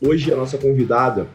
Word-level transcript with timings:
Hoje 0.00 0.32
a 0.32 0.36
nossa 0.36 0.56
convidada 0.56 1.26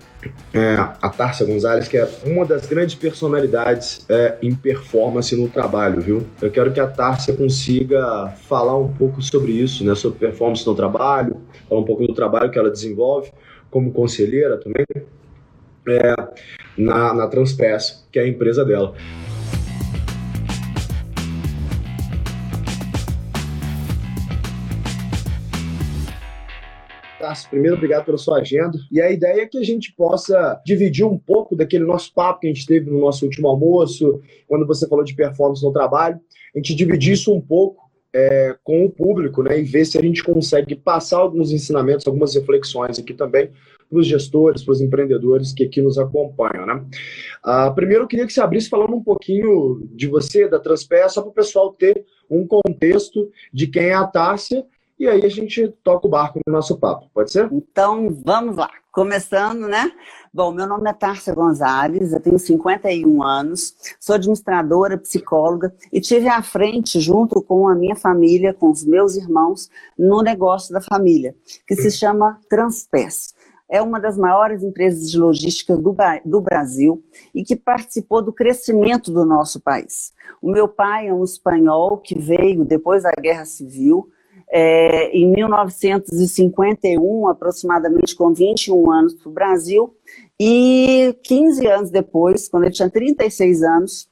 é 0.53 0.75
a 0.75 1.09
Tárcia 1.09 1.45
Gonzalez, 1.45 1.89
que 1.89 1.97
é 1.97 2.09
uma 2.25 2.45
das 2.45 2.65
grandes 2.65 2.95
personalidades 2.95 4.05
é, 4.09 4.37
em 4.41 4.55
performance 4.55 5.35
no 5.35 5.49
trabalho, 5.49 5.99
viu? 5.99 6.25
Eu 6.41 6.49
quero 6.49 6.71
que 6.71 6.79
a 6.79 6.87
Tárcia 6.87 7.33
consiga 7.33 8.29
falar 8.47 8.77
um 8.77 8.87
pouco 8.87 9.21
sobre 9.21 9.51
isso, 9.51 9.83
né? 9.83 9.93
Sobre 9.95 10.19
performance 10.19 10.65
no 10.65 10.73
trabalho, 10.73 11.41
falar 11.67 11.81
um 11.81 11.85
pouco 11.85 12.07
do 12.07 12.13
trabalho 12.13 12.49
que 12.49 12.57
ela 12.57 12.69
desenvolve 12.69 13.31
como 13.69 13.91
conselheira 13.91 14.57
também 14.57 14.85
é, 15.87 16.15
na, 16.77 17.13
na 17.13 17.27
Transpass, 17.27 18.07
que 18.11 18.17
é 18.17 18.21
a 18.21 18.27
empresa 18.27 18.63
dela. 18.63 18.95
Tarso, 27.33 27.49
primeiro, 27.49 27.75
obrigado 27.75 28.05
pela 28.05 28.17
sua 28.17 28.39
agenda. 28.39 28.77
E 28.91 29.01
a 29.01 29.11
ideia 29.11 29.41
é 29.41 29.47
que 29.47 29.57
a 29.57 29.63
gente 29.63 29.91
possa 29.93 30.61
dividir 30.63 31.03
um 31.03 31.17
pouco 31.17 31.55
daquele 31.55 31.83
nosso 31.83 32.13
papo 32.13 32.41
que 32.41 32.47
a 32.47 32.53
gente 32.53 32.65
teve 32.65 32.91
no 32.91 32.99
nosso 32.99 33.25
último 33.25 33.47
almoço, 33.47 34.21
quando 34.47 34.67
você 34.67 34.87
falou 34.87 35.03
de 35.03 35.15
performance 35.15 35.63
no 35.63 35.73
trabalho, 35.73 36.19
a 36.55 36.59
gente 36.59 36.75
dividir 36.75 37.13
isso 37.13 37.33
um 37.33 37.41
pouco 37.41 37.89
é, 38.13 38.55
com 38.63 38.85
o 38.85 38.89
público, 38.91 39.41
né, 39.41 39.59
e 39.59 39.63
ver 39.63 39.85
se 39.85 39.97
a 39.97 40.01
gente 40.01 40.23
consegue 40.23 40.75
passar 40.75 41.17
alguns 41.17 41.51
ensinamentos, 41.51 42.05
algumas 42.05 42.35
reflexões 42.35 42.99
aqui 42.99 43.15
também 43.15 43.49
para 43.89 43.99
os 43.99 44.05
gestores, 44.05 44.63
para 44.63 44.71
os 44.71 44.81
empreendedores 44.81 45.51
que 45.51 45.63
aqui 45.63 45.81
nos 45.81 45.97
acompanham, 45.97 46.65
né? 46.65 46.85
Ah, 47.43 47.71
primeiro, 47.71 48.03
eu 48.03 48.07
queria 48.07 48.27
que 48.27 48.33
você 48.33 48.41
abrisse 48.41 48.69
falando 48.69 48.95
um 48.95 49.03
pouquinho 49.03 49.87
de 49.95 50.07
você, 50.07 50.47
da 50.47 50.59
Transper, 50.59 51.09
só 51.09 51.21
para 51.21 51.31
o 51.31 51.33
pessoal 51.33 51.73
ter 51.73 52.05
um 52.29 52.45
contexto 52.45 53.29
de 53.51 53.67
quem 53.67 53.85
é 53.85 53.93
a 53.93 54.05
Tárcia 54.05 54.63
e 54.99 55.07
aí 55.07 55.25
a 55.25 55.29
gente 55.29 55.67
toca 55.83 56.07
o 56.07 56.09
barco 56.09 56.39
no 56.45 56.53
nosso 56.53 56.77
papo, 56.77 57.09
pode 57.13 57.31
ser? 57.31 57.49
Então, 57.51 58.15
vamos 58.25 58.55
lá. 58.55 58.69
Começando, 58.91 59.67
né? 59.67 59.91
Bom, 60.31 60.51
meu 60.51 60.67
nome 60.67 60.87
é 60.87 60.93
Tárcia 60.93 61.33
Gonzalez, 61.33 62.13
eu 62.13 62.19
tenho 62.19 62.37
51 62.37 63.23
anos, 63.23 63.75
sou 63.99 64.15
administradora, 64.15 64.99
psicóloga 64.99 65.73
e 65.91 65.99
tive 65.99 66.27
à 66.27 66.43
frente, 66.43 66.99
junto 66.99 67.41
com 67.41 67.67
a 67.67 67.73
minha 67.73 67.95
família, 67.95 68.53
com 68.53 68.69
os 68.69 68.85
meus 68.85 69.15
irmãos, 69.15 69.67
no 69.97 70.21
negócio 70.21 70.71
da 70.71 70.79
família, 70.79 71.35
que 71.67 71.75
se 71.75 71.89
chama 71.89 72.39
Transpes. 72.47 73.33
É 73.67 73.81
uma 73.81 73.99
das 73.99 74.15
maiores 74.15 74.61
empresas 74.61 75.09
de 75.09 75.17
logística 75.17 75.75
do, 75.75 75.95
do 76.23 76.41
Brasil 76.41 77.03
e 77.33 77.43
que 77.43 77.55
participou 77.55 78.21
do 78.21 78.31
crescimento 78.31 79.11
do 79.11 79.25
nosso 79.25 79.59
país. 79.59 80.13
O 80.39 80.51
meu 80.51 80.67
pai 80.67 81.07
é 81.07 81.13
um 81.13 81.23
espanhol 81.23 81.97
que 81.97 82.17
veio 82.19 82.63
depois 82.63 83.01
da 83.01 83.11
Guerra 83.19 83.45
Civil, 83.45 84.07
é, 84.55 85.09
em 85.09 85.31
1951, 85.31 87.27
aproximadamente 87.27 88.15
com 88.15 88.31
21 88.31 88.91
anos, 88.91 89.15
para 89.15 89.29
o 89.29 89.33
Brasil, 89.33 89.97
e 90.39 91.17
15 91.23 91.65
anos 91.65 91.89
depois, 91.89 92.47
quando 92.47 92.65
ele 92.65 92.73
tinha 92.73 92.87
36 92.87 93.63
anos, 93.63 94.07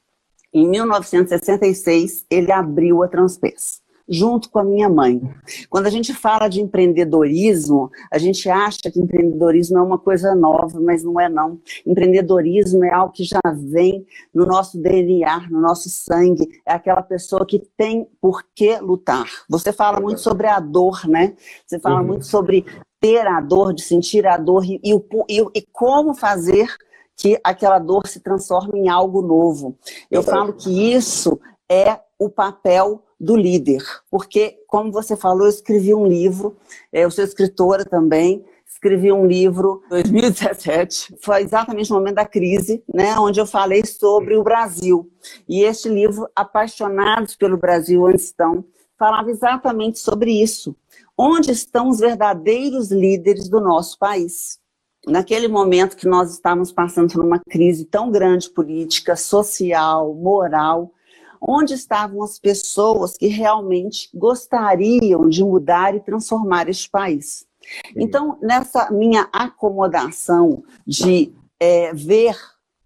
em 0.51 0.67
1966, 0.67 2.25
ele 2.29 2.51
abriu 2.51 3.03
a 3.03 3.07
Transpes 3.07 3.80
junto 4.11 4.49
com 4.49 4.59
a 4.59 4.63
minha 4.63 4.89
mãe. 4.89 5.21
Quando 5.69 5.87
a 5.87 5.89
gente 5.89 6.13
fala 6.13 6.49
de 6.49 6.61
empreendedorismo, 6.61 7.89
a 8.11 8.17
gente 8.17 8.49
acha 8.49 8.91
que 8.91 8.99
empreendedorismo 8.99 9.77
é 9.77 9.81
uma 9.81 9.97
coisa 9.97 10.35
nova, 10.35 10.81
mas 10.81 11.01
não 11.01 11.17
é 11.17 11.29
não. 11.29 11.59
Empreendedorismo 11.85 12.83
é 12.83 12.93
algo 12.93 13.13
que 13.13 13.23
já 13.23 13.39
vem 13.55 14.05
no 14.33 14.45
nosso 14.45 14.77
DNA, 14.77 15.47
no 15.49 15.61
nosso 15.61 15.89
sangue. 15.89 16.45
É 16.65 16.73
aquela 16.73 17.01
pessoa 17.01 17.45
que 17.45 17.59
tem 17.77 18.05
por 18.19 18.43
que 18.53 18.77
lutar. 18.79 19.25
Você 19.49 19.71
fala 19.71 20.01
muito 20.01 20.19
sobre 20.19 20.47
a 20.47 20.59
dor, 20.59 21.07
né? 21.07 21.33
Você 21.65 21.79
fala 21.79 22.01
uhum. 22.01 22.07
muito 22.07 22.25
sobre 22.25 22.65
ter 22.99 23.25
a 23.25 23.39
dor, 23.39 23.73
de 23.73 23.81
sentir 23.81 24.27
a 24.27 24.35
dor 24.35 24.65
e, 24.65 24.79
e, 24.83 24.93
e, 24.93 25.41
e 25.55 25.61
como 25.71 26.13
fazer 26.13 26.67
que 27.15 27.39
aquela 27.43 27.79
dor 27.79 28.07
se 28.07 28.19
transforme 28.19 28.79
em 28.79 28.89
algo 28.89 29.21
novo. 29.21 29.77
Eu 30.09 30.21
falo 30.21 30.53
que 30.53 30.93
isso 30.93 31.39
é 31.69 31.99
o 32.19 32.29
papel 32.29 33.03
do 33.21 33.35
líder, 33.35 33.83
porque, 34.09 34.57
como 34.67 34.91
você 34.91 35.15
falou, 35.15 35.43
eu 35.43 35.49
escrevi 35.49 35.93
um 35.93 36.07
livro, 36.07 36.57
é, 36.91 37.05
eu 37.05 37.11
sou 37.11 37.23
escritora 37.23 37.85
também, 37.85 38.43
escrevi 38.67 39.11
um 39.11 39.27
livro 39.27 39.83
em 39.85 39.89
2017, 39.89 41.17
foi 41.21 41.43
exatamente 41.43 41.91
no 41.91 41.97
momento 41.97 42.15
da 42.15 42.25
crise, 42.25 42.83
né, 42.91 43.15
onde 43.19 43.39
eu 43.39 43.45
falei 43.45 43.85
sobre 43.85 44.35
o 44.35 44.43
Brasil. 44.43 45.07
E 45.47 45.61
este 45.61 45.87
livro, 45.87 46.27
Apaixonados 46.35 47.35
pelo 47.35 47.57
Brasil 47.57 48.01
Onde 48.01 48.15
Estão, 48.15 48.65
falava 48.97 49.29
exatamente 49.29 49.99
sobre 49.99 50.41
isso. 50.41 50.75
Onde 51.15 51.51
estão 51.51 51.89
os 51.89 51.99
verdadeiros 51.99 52.89
líderes 52.89 53.47
do 53.47 53.61
nosso 53.61 53.99
país? 53.99 54.59
Naquele 55.05 55.47
momento 55.47 55.95
que 55.95 56.07
nós 56.07 56.31
estávamos 56.31 56.71
passando 56.71 57.13
por 57.13 57.23
uma 57.23 57.39
crise 57.39 57.85
tão 57.85 58.09
grande 58.09 58.49
política, 58.49 59.15
social, 59.15 60.11
moral, 60.15 60.91
onde 61.41 61.73
estavam 61.73 62.21
as 62.21 62.37
pessoas 62.37 63.17
que 63.17 63.27
realmente 63.27 64.09
gostariam 64.13 65.27
de 65.27 65.43
mudar 65.43 65.95
e 65.95 65.99
transformar 65.99 66.69
este 66.69 66.89
país. 66.89 67.45
Então, 67.95 68.37
nessa 68.41 68.91
minha 68.91 69.27
acomodação 69.31 70.63
de 70.85 71.33
é, 71.59 71.93
ver 71.93 72.35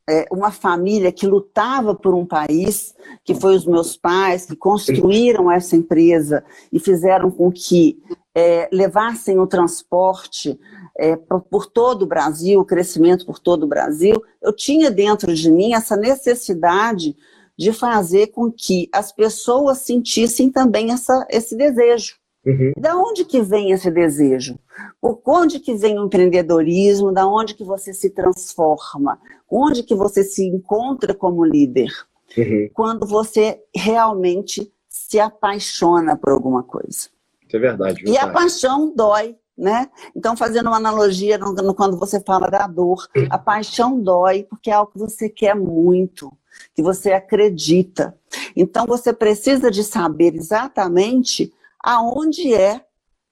é, 0.07 0.25
uma 0.31 0.52
família 0.52 1.12
que 1.12 1.25
lutava 1.25 1.96
por 1.96 2.13
um 2.13 2.25
país, 2.25 2.94
que 3.24 3.34
foi 3.34 3.56
os 3.56 3.66
meus 3.66 3.98
pais, 3.98 4.46
que 4.46 4.56
construíram 4.56 5.52
essa 5.52 5.75
empresa 5.75 6.44
e 6.72 6.80
fizeram 6.80 7.31
com 7.31 7.52
que 7.52 7.98
é, 8.36 8.69
levassem 8.72 9.40
o 9.40 9.48
transporte 9.48 10.60
é, 10.98 11.16
por, 11.16 11.42
por 11.42 11.66
todo 11.66 12.04
o 12.04 12.07
Brasil, 12.07 12.63
crescimento 12.66 13.25
por 13.25 13.40
todo 13.40 13.63
o 13.63 13.68
Brasil, 13.68 14.22
eu 14.42 14.54
tinha 14.54 14.92
dentro 14.92 15.34
de 15.34 15.50
mim 15.50 15.74
essa 15.74 15.96
necessidade 15.96 17.16
de 17.57 17.72
fazer 17.72 18.28
com 18.28 18.52
que 18.52 18.90
as 18.92 19.12
pessoas 19.12 19.80
sentissem 19.80 20.50
também 20.50 20.92
essa, 20.92 21.25
esse 21.30 21.56
desejo. 21.56 22.16
Uhum. 22.46 22.74
Da 22.78 22.96
onde 22.96 23.25
que 23.25 23.42
vem 23.42 23.72
esse 23.72 23.90
desejo? 23.90 24.60
Por 25.02 25.19
onde 25.25 25.60
que 25.60 25.74
vem 25.74 25.98
o 25.98 26.06
empreendedorismo? 26.06 27.12
Da 27.12 27.28
onde 27.28 27.56
que 27.56 27.63
você 27.63 27.92
se 27.94 28.12
transforma? 28.12 29.19
Onde 29.50 29.81
que 29.81 29.96
você 29.96 30.24
se 30.24 30.46
encontra 30.46 31.13
como 31.13 31.44
líder? 31.44 31.90
Uhum. 32.38 32.69
Quando 32.74 33.07
você 33.07 33.60
realmente 33.75 34.72
se 34.88 35.19
apaixona 35.19 36.16
por 36.16 36.31
alguma 36.31 36.63
coisa. 36.63 37.10
Isso 37.48 37.57
é 37.57 37.60
verdade. 37.60 38.04
E 38.06 38.18
a 38.18 38.28
paixão 38.28 38.94
dói, 38.96 39.36
né? 39.57 39.90
Então, 40.16 40.38
fazendo 40.38 40.68
uma 40.68 40.78
analogia 40.78 41.38
no, 41.38 41.54
no, 41.54 41.74
quando 41.74 41.98
você 41.98 42.19
fala 42.19 42.50
da 42.50 42.66
dor, 42.68 43.07
a 43.30 43.38
paixão 43.38 44.00
dói 44.00 44.44
porque 44.44 44.69
é 44.69 44.74
algo 44.74 44.92
que 44.92 45.00
você 45.00 45.30
quer 45.30 45.56
muito, 45.56 46.31
que 46.74 46.81
você 46.81 47.12
acredita. 47.12 48.16
Então, 48.56 48.86
você 48.86 49.13
precisa 49.13 49.72
de 49.72 49.84
saber 49.84 50.36
exatamente 50.36 51.54
aonde 51.80 52.54
é 52.54 52.81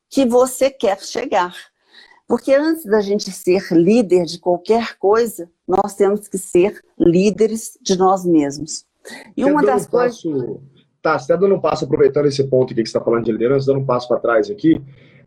que 0.10 0.26
você 0.26 0.70
quer 0.70 1.00
chegar. 1.02 1.56
Porque 2.28 2.54
antes 2.54 2.86
da 2.86 3.02
gente 3.02 3.32
ser 3.32 3.72
líder 3.72 4.26
de 4.26 4.40
qualquer 4.40 4.98
coisa, 4.98 5.50
nós 5.68 5.96
temos 5.96 6.28
que 6.28 6.38
ser 6.38 6.82
líderes 6.98 7.78
de 7.82 7.98
nós 7.98 8.26
mesmos. 8.26 8.86
E 9.36 9.44
uma 9.44 9.64
das 9.64 9.86
coisas. 9.86 10.22
Tá, 11.02 11.20
você 11.20 11.24
está 11.26 11.36
dando 11.36 11.56
um 11.56 11.60
passo, 11.60 11.84
aproveitando 11.84 12.28
esse 12.28 12.44
ponto 12.46 12.72
aqui 12.72 12.82
que 12.82 12.90
você 12.90 12.98
está 12.98 13.02
falando 13.02 13.26
de 13.26 13.32
liderança, 13.32 13.66
dando 13.66 13.82
um 13.82 13.86
passo 13.86 14.08
para 14.08 14.20
trás 14.20 14.50
aqui. 14.50 14.82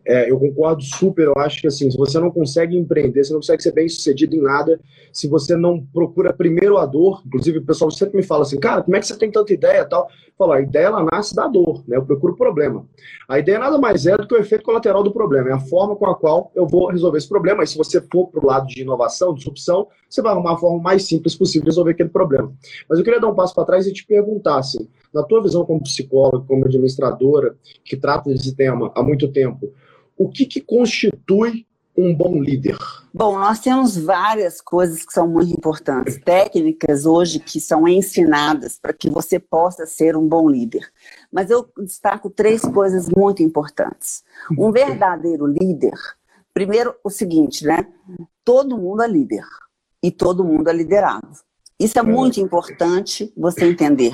É, 0.07 0.31
eu 0.31 0.39
concordo 0.39 0.81
super, 0.81 1.25
eu 1.25 1.33
acho 1.35 1.59
que 1.59 1.67
assim, 1.67 1.91
se 1.91 1.97
você 1.97 2.17
não 2.17 2.31
consegue 2.31 2.77
empreender, 2.77 3.25
você 3.25 3.33
não 3.33 3.41
consegue 3.41 3.61
ser 3.61 3.73
bem 3.73 3.89
sucedido 3.89 4.37
em 4.37 4.41
nada, 4.41 4.79
se 5.11 5.27
você 5.27 5.57
não 5.57 5.85
procura 5.93 6.31
primeiro 6.31 6.77
a 6.77 6.85
dor, 6.85 7.21
inclusive 7.25 7.57
o 7.57 7.65
pessoal 7.65 7.91
sempre 7.91 8.15
me 8.15 8.23
fala 8.23 8.43
assim, 8.43 8.57
cara, 8.57 8.81
como 8.81 8.95
é 8.95 9.01
que 9.01 9.07
você 9.07 9.17
tem 9.17 9.29
tanta 9.29 9.51
ideia 9.51 9.83
tal? 9.83 10.07
Falo, 10.37 10.53
a 10.53 10.61
ideia 10.61 10.85
ela 10.85 11.05
nasce 11.11 11.35
da 11.35 11.45
dor, 11.47 11.83
né? 11.87 11.97
Eu 11.97 12.05
procuro 12.05 12.33
o 12.33 12.37
problema. 12.37 12.85
A 13.27 13.37
ideia 13.39 13.59
nada 13.59 13.77
mais 13.77 14.05
é 14.05 14.15
do 14.15 14.25
que 14.25 14.35
o 14.35 14.37
efeito 14.37 14.63
colateral 14.63 15.03
do 15.03 15.11
problema, 15.11 15.49
é 15.49 15.53
a 15.53 15.59
forma 15.59 15.95
com 15.95 16.05
a 16.05 16.15
qual 16.15 16.51
eu 16.55 16.65
vou 16.65 16.87
resolver 16.87 17.17
esse 17.17 17.27
problema. 17.27 17.63
E 17.63 17.67
se 17.67 17.77
você 17.77 17.99
for 17.99 18.27
para 18.27 18.41
o 18.41 18.47
lado 18.47 18.67
de 18.67 18.81
inovação, 18.81 19.33
disrupção, 19.33 19.87
você 20.09 20.21
vai 20.21 20.31
arrumar 20.31 20.53
a 20.53 20.57
forma 20.57 20.81
mais 20.81 21.03
simples 21.03 21.35
possível 21.35 21.63
de 21.63 21.71
resolver 21.71 21.91
aquele 21.91 22.09
problema. 22.09 22.53
Mas 22.87 22.97
eu 22.97 23.03
queria 23.03 23.19
dar 23.19 23.27
um 23.27 23.35
passo 23.35 23.53
para 23.53 23.65
trás 23.65 23.85
e 23.87 23.91
te 23.91 24.05
perguntar 24.05 24.59
assim, 24.59 24.87
na 25.13 25.23
tua 25.23 25.41
visão 25.41 25.65
como 25.65 25.81
psicóloga, 25.81 26.45
como 26.47 26.63
administradora, 26.63 27.57
que 27.83 27.97
trata 27.97 28.29
desse 28.29 28.55
tema 28.55 28.91
há 28.95 29.03
muito 29.03 29.27
tempo, 29.29 29.73
o 30.17 30.29
que, 30.29 30.45
que 30.45 30.61
constitui 30.61 31.65
um 31.97 32.13
bom 32.13 32.41
líder? 32.41 32.77
Bom, 33.13 33.39
nós 33.39 33.59
temos 33.59 33.97
várias 33.97 34.61
coisas 34.61 35.03
que 35.03 35.11
são 35.11 35.27
muito 35.27 35.51
importantes, 35.51 36.19
técnicas 36.23 37.05
hoje 37.05 37.39
que 37.39 37.59
são 37.59 37.87
ensinadas 37.87 38.77
para 38.79 38.93
que 38.93 39.09
você 39.09 39.39
possa 39.39 39.87
ser 39.87 40.15
um 40.15 40.27
bom 40.27 40.47
líder. 40.47 40.87
Mas 41.31 41.49
eu 41.49 41.67
destaco 41.79 42.29
três 42.29 42.61
coisas 42.61 43.09
muito 43.09 43.41
importantes. 43.41 44.23
Um 44.57 44.71
verdadeiro 44.71 45.47
líder, 45.47 45.97
primeiro 46.53 46.95
o 47.03 47.09
seguinte, 47.09 47.65
né? 47.65 47.87
Todo 48.45 48.77
mundo 48.77 49.01
é 49.01 49.07
líder 49.07 49.45
e 50.03 50.11
todo 50.11 50.43
mundo 50.43 50.69
é 50.69 50.73
liderado. 50.73 51.27
Isso 51.79 51.97
é 51.97 52.03
muito 52.03 52.39
importante 52.39 53.33
você 53.35 53.65
entender. 53.65 54.13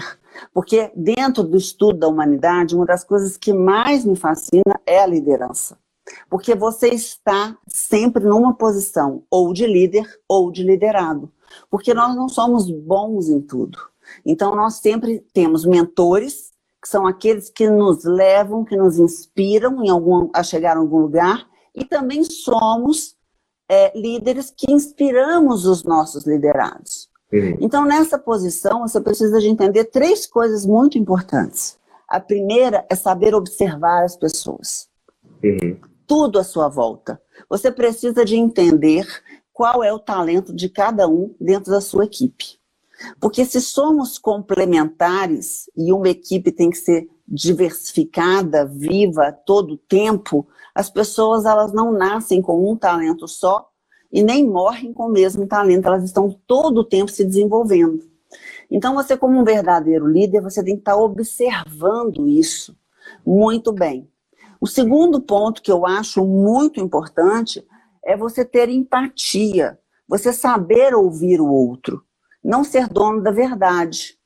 Porque 0.54 0.92
dentro 0.96 1.44
do 1.44 1.58
estudo 1.58 2.00
da 2.00 2.08
humanidade, 2.08 2.76
uma 2.76 2.86
das 2.86 3.04
coisas 3.04 3.38
que 3.38 3.54
mais 3.54 4.06
me 4.06 4.16
fascina 4.16 4.80
é 4.86 5.00
a 5.00 5.06
liderança. 5.06 5.78
Porque 6.30 6.56
você 6.56 6.90
está 6.90 7.58
sempre 7.68 8.24
numa 8.26 8.54
posição 8.54 9.24
ou 9.30 9.54
de 9.54 9.66
líder 9.66 10.08
ou 10.28 10.52
de 10.52 10.64
liderado. 10.64 11.32
Porque 11.70 11.94
nós 11.94 12.16
não 12.16 12.28
somos 12.28 12.70
bons 12.70 13.30
em 13.30 13.42
tudo. 13.42 13.78
Então, 14.26 14.56
nós 14.56 14.76
sempre 14.76 15.20
temos 15.34 15.66
mentores, 15.66 16.52
que 16.82 16.90
são 16.90 17.08
aqueles 17.08 17.50
que 17.50 17.70
nos 17.70 18.04
levam, 18.04 18.66
que 18.66 18.76
nos 18.76 19.00
inspiram 19.00 19.84
em 19.84 19.90
algum, 19.90 20.30
a 20.34 20.44
chegar 20.44 20.76
a 20.76 20.80
algum 20.80 21.00
lugar, 21.00 21.48
e 21.74 21.86
também 21.86 22.24
somos 22.24 23.16
é, 23.70 23.98
líderes 23.98 24.54
que 24.56 24.72
inspiramos 24.72 25.66
os 25.66 25.84
nossos 25.84 26.26
liderados. 26.26 27.10
Uhum. 27.32 27.58
Então, 27.62 27.86
nessa 27.86 28.20
posição, 28.20 28.82
você 28.82 29.00
precisa 29.00 29.40
de 29.40 29.48
entender 29.48 29.86
três 29.86 30.28
coisas 30.28 30.66
muito 30.66 30.98
importantes. 30.98 31.80
A 32.08 32.20
primeira 32.20 32.86
é 32.90 32.96
saber 32.96 33.34
observar 33.34 34.04
as 34.04 34.18
pessoas. 34.18 34.90
Uhum 35.42 35.93
tudo 36.14 36.38
à 36.38 36.44
sua 36.44 36.70
volta. 36.70 37.20
Você 37.50 37.72
precisa 37.72 38.24
de 38.24 38.36
entender 38.36 39.04
qual 39.52 39.84
é 39.84 39.92
o 39.92 39.98
talento 39.98 40.54
de 40.54 40.70
cada 40.70 41.08
um 41.08 41.34
dentro 41.42 41.72
da 41.72 41.82
sua 41.82 42.06
equipe. 42.06 42.60
Porque 43.20 43.44
se 43.44 43.60
somos 43.60 44.20
complementares 44.20 45.68
e 45.76 45.92
uma 45.92 46.08
equipe 46.10 46.52
tem 46.52 46.70
que 46.70 46.78
ser 46.78 47.10
diversificada, 47.28 48.64
viva 48.64 49.32
todo 49.32 49.74
o 49.74 49.78
tempo, 49.78 50.48
as 50.76 50.88
pessoas 50.88 51.46
elas 51.46 51.74
não 51.74 51.92
nascem 51.92 52.44
com 52.44 52.72
um 52.72 52.76
talento 52.76 53.28
só 53.28 53.68
e 54.12 54.22
nem 54.22 54.48
morrem 54.48 54.94
com 54.94 55.08
o 55.08 55.12
mesmo 55.12 55.48
talento, 55.48 55.88
elas 55.88 56.04
estão 56.04 56.40
todo 56.46 56.82
o 56.82 56.86
tempo 56.86 57.10
se 57.10 57.26
desenvolvendo. 57.26 58.04
Então 58.70 58.94
você 58.94 59.18
como 59.18 59.40
um 59.40 59.44
verdadeiro 59.44 60.06
líder, 60.06 60.42
você 60.42 60.64
tem 60.64 60.76
que 60.76 60.82
estar 60.82 60.96
observando 60.96 62.28
isso 62.28 62.78
muito 63.26 63.72
bem. 63.72 64.13
O 64.64 64.66
segundo 64.66 65.20
ponto 65.20 65.62
que 65.62 65.70
eu 65.70 65.86
acho 65.86 66.26
muito 66.26 66.80
importante 66.80 67.68
é 68.02 68.16
você 68.16 68.46
ter 68.46 68.70
empatia, 68.70 69.78
você 70.08 70.32
saber 70.32 70.96
ouvir 70.96 71.42
o 71.42 71.52
outro, 71.52 72.02
não 72.42 72.64
ser 72.64 72.88
dono 72.88 73.22
da 73.22 73.30
verdade. 73.30 74.18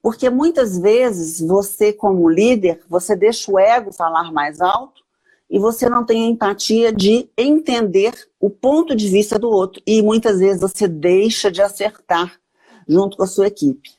Porque 0.00 0.30
muitas 0.30 0.78
vezes 0.78 1.46
você, 1.46 1.92
como 1.92 2.26
líder, 2.26 2.80
você 2.88 3.14
deixa 3.14 3.52
o 3.52 3.58
ego 3.58 3.92
falar 3.92 4.32
mais 4.32 4.62
alto 4.62 5.02
e 5.50 5.58
você 5.58 5.90
não 5.90 6.06
tem 6.06 6.24
a 6.24 6.30
empatia 6.30 6.90
de 6.90 7.28
entender 7.36 8.14
o 8.40 8.48
ponto 8.48 8.96
de 8.96 9.10
vista 9.10 9.38
do 9.38 9.50
outro. 9.50 9.82
E 9.86 10.00
muitas 10.00 10.38
vezes 10.38 10.62
você 10.62 10.88
deixa 10.88 11.50
de 11.50 11.60
acertar 11.60 12.40
junto 12.88 13.18
com 13.18 13.24
a 13.24 13.26
sua 13.26 13.48
equipe. 13.48 13.90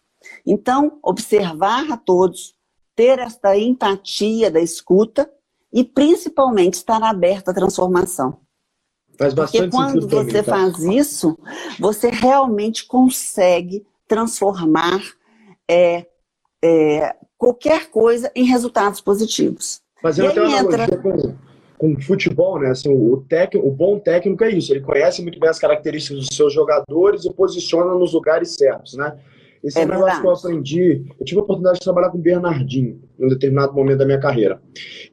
Então, 0.43 0.97
observar 1.03 1.91
a 1.91 1.97
todos, 1.97 2.55
ter 2.95 3.19
esta 3.19 3.55
empatia 3.55 4.49
da 4.49 4.59
escuta 4.59 5.29
e 5.73 5.83
principalmente 5.83 6.75
estar 6.75 7.01
aberto 7.01 7.49
à 7.49 7.53
transformação. 7.53 8.37
Faz 9.17 9.33
bastante 9.33 9.69
Porque 9.69 9.75
quando 9.75 10.09
você 10.09 10.43
tá? 10.43 10.55
faz 10.55 10.79
isso, 10.79 11.37
você 11.79 12.09
realmente 12.09 12.85
consegue 12.85 13.85
transformar 14.07 15.01
é, 15.69 16.05
é, 16.63 17.15
qualquer 17.38 17.89
coisa 17.89 18.31
em 18.36 18.43
resultados 18.43 19.01
positivos. 19.01 19.81
Fazendo 20.01 20.29
até 20.29 20.41
uma 20.41 20.59
entra... 20.59 20.98
com, 20.98 21.36
com 21.77 22.01
futebol, 22.01 22.59
né? 22.59 22.69
Assim, 22.69 22.89
o, 22.89 23.17
técnico, 23.27 23.67
o 23.67 23.71
bom 23.71 24.00
técnico 24.00 24.43
é 24.43 24.51
isso, 24.51 24.74
ele 24.74 24.81
conhece 24.81 25.21
muito 25.21 25.39
bem 25.39 25.50
as 25.50 25.59
características 25.59 26.19
dos 26.19 26.36
seus 26.36 26.53
jogadores 26.53 27.25
e 27.25 27.33
posiciona 27.33 27.93
nos 27.93 28.13
lugares 28.13 28.55
certos, 28.55 28.93
né? 28.93 29.17
Esse 29.63 29.79
é, 29.79 29.84
é 29.84 29.86
um 29.86 29.89
negócio 29.89 30.22
que 30.22 30.27
eu 30.27 30.32
aprendi. 30.32 31.05
Eu 31.17 31.25
tive 31.25 31.39
a 31.39 31.43
oportunidade 31.43 31.79
de 31.79 31.86
trabalhar 31.86 32.10
com 32.10 32.17
o 32.17 32.22
Bernardinho 32.22 33.01
em 33.17 33.25
um 33.25 33.29
determinado 33.29 33.72
momento 33.74 34.00
da 34.00 34.05
minha 34.05 34.20
carreira. 34.20 34.62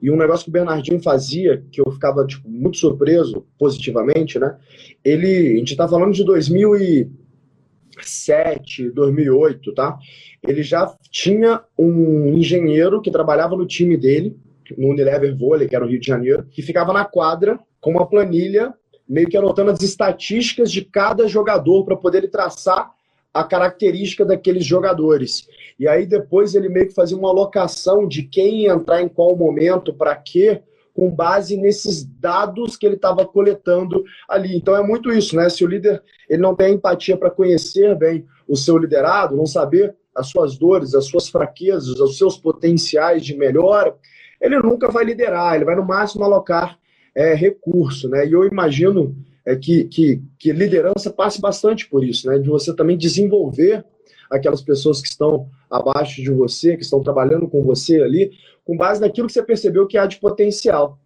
E 0.02 0.10
um 0.10 0.16
negócio 0.16 0.42
que 0.44 0.50
o 0.50 0.52
Bernardinho 0.52 1.00
fazia, 1.00 1.62
que 1.70 1.80
eu 1.80 1.88
ficava 1.92 2.26
tipo, 2.26 2.48
muito 2.48 2.76
surpreso, 2.76 3.46
positivamente, 3.58 4.36
né? 4.38 4.56
Ele. 5.04 5.54
A 5.54 5.58
gente 5.58 5.72
está 5.72 5.86
falando 5.86 6.12
de 6.12 6.24
2007, 6.24 8.90
2008, 8.90 9.72
tá? 9.72 9.96
Ele 10.42 10.64
já 10.64 10.92
tinha 11.10 11.62
um 11.78 12.34
engenheiro 12.34 13.00
que 13.00 13.10
trabalhava 13.10 13.56
no 13.56 13.66
time 13.66 13.96
dele, 13.96 14.36
no 14.76 14.88
Unilever 14.88 15.34
Vôlei, 15.36 15.68
que 15.68 15.76
era 15.76 15.84
no 15.84 15.90
Rio 15.90 16.00
de 16.00 16.06
Janeiro, 16.06 16.46
que 16.50 16.62
ficava 16.62 16.92
na 16.92 17.04
quadra 17.04 17.58
com 17.80 17.92
uma 17.92 18.06
planilha, 18.06 18.74
meio 19.08 19.28
que 19.28 19.36
anotando 19.36 19.70
as 19.70 19.82
estatísticas 19.82 20.72
de 20.72 20.84
cada 20.84 21.28
jogador 21.28 21.84
para 21.84 21.96
poder 21.96 22.18
ele 22.18 22.28
traçar 22.28 22.90
a 23.32 23.44
característica 23.44 24.24
daqueles 24.24 24.64
jogadores. 24.64 25.46
E 25.78 25.86
aí 25.86 26.06
depois 26.06 26.54
ele 26.54 26.68
meio 26.68 26.88
que 26.88 26.94
fazia 26.94 27.16
uma 27.16 27.30
alocação 27.30 28.06
de 28.06 28.24
quem 28.24 28.66
entrar 28.66 29.00
em 29.00 29.08
qual 29.08 29.36
momento, 29.36 29.94
para 29.94 30.14
quê, 30.16 30.62
com 30.92 31.10
base 31.10 31.56
nesses 31.56 32.04
dados 32.04 32.76
que 32.76 32.84
ele 32.84 32.96
estava 32.96 33.24
coletando 33.24 34.04
ali. 34.28 34.56
Então 34.56 34.76
é 34.76 34.82
muito 34.82 35.10
isso, 35.12 35.36
né? 35.36 35.48
Se 35.48 35.64
o 35.64 35.68
líder 35.68 36.02
ele 36.28 36.42
não 36.42 36.54
tem 36.54 36.74
empatia 36.74 37.16
para 37.16 37.30
conhecer 37.30 37.96
bem 37.96 38.26
o 38.46 38.56
seu 38.56 38.76
liderado, 38.76 39.36
não 39.36 39.46
saber 39.46 39.94
as 40.14 40.28
suas 40.28 40.58
dores, 40.58 40.94
as 40.94 41.06
suas 41.06 41.28
fraquezas, 41.28 42.00
os 42.00 42.18
seus 42.18 42.36
potenciais 42.36 43.24
de 43.24 43.36
melhora, 43.36 43.94
ele 44.40 44.58
nunca 44.58 44.88
vai 44.88 45.04
liderar, 45.04 45.54
ele 45.54 45.64
vai 45.64 45.76
no 45.76 45.84
máximo 45.84 46.24
alocar 46.24 46.78
é, 47.14 47.34
recurso, 47.34 48.08
né? 48.08 48.26
E 48.26 48.32
eu 48.32 48.44
imagino 48.44 49.14
é 49.44 49.56
que, 49.56 49.84
que, 49.84 50.22
que 50.38 50.52
liderança 50.52 51.10
passe 51.10 51.40
bastante 51.40 51.88
por 51.88 52.04
isso, 52.04 52.28
né? 52.28 52.38
De 52.38 52.48
você 52.48 52.74
também 52.74 52.96
desenvolver 52.96 53.84
aquelas 54.30 54.62
pessoas 54.62 55.00
que 55.00 55.08
estão 55.08 55.48
abaixo 55.68 56.22
de 56.22 56.30
você, 56.30 56.76
que 56.76 56.82
estão 56.82 57.02
trabalhando 57.02 57.48
com 57.48 57.62
você 57.62 58.00
ali, 58.00 58.32
com 58.64 58.76
base 58.76 59.00
naquilo 59.00 59.26
que 59.26 59.32
você 59.32 59.42
percebeu 59.42 59.86
que 59.86 59.98
há 59.98 60.06
de 60.06 60.18
potencial. 60.18 60.98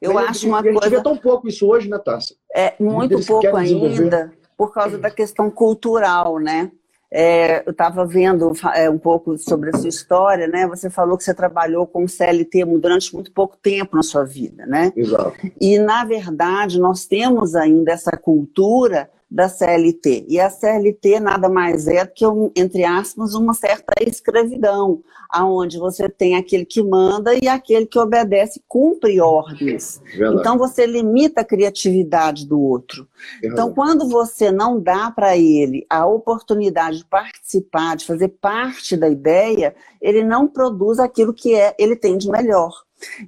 Eu 0.00 0.14
Mas 0.14 0.30
acho 0.30 0.48
uma 0.48 0.58
a 0.58 0.62
gente 0.62 0.74
coisa. 0.74 0.90
vê 0.90 1.02
tão 1.02 1.16
pouco 1.16 1.48
isso 1.48 1.66
hoje, 1.68 1.88
né, 1.88 1.98
Tássia? 1.98 2.36
É 2.54 2.74
muito 2.80 3.24
pouco 3.24 3.56
ainda 3.56 4.32
por 4.56 4.72
causa 4.72 4.98
da 4.98 5.10
questão 5.10 5.48
cultural, 5.50 6.38
né? 6.40 6.72
É, 7.10 7.62
eu 7.66 7.70
estava 7.70 8.04
vendo 8.04 8.52
é, 8.74 8.90
um 8.90 8.98
pouco 8.98 9.38
sobre 9.38 9.70
a 9.70 9.72
sua 9.72 9.88
história, 9.88 10.46
né? 10.46 10.66
Você 10.66 10.90
falou 10.90 11.16
que 11.16 11.24
você 11.24 11.32
trabalhou 11.32 11.86
com 11.86 12.06
CLT 12.06 12.64
durante 12.78 13.14
muito 13.14 13.32
pouco 13.32 13.56
tempo 13.56 13.96
na 13.96 14.02
sua 14.02 14.24
vida, 14.24 14.66
né? 14.66 14.92
Exato. 14.94 15.34
E, 15.58 15.78
na 15.78 16.04
verdade, 16.04 16.78
nós 16.78 17.06
temos 17.06 17.54
ainda 17.54 17.92
essa 17.92 18.12
cultura 18.12 19.08
da 19.30 19.48
CLT. 19.48 20.24
E 20.28 20.40
a 20.40 20.48
CLT 20.48 21.20
nada 21.20 21.48
mais 21.48 21.86
é 21.86 22.04
do 22.04 22.12
que, 22.12 22.26
um, 22.26 22.50
entre 22.56 22.84
aspas, 22.84 23.34
uma 23.34 23.52
certa 23.52 23.92
escravidão, 24.00 25.02
aonde 25.28 25.78
você 25.78 26.08
tem 26.08 26.34
aquele 26.36 26.64
que 26.64 26.82
manda 26.82 27.34
e 27.34 27.46
aquele 27.46 27.84
que 27.84 27.98
obedece, 27.98 28.62
cumpre 28.66 29.20
ordens. 29.20 30.00
Verdade. 30.16 30.40
Então, 30.40 30.56
você 30.56 30.86
limita 30.86 31.42
a 31.42 31.44
criatividade 31.44 32.46
do 32.46 32.58
outro. 32.58 33.06
Tem 33.40 33.50
Então, 33.50 33.72
quando 33.74 34.08
você 34.08 34.50
não 34.50 34.80
dá 34.80 35.10
para 35.10 35.36
ele 35.36 35.84
a 35.90 36.06
oportunidade 36.06 36.98
de 36.98 37.04
participar, 37.04 37.96
de 37.96 38.06
fazer 38.06 38.28
parte 38.28 38.96
da 38.96 39.08
ideia, 39.08 39.74
ele 40.00 40.24
não 40.24 40.48
produz 40.48 40.98
aquilo 40.98 41.34
que 41.34 41.54
é, 41.54 41.74
ele 41.78 41.96
tem 41.96 42.16
de 42.16 42.30
melhor. 42.30 42.72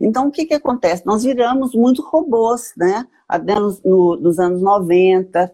Então, 0.00 0.26
o 0.28 0.30
que, 0.33 0.47
que 0.47 0.54
acontece? 0.54 1.04
Nós 1.07 1.23
viramos 1.23 1.75
muito 1.75 2.02
robôs, 2.02 2.73
né? 2.76 3.07
Nos, 3.61 3.80
no- 3.85 4.16
nos 4.16 4.38
anos 4.40 4.61
90. 4.62 5.52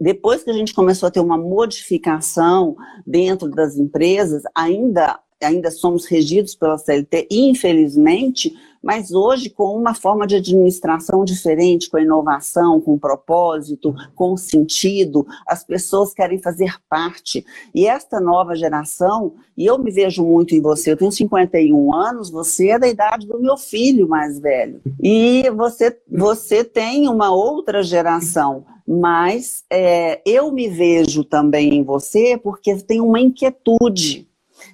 Depois 0.00 0.44
que 0.44 0.50
a 0.50 0.54
gente 0.54 0.74
começou 0.74 1.08
a 1.08 1.10
ter 1.10 1.20
uma 1.20 1.36
modificação 1.36 2.76
dentro 3.06 3.48
das 3.50 3.76
empresas, 3.76 4.42
ainda, 4.54 5.18
ainda 5.42 5.70
somos 5.70 6.06
regidos 6.06 6.54
pela 6.54 6.78
CLT, 6.78 7.28
infelizmente, 7.30 8.54
mas 8.82 9.12
hoje 9.12 9.50
com 9.50 9.76
uma 9.76 9.94
forma 9.94 10.26
de 10.26 10.36
administração 10.36 11.24
diferente, 11.24 11.90
com 11.90 11.98
inovação, 11.98 12.80
com 12.80 12.98
propósito, 12.98 13.94
com 14.14 14.36
sentido, 14.36 15.26
as 15.46 15.64
pessoas 15.64 16.14
querem 16.14 16.38
fazer 16.38 16.74
parte. 16.88 17.44
E 17.74 17.86
esta 17.86 18.20
nova 18.20 18.54
geração, 18.54 19.34
e 19.56 19.66
eu 19.66 19.78
me 19.78 19.90
vejo 19.90 20.24
muito 20.24 20.54
em 20.54 20.60
você, 20.60 20.92
eu 20.92 20.96
tenho 20.96 21.10
51 21.10 21.92
anos, 21.94 22.30
você 22.30 22.68
é 22.68 22.78
da 22.78 22.88
idade 22.88 23.26
do 23.26 23.40
meu 23.40 23.56
filho 23.56 24.08
mais 24.08 24.38
velho. 24.38 24.80
E 25.02 25.50
você, 25.50 25.96
você 26.10 26.62
tem 26.62 27.08
uma 27.08 27.30
outra 27.30 27.82
geração, 27.82 28.64
mas 28.86 29.64
é, 29.70 30.22
eu 30.24 30.50
me 30.52 30.68
vejo 30.68 31.24
também 31.24 31.74
em 31.74 31.82
você 31.82 32.38
porque 32.38 32.76
tem 32.76 33.00
uma 33.00 33.20
inquietude. 33.20 34.27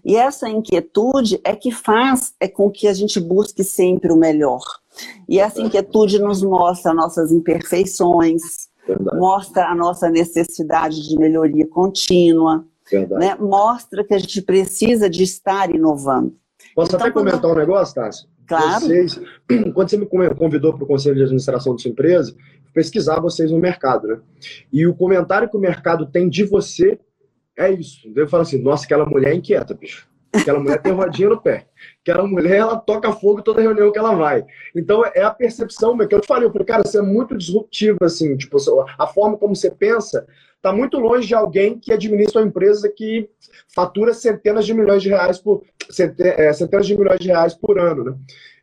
E 0.04 0.16
essa 0.16 0.49
inquietude 0.49 1.40
é 1.42 1.56
que 1.56 1.70
faz 1.73 2.34
é 2.38 2.46
com 2.46 2.70
que 2.70 2.87
a 2.87 2.92
gente 2.92 3.18
busque 3.18 3.64
sempre 3.64 4.12
o 4.12 4.16
melhor. 4.16 4.61
E 5.28 5.38
essa 5.38 5.61
inquietude 5.61 6.18
nos 6.18 6.42
mostra 6.42 6.92
nossas 6.92 7.32
imperfeições, 7.32 8.42
Verdade, 8.87 9.16
mostra 9.18 9.66
a 9.68 9.75
nossa 9.75 10.11
necessidade 10.11 11.08
de 11.08 11.16
melhoria 11.18 11.66
contínua, 11.66 12.64
né? 13.18 13.34
mostra 13.40 14.04
que 14.04 14.12
a 14.14 14.18
gente 14.18 14.42
precisa 14.42 15.08
de 15.08 15.23
estar 15.23 15.75
inovando. 15.75 16.37
Posso 16.75 16.90
Então, 16.90 17.00
até 17.00 17.11
quando- 17.11 17.26
comentar 17.30 17.50
um 17.50 17.54
negócio, 17.54 17.94
Tássia? 17.94 18.28
Claro. 18.46 18.84
Vocês, 18.84 19.18
quando 19.75 19.88
você 19.88 19.96
me 19.96 20.06
convidou 20.06 20.75
para 20.75 20.84
o 20.84 20.87
conselho 20.87 21.14
de 21.16 21.23
administração 21.23 21.73
da 21.75 21.78
sua 21.78 21.90
empresa, 21.90 22.34
pesquisar 22.75 23.20
vocês 23.20 23.50
no 23.50 23.58
mercado, 23.58 24.06
né? 24.06 24.18
E 24.73 24.87
o 24.87 24.94
comentário 24.94 25.49
que 25.49 25.56
o 25.56 25.61
mercado 25.61 26.04
tem 26.06 26.28
de 26.28 26.44
você 26.44 26.99
é 27.56 27.70
isso. 27.70 28.11
Eu 28.14 28.28
falo 28.28 28.42
assim, 28.42 28.61
nossa, 28.62 28.84
aquela 28.84 29.06
mulher 29.06 29.32
é 29.32 29.34
inquieta, 29.34 29.75
bicho. 29.75 30.08
Aquela 30.32 30.58
mulher 30.58 30.82
tem 30.82 30.92
rodinha 30.92 31.28
no 31.28 31.40
pé. 31.40 31.66
Aquela 32.02 32.26
mulher, 32.26 32.56
ela 32.56 32.76
toca 32.76 33.12
fogo 33.12 33.40
toda 33.40 33.62
reunião 33.62 33.92
que 33.92 33.99
ela 33.99 34.14
vai. 34.14 34.44
Então, 34.75 35.04
é 35.14 35.23
a 35.23 35.30
percepção 35.30 35.96
que 35.96 36.14
eu 36.14 36.20
te 36.20 36.26
falei. 36.26 36.49
Eu 36.49 36.52
falei, 36.52 36.66
cara, 36.66 36.82
você 36.84 36.99
é 36.99 37.02
muito 37.02 37.37
disruptivo, 37.37 37.99
assim. 38.02 38.37
Tipo, 38.37 38.56
a 38.99 39.06
forma 39.06 39.38
como 39.38 39.54
você 39.54 39.70
pensa 39.70 40.26
está 40.56 40.73
muito 40.73 40.99
longe 40.99 41.28
de 41.28 41.34
alguém 41.34 41.78
que 41.78 41.92
administra 41.92 42.40
uma 42.40 42.49
empresa 42.49 42.88
que 42.88 43.28
fatura 43.75 44.14
centenas 44.14 44.64
de 44.64 44.73
milhões 44.73 45.02
de 45.02 45.11
reais 45.11 45.38
por 45.38 45.62
é, 46.18 46.52
centenas 46.54 46.87
de 46.87 46.96
milhões 46.96 47.20
de 47.20 47.28
reais 47.28 47.54
por 47.54 47.78
ano, 47.78 48.02
né? 48.04 48.14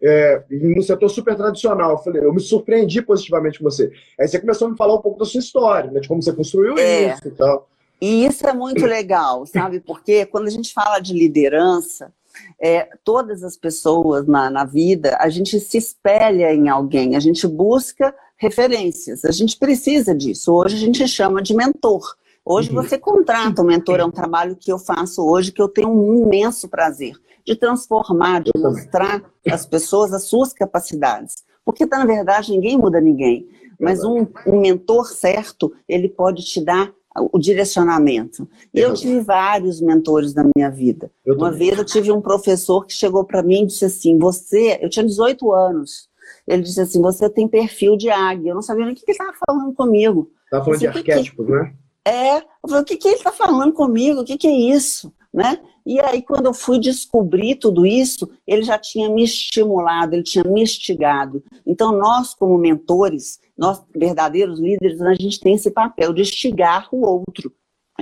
É, 0.04 0.44
no 0.50 0.82
setor 0.82 1.10
super 1.10 1.36
tradicional. 1.36 1.92
Eu 1.92 1.98
falei, 2.00 2.26
eu 2.26 2.34
me 2.34 2.40
surpreendi 2.40 3.02
positivamente 3.04 3.60
com 3.60 3.66
você. 3.66 3.92
Aí 4.20 4.28
você 4.28 4.40
começou 4.40 4.68
a 4.68 4.72
me 4.72 4.78
falar 4.78 4.96
um 4.96 5.02
pouco 5.02 5.20
da 5.20 5.26
sua 5.26 5.40
história, 5.40 5.92
né? 5.92 6.00
De 6.00 6.08
como 6.08 6.22
você 6.22 6.34
construiu 6.34 6.78
É. 6.78 7.14
isso 7.14 7.28
e 7.28 7.32
tal. 7.32 7.70
E 8.02 8.26
isso 8.26 8.48
é 8.48 8.54
muito 8.54 8.86
legal, 8.86 9.46
sabe? 9.46 9.80
Porque 9.80 10.26
quando 10.26 10.48
a 10.48 10.52
gente 10.52 10.74
fala 10.74 11.00
de 11.00 11.14
liderança, 11.14 12.12
é, 12.60 12.90
todas 13.04 13.44
as 13.44 13.56
pessoas 13.56 14.26
na, 14.28 14.50
na 14.50 14.66
vida, 14.66 15.18
a 15.20 15.30
gente 15.30 15.60
se 15.60 15.78
espelha 15.78 16.54
em 16.54 16.68
alguém, 16.68 17.16
a 17.16 17.20
gente 17.20 17.48
busca 17.48 18.14
referências, 18.38 19.24
a 19.24 19.32
gente 19.32 19.58
precisa 19.58 20.16
disso. 20.16 20.52
Hoje 20.52 20.76
a 20.76 20.80
gente 20.80 21.08
chama 21.08 21.42
de 21.44 21.54
mentor. 21.54 22.16
Hoje 22.44 22.70
Uhum. 22.70 22.76
você 22.76 22.98
contrata 22.98 23.62
um 23.62 23.66
mentor, 23.66 24.00
é 24.00 24.06
um 24.06 24.10
trabalho 24.12 24.56
que 24.60 24.72
eu 24.72 24.80
faço 24.80 25.24
hoje, 25.24 25.52
que 25.52 25.62
eu 25.62 25.68
tenho 25.68 25.90
um 25.90 26.24
imenso 26.24 26.68
prazer 26.68 27.16
de 27.46 27.56
transformar, 27.56 28.42
de 28.42 28.52
mostrar 28.56 29.22
às 29.48 29.66
pessoas 29.66 30.12
as 30.12 30.24
suas 30.24 30.54
capacidades. 30.54 31.44
Porque, 31.64 31.86
na 31.86 32.04
verdade, 32.06 32.52
ninguém 32.52 32.78
muda 32.78 33.00
ninguém. 33.00 33.48
Mas 33.80 34.04
um, 34.04 34.26
um 34.48 34.60
mentor 34.60 35.06
certo, 35.08 35.72
ele 35.88 36.10
pode 36.10 36.44
te 36.44 36.64
dar 36.64 36.92
o 37.16 37.38
direcionamento. 37.40 38.48
E 38.74 38.80
eu 38.80 38.90
razão. 38.90 39.02
tive 39.04 39.20
vários 39.22 39.82
mentores 39.82 40.34
na 40.34 40.46
minha 40.56 40.70
vida. 40.70 41.12
Eu 41.26 41.36
Uma 41.36 41.52
também. 41.52 41.68
vez 41.68 41.80
eu 41.80 41.86
tive 41.86 42.12
um 42.12 42.22
professor 42.22 42.86
que 42.86 42.94
chegou 42.94 43.24
para 43.26 43.44
mim 43.44 43.64
e 43.64 43.68
disse 43.68 43.86
assim: 43.86 44.18
Você, 44.18 44.80
eu 44.82 44.90
tinha 44.90 45.06
18 45.06 45.52
anos. 45.52 46.10
Ele 46.48 46.62
disse 46.62 46.80
assim: 46.82 47.02
Você 47.02 47.30
tem 47.30 47.48
perfil 47.48 47.98
de 47.98 48.10
águia. 48.10 48.52
Eu 48.52 48.56
não 48.56 48.62
sabia 48.62 48.86
nem 48.86 48.94
o 48.94 48.98
que 48.98 49.04
ele 49.06 49.12
estava 49.12 49.34
falando 49.46 49.74
comigo. 49.74 50.30
Tá 50.50 50.64
falando 50.64 50.80
de 50.80 50.92
que- 50.92 50.98
arquétipos, 50.98 51.48
né? 51.48 51.74
É, 52.04 52.38
eu 52.38 52.44
falei, 52.68 52.82
o 52.82 52.86
que, 52.86 52.98
que 52.98 53.08
ele 53.08 53.18
está 53.18 53.32
falando 53.32 53.74
comigo? 53.74 54.22
O 54.22 54.26
que, 54.26 54.36
que 54.36 54.48
é 54.48 54.52
isso? 54.76 55.14
Né? 55.32 55.60
E 55.86 56.00
aí, 56.00 56.22
quando 56.22 56.46
eu 56.46 56.54
fui 56.54 56.80
descobrir 56.80 57.56
tudo 57.56 57.86
isso, 57.86 58.30
ele 58.46 58.64
já 58.64 58.78
tinha 58.78 59.10
me 59.10 59.24
estimulado, 59.24 60.14
ele 60.14 60.24
tinha 60.24 60.44
me 60.44 60.62
instigado. 60.62 61.44
Então, 61.66 61.92
nós, 61.92 62.34
como 62.34 62.58
mentores, 62.58 63.40
nós, 63.58 63.82
verdadeiros 63.96 64.60
líderes, 64.60 65.02
a 65.02 65.14
gente 65.14 65.40
tem 65.40 65.56
esse 65.56 65.72
papel 65.72 66.14
de 66.14 66.22
instigar 66.22 66.88
o 66.92 67.06
outro. 67.06 67.52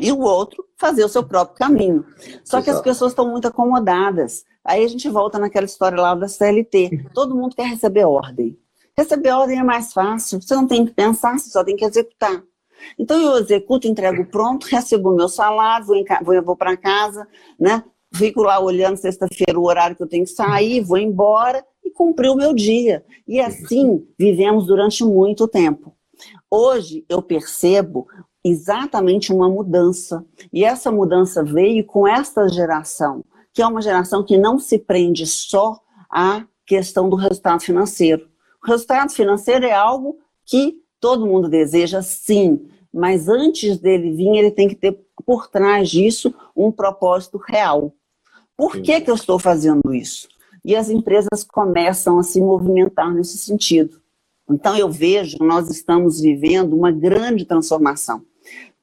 E 0.02 0.12
o 0.12 0.20
outro 0.20 0.64
fazer 0.78 1.04
o 1.04 1.10
seu 1.10 1.24
próprio 1.24 1.58
caminho. 1.58 2.06
Só 2.44 2.62
que 2.62 2.70
as 2.70 2.82
pessoas 2.82 3.12
estão 3.12 3.30
muito 3.30 3.48
acomodadas. 3.48 4.46
Aí 4.64 4.84
a 4.84 4.88
gente 4.88 5.10
volta 5.10 5.38
naquela 5.40 5.66
história 5.66 6.00
lá 6.00 6.16
da 6.16 6.28
CLT. 6.28 7.10
Todo 7.14 7.36
mundo 7.36 7.56
quer 7.56 7.68
receber 7.68 8.06
ordem. 8.06 8.58
Receber 8.98 9.32
ordem 9.32 9.60
é 9.60 9.64
mais 9.64 9.92
fácil. 9.92 10.42
Você 10.42 10.56
não 10.56 10.68
tem 10.68 10.86
que 10.86 10.94
pensar, 10.94 11.38
você 11.38 11.50
só 11.50 11.64
tem 11.64 11.76
que 11.76 11.86
executar. 11.86 12.44
Então 12.98 13.20
eu 13.20 13.38
executo, 13.38 13.88
entrego 13.88 14.26
pronto, 14.26 14.68
recebo 14.68 15.12
o 15.12 15.16
meu 15.16 15.30
salário, 15.30 15.86
vou, 15.86 16.44
vou 16.44 16.56
para 16.56 16.78
casa, 16.78 17.28
né? 17.60 17.84
Fico 18.14 18.42
lá 18.42 18.60
olhando 18.60 18.98
sexta-feira 18.98 19.60
o 19.60 19.66
horário 19.66 19.96
que 19.96 20.02
eu 20.02 20.08
tenho 20.08 20.24
que 20.24 20.32
sair, 20.32 20.82
vou 20.82 20.98
embora 20.98 21.64
e 21.84 21.92
cumpri 21.92 22.28
o 22.28 22.36
meu 22.36 22.54
dia. 22.54 23.06
E 23.28 23.40
assim 23.40 24.06
vivemos 24.18 24.66
durante 24.66 25.04
muito 25.04 25.48
tempo. 25.48 25.96
Hoje 26.50 27.06
eu 27.08 27.22
percebo 27.22 28.08
exatamente 28.44 29.32
uma 29.32 29.50
mudança. 29.50 30.26
E 30.52 30.64
essa 30.64 30.92
mudança 30.92 31.44
veio 31.44 31.86
com 31.86 32.08
esta 32.08 32.48
geração, 32.48 33.24
que 33.54 33.62
é 33.62 33.68
uma 33.68 33.82
geração 33.82 34.24
que 34.24 34.38
não 34.38 34.58
se 34.58 34.78
prende 34.78 35.26
só 35.28 35.80
à 36.10 36.46
questão 36.66 37.10
do 37.10 37.16
resultado 37.16 37.62
financeiro. 37.62 38.28
O 38.64 38.68
resultado 38.68 39.12
financeiro 39.12 39.66
é 39.66 39.74
algo 39.74 40.18
que 40.46 40.78
todo 41.00 41.26
mundo 41.26 41.50
deseja, 41.50 42.02
sim, 42.02 42.68
mas 42.94 43.28
antes 43.28 43.78
dele 43.78 44.12
vir, 44.12 44.38
ele 44.38 44.52
tem 44.52 44.68
que 44.68 44.76
ter 44.76 45.00
por 45.26 45.48
trás 45.48 45.90
disso 45.90 46.34
um 46.56 46.72
propósito 46.72 47.38
real. 47.38 47.94
Por 48.58 48.82
que, 48.82 49.00
que 49.00 49.10
eu 49.10 49.16
estou 49.16 49.40
fazendo 49.40 49.94
isso? 49.94 50.28
E 50.66 50.76
as 50.76 50.90
empresas 50.90 51.44
começam 51.48 52.20
a 52.20 52.24
se 52.24 52.42
movimentar 52.42 53.14
nesse 53.14 53.38
sentido. 53.38 54.02
Então, 54.50 54.76
eu 54.76 54.90
vejo 54.90 55.38
nós 55.40 55.70
estamos 55.70 56.20
vivendo 56.20 56.76
uma 56.76 56.92
grande 56.92 57.46
transformação. 57.46 58.24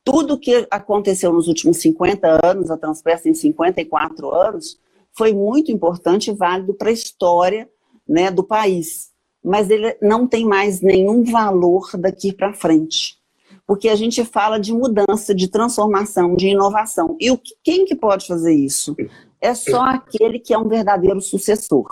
Tudo 0.04 0.38
que 0.38 0.66
aconteceu 0.70 1.32
nos 1.32 1.48
últimos 1.48 1.78
50 1.78 2.46
anos, 2.46 2.70
a 2.70 2.76
Transpeça 2.76 3.24
tem 3.24 3.34
54 3.34 4.32
anos, 4.32 4.78
foi 5.12 5.32
muito 5.32 5.72
importante 5.72 6.30
e 6.30 6.34
válido 6.34 6.72
para 6.74 6.90
a 6.90 6.92
história 6.92 7.68
né, 8.08 8.30
do 8.30 8.44
país. 8.44 9.10
Mas 9.46 9.70
ele 9.70 9.96
não 10.02 10.26
tem 10.26 10.44
mais 10.44 10.80
nenhum 10.80 11.22
valor 11.22 11.88
daqui 11.96 12.32
para 12.32 12.52
frente. 12.52 13.16
Porque 13.64 13.88
a 13.88 13.94
gente 13.94 14.24
fala 14.24 14.58
de 14.58 14.72
mudança, 14.72 15.32
de 15.32 15.46
transformação, 15.46 16.34
de 16.34 16.48
inovação. 16.48 17.16
E 17.20 17.30
o 17.30 17.38
que, 17.38 17.54
quem 17.62 17.84
que 17.84 17.94
pode 17.94 18.26
fazer 18.26 18.52
isso? 18.52 18.96
É 19.40 19.54
só 19.54 19.82
aquele 19.82 20.40
que 20.40 20.52
é 20.52 20.58
um 20.58 20.66
verdadeiro 20.66 21.20
sucessor. 21.20 21.86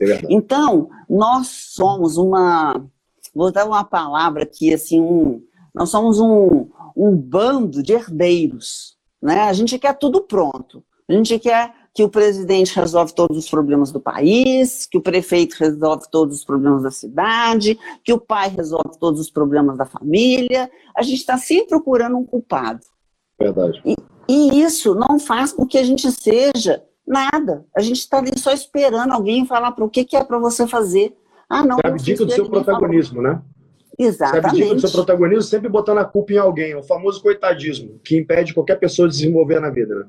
É. 0.00 0.20
Então, 0.30 0.88
nós 1.10 1.48
somos 1.48 2.16
uma. 2.16 2.80
Vou 3.34 3.50
dar 3.50 3.66
uma 3.66 3.82
palavra 3.82 4.44
aqui, 4.44 4.72
assim, 4.72 5.00
um, 5.00 5.42
nós 5.74 5.90
somos 5.90 6.20
um, 6.20 6.68
um 6.96 7.16
bando 7.16 7.82
de 7.82 7.92
herdeiros. 7.92 8.96
Né? 9.20 9.40
A 9.40 9.52
gente 9.52 9.76
quer 9.80 9.98
tudo 9.98 10.22
pronto. 10.22 10.84
A 11.08 11.12
gente 11.12 11.40
quer 11.40 11.74
que 11.94 12.02
o 12.02 12.08
presidente 12.08 12.74
resolve 12.74 13.14
todos 13.14 13.38
os 13.38 13.48
problemas 13.48 13.92
do 13.92 14.00
país, 14.00 14.84
que 14.84 14.98
o 14.98 15.00
prefeito 15.00 15.54
resolve 15.54 16.06
todos 16.10 16.38
os 16.38 16.44
problemas 16.44 16.82
da 16.82 16.90
cidade, 16.90 17.78
que 18.02 18.12
o 18.12 18.18
pai 18.18 18.48
resolve 18.48 18.98
todos 18.98 19.20
os 19.20 19.30
problemas 19.30 19.78
da 19.78 19.86
família. 19.86 20.68
A 20.96 21.02
gente 21.02 21.20
está 21.20 21.38
sempre 21.38 21.68
procurando 21.68 22.16
um 22.16 22.24
culpado. 22.24 22.80
Verdade. 23.38 23.80
E, 23.84 23.94
e 24.28 24.60
isso 24.60 24.92
não 24.96 25.20
faz 25.20 25.52
com 25.52 25.64
que 25.64 25.78
a 25.78 25.84
gente 25.84 26.10
seja 26.10 26.82
nada. 27.06 27.64
A 27.76 27.80
gente 27.80 27.98
está 27.98 28.18
ali 28.18 28.36
só 28.36 28.50
esperando 28.50 29.12
alguém 29.12 29.46
falar 29.46 29.70
para 29.70 29.84
o 29.84 29.90
que, 29.90 30.04
que 30.04 30.16
é 30.16 30.24
para 30.24 30.38
você 30.38 30.66
fazer. 30.66 31.16
Ah, 31.48 31.64
não. 31.64 31.76
Você 31.76 31.86
abdica 31.86 32.24
do 32.24 32.32
seu 32.32 32.50
protagonismo, 32.50 33.22
falou. 33.22 33.30
né? 33.34 33.42
Exatamente. 33.96 34.42
Você 34.42 34.48
abdica 34.48 34.74
do 34.74 34.80
seu 34.80 34.90
protagonismo 34.90 35.42
sempre 35.42 35.68
botando 35.68 35.98
a 35.98 36.04
culpa 36.04 36.32
em 36.32 36.38
alguém, 36.38 36.74
o 36.74 36.82
famoso 36.82 37.22
coitadismo, 37.22 38.00
que 38.02 38.16
impede 38.16 38.52
qualquer 38.52 38.80
pessoa 38.80 39.08
de 39.08 39.14
desenvolver 39.14 39.60
na 39.60 39.70
vida, 39.70 39.94
né? 39.94 40.06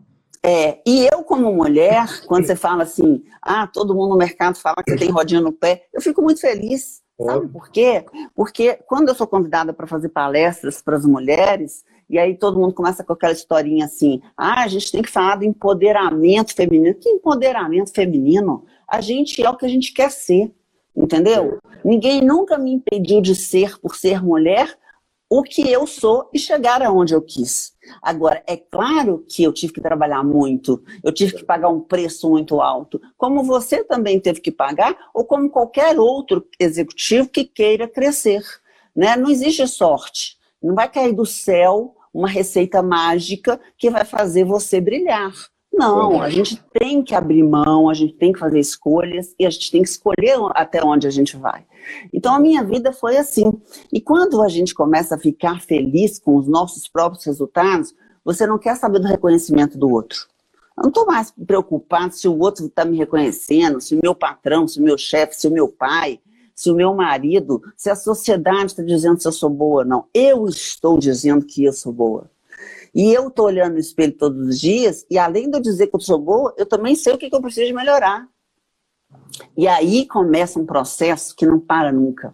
É, 0.48 0.80
e 0.86 1.08
eu, 1.12 1.24
como 1.24 1.52
mulher, 1.52 2.06
quando 2.28 2.46
você 2.46 2.56
fala 2.56 2.84
assim, 2.84 3.24
ah, 3.42 3.66
todo 3.66 3.96
mundo 3.96 4.10
no 4.10 4.18
mercado 4.18 4.56
fala 4.56 4.84
que 4.86 4.96
tem 4.96 5.10
rodinha 5.10 5.42
no 5.42 5.52
pé, 5.52 5.88
eu 5.92 6.00
fico 6.00 6.22
muito 6.22 6.40
feliz. 6.40 7.02
Sabe 7.20 7.48
por 7.48 7.70
quê? 7.70 8.06
Porque 8.36 8.78
quando 8.86 9.10
eu 9.10 9.16
sou 9.16 9.26
convidada 9.26 9.74
para 9.74 9.88
fazer 9.88 10.10
palestras 10.10 10.84
para 10.84 10.98
as 10.98 11.06
mulheres, 11.06 11.84
e 12.08 12.20
aí 12.20 12.38
todo 12.38 12.60
mundo 12.60 12.76
começa 12.76 13.04
com 13.04 13.14
aquela 13.14 13.34
historinha 13.34 13.86
assim, 13.86 14.22
ah, 14.38 14.62
a 14.62 14.68
gente 14.68 14.92
tem 14.92 15.02
que 15.02 15.10
falar 15.10 15.38
do 15.38 15.46
empoderamento 15.46 16.54
feminino. 16.54 16.94
Que 16.94 17.10
empoderamento 17.10 17.92
feminino? 17.92 18.66
A 18.88 19.02
gente 19.02 19.44
é 19.44 19.50
o 19.50 19.58
que 19.58 19.66
a 19.66 19.70
gente 19.70 19.94
quer 19.94 20.12
ser, 20.12 20.54
entendeu? 20.96 21.58
Ninguém 21.84 22.22
nunca 22.22 22.56
me 22.56 22.72
impediu 22.72 23.20
de 23.20 23.34
ser, 23.34 23.80
por 23.80 23.96
ser 23.96 24.22
mulher, 24.24 24.78
o 25.30 25.42
que 25.44 25.70
eu 25.70 25.88
sou 25.88 26.30
e 26.34 26.40
chegar 26.40 26.82
aonde 26.82 27.14
eu 27.14 27.22
quis. 27.22 27.74
Agora, 28.02 28.44
é 28.48 28.58
claro 28.58 29.26
que 29.28 29.44
eu 29.44 29.54
tive 29.54 29.74
que 29.74 29.82
trabalhar 29.82 30.24
muito, 30.24 30.84
eu 31.04 31.12
tive 31.12 31.36
que 31.36 31.44
pagar 31.44 31.70
um 31.70 31.80
preço 31.80 32.30
muito 32.30 32.62
alto, 32.62 33.02
como 33.18 33.44
você 33.44 33.84
também 33.84 34.20
teve 34.20 34.40
que 34.42 34.52
pagar, 34.52 34.98
ou 35.14 35.26
como 35.26 35.50
qualquer 35.50 36.00
outro 36.00 36.48
executivo 36.60 37.30
que 37.30 37.44
queira 37.44 37.88
crescer. 37.88 38.44
Né? 38.96 39.16
Não 39.16 39.30
existe 39.30 39.68
sorte. 39.68 40.38
Não 40.62 40.74
vai 40.74 40.90
cair 40.90 41.14
do 41.14 41.26
céu 41.26 41.96
uma 42.14 42.30
receita 42.30 42.82
mágica 42.82 43.60
que 43.78 43.90
vai 43.90 44.06
fazer 44.06 44.46
você 44.46 44.80
brilhar. 44.80 45.34
Não, 45.78 46.22
a 46.22 46.30
gente 46.30 46.64
tem 46.80 47.04
que 47.04 47.14
abrir 47.14 47.44
mão, 47.44 47.90
a 47.90 47.94
gente 47.94 48.14
tem 48.14 48.32
que 48.32 48.40
fazer 48.40 48.60
escolhas 48.60 49.36
e 49.38 49.46
a 49.46 49.50
gente 49.50 49.72
tem 49.72 49.82
que 49.82 49.90
escolher 49.90 50.38
até 50.52 50.84
onde 50.84 51.06
a 51.06 51.10
gente 51.10 51.36
vai. 51.36 51.66
Então 52.14 52.34
a 52.34 52.40
minha 52.40 52.64
vida 52.64 52.94
foi 52.94 53.18
assim. 53.18 53.52
E 53.92 54.00
quando 54.00 54.42
a 54.42 54.48
gente 54.48 54.74
começa 54.74 55.16
a 55.16 55.20
ficar 55.20 55.62
feliz 55.62 56.18
com 56.18 56.38
os 56.38 56.48
nossos 56.48 56.88
próprios 56.88 57.26
resultados, 57.26 57.94
você 58.24 58.48
não 58.48 58.58
quer 58.58 58.76
saber 58.76 59.00
do 59.00 59.08
reconhecimento 59.08 59.78
do 59.78 59.90
outro. 59.90 60.28
Eu 60.78 60.84
não 60.84 60.90
estou 60.90 61.06
mais 61.06 61.32
preocupado 61.32 62.14
se 62.14 62.28
o 62.28 62.38
outro 62.38 62.66
está 62.66 62.84
me 62.86 62.98
reconhecendo, 62.98 63.80
se 63.82 63.96
o 63.96 64.00
meu 64.02 64.16
patrão, 64.16 64.68
se 64.68 64.80
o 64.80 64.84
meu 64.84 64.98
chefe, 64.98 65.36
se 65.36 65.48
o 65.48 65.52
meu 65.52 65.68
pai, 65.68 66.20
se 66.54 66.72
o 66.72 66.76
meu 66.76 66.94
marido, 66.94 67.62
se 67.76 67.90
a 67.90 67.96
sociedade 67.96 68.72
está 68.72 68.84
dizendo 68.84 69.20
se 69.20 69.28
eu 69.28 69.32
sou 69.32 69.50
boa 69.50 69.84
ou 69.84 69.86
não. 69.86 70.06
Eu 70.14 70.48
estou 70.48 70.98
dizendo 70.98 71.46
que 71.46 71.66
eu 71.66 71.74
sou 71.74 71.92
boa. 71.92 72.30
E 72.96 73.12
eu 73.12 73.28
estou 73.28 73.48
olhando 73.48 73.74
no 73.74 73.80
espelho 73.80 74.14
todos 74.14 74.48
os 74.48 74.60
dias, 74.60 75.06
e 75.12 75.18
além 75.18 75.50
de 75.50 75.58
eu 75.58 75.62
dizer 75.62 75.88
que 75.88 75.96
eu 75.98 76.00
sou 76.00 76.18
boa, 76.18 76.56
eu 76.58 76.66
também 76.66 76.96
sei 76.96 77.14
o 77.14 77.18
que, 77.18 77.30
que 77.30 77.36
eu 77.36 77.42
preciso 77.42 77.74
melhorar. 77.74 78.26
E 79.58 79.68
aí 79.68 80.08
começa 80.08 80.58
um 80.58 80.66
processo 80.66 81.36
que 81.36 81.46
não 81.46 81.60
para 81.60 81.92
nunca. 81.92 82.34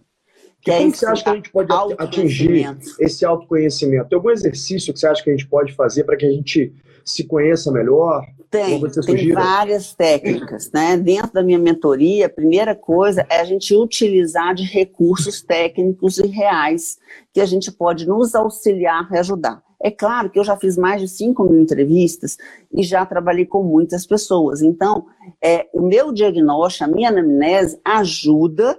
Que 0.60 0.70
é 0.70 0.78
como 0.78 0.94
você 0.94 1.06
acha 1.06 1.24
que 1.24 1.30
a 1.30 1.34
gente 1.34 1.50
pode 1.50 1.72
atingir 1.98 2.78
esse 3.00 3.24
autoconhecimento? 3.24 4.08
Tem 4.08 4.16
algum 4.16 4.30
exercício 4.30 4.94
que 4.94 5.00
você 5.00 5.08
acha 5.08 5.24
que 5.24 5.30
a 5.30 5.36
gente 5.36 5.48
pode 5.48 5.72
fazer 5.72 6.04
para 6.04 6.16
que 6.16 6.24
a 6.24 6.30
gente 6.30 6.72
se 7.04 7.24
conheça 7.24 7.72
melhor? 7.72 8.24
Tem, 8.48 8.80
tem 8.80 9.32
várias 9.32 9.92
técnicas, 9.92 10.70
né? 10.70 10.96
Dentro 10.96 11.32
da 11.32 11.42
minha 11.42 11.58
mentoria, 11.58 12.26
a 12.26 12.30
primeira 12.30 12.76
coisa 12.76 13.26
é 13.28 13.40
a 13.40 13.44
gente 13.44 13.74
utilizar 13.74 14.54
de 14.54 14.62
recursos 14.62 15.42
técnicos 15.42 16.18
e 16.18 16.26
reais 16.28 16.98
que 17.32 17.40
a 17.40 17.46
gente 17.46 17.72
pode 17.72 18.06
nos 18.06 18.36
auxiliar 18.36 19.08
e 19.10 19.18
ajudar. 19.18 19.60
É 19.82 19.90
claro 19.90 20.30
que 20.30 20.38
eu 20.38 20.44
já 20.44 20.56
fiz 20.56 20.76
mais 20.76 21.00
de 21.00 21.08
5 21.08 21.42
mil 21.44 21.60
entrevistas 21.60 22.38
e 22.72 22.82
já 22.82 23.04
trabalhei 23.04 23.44
com 23.44 23.62
muitas 23.62 24.06
pessoas. 24.06 24.62
Então, 24.62 25.06
é, 25.42 25.68
o 25.72 25.82
meu 25.82 26.12
diagnóstico, 26.12 26.84
a 26.84 26.88
minha 26.88 27.08
anamnese 27.08 27.80
ajuda 27.84 28.78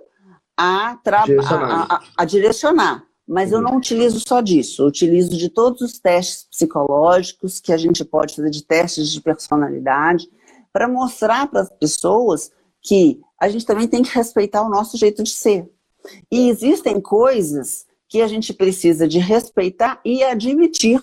a, 0.58 0.98
a, 1.06 1.96
a, 1.96 2.02
a 2.18 2.26
direcionar. 2.26 3.06
Mas 3.28 3.52
eu 3.52 3.60
uhum. 3.60 3.64
não 3.66 3.78
utilizo 3.78 4.20
só 4.20 4.42
disso, 4.42 4.82
eu 4.82 4.88
utilizo 4.88 5.38
de 5.38 5.50
todos 5.50 5.82
os 5.82 5.98
testes 5.98 6.46
psicológicos 6.52 7.60
que 7.60 7.72
a 7.72 7.78
gente 7.78 8.04
pode 8.04 8.36
fazer, 8.36 8.50
de 8.50 8.64
testes 8.64 9.10
de 9.10 9.22
personalidade, 9.22 10.28
para 10.74 10.90
mostrar 10.90 11.48
para 11.48 11.62
as 11.62 11.70
pessoas 11.70 12.52
que 12.82 13.22
a 13.40 13.48
gente 13.48 13.66
também 13.66 13.88
tem 13.88 14.04
que 14.04 14.14
respeitar 14.14 14.62
o 14.62 14.70
nosso 14.70 14.98
jeito 14.98 15.24
de 15.24 15.30
ser. 15.30 15.70
E 16.30 16.50
existem 16.50 17.00
coisas 17.00 17.86
que 18.14 18.22
a 18.22 18.28
gente 18.28 18.54
precisa 18.54 19.08
de 19.08 19.18
respeitar 19.18 20.00
e 20.06 20.24
admitir. 20.24 21.02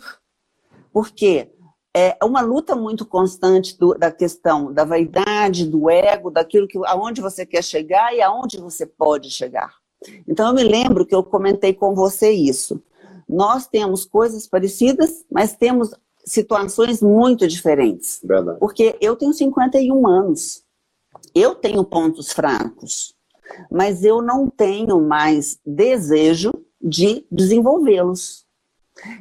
Porque 0.92 1.51
é 1.92 2.16
uma 2.23 2.40
luta 2.40 2.77
muito 2.77 3.05
constante 3.05 3.77
do, 3.77 3.94
da 3.94 4.12
questão 4.12 4.73
da 4.73 4.85
vaidade, 4.85 5.66
do 5.66 5.90
ego, 5.90 6.31
daquilo 6.31 6.68
que 6.68 6.79
aonde 6.85 7.20
você 7.20 7.44
quer 7.44 7.64
chegar 7.64 8.14
e 8.14 8.23
aonde 8.23 8.59
você 8.59 8.87
pode 8.87 9.29
chegar. 9.29 9.75
Então 10.29 10.46
eu 10.46 10.55
me 10.55 10.62
lembro 10.62 11.05
que 11.05 11.12
eu 11.12 11.25
comentei 11.25 11.75
com 11.75 11.96
você 11.96 12.31
isso. 12.31 12.81
Nós 13.29 13.66
temos 13.66 14.05
coisas 14.05 14.46
parecidas, 14.46 15.25
mas 15.29 15.57
temos 15.57 15.90
situações 16.25 17.03
muito 17.03 17.49
diferentes. 17.49 18.20
Verdade. 18.23 18.61
Porque 18.61 18.96
eu 19.01 19.16
tenho 19.16 19.33
51 19.33 20.07
anos. 20.07 20.62
Eu 21.35 21.57
tenho 21.57 21.83
pontos 21.83 22.31
fracos, 22.31 23.16
mas 23.68 24.05
eu 24.05 24.23
não 24.23 24.49
tenho 24.49 25.01
mais 25.01 25.59
desejo 25.66 26.53
de 26.81 27.25
desenvolvê-los. 27.31 28.47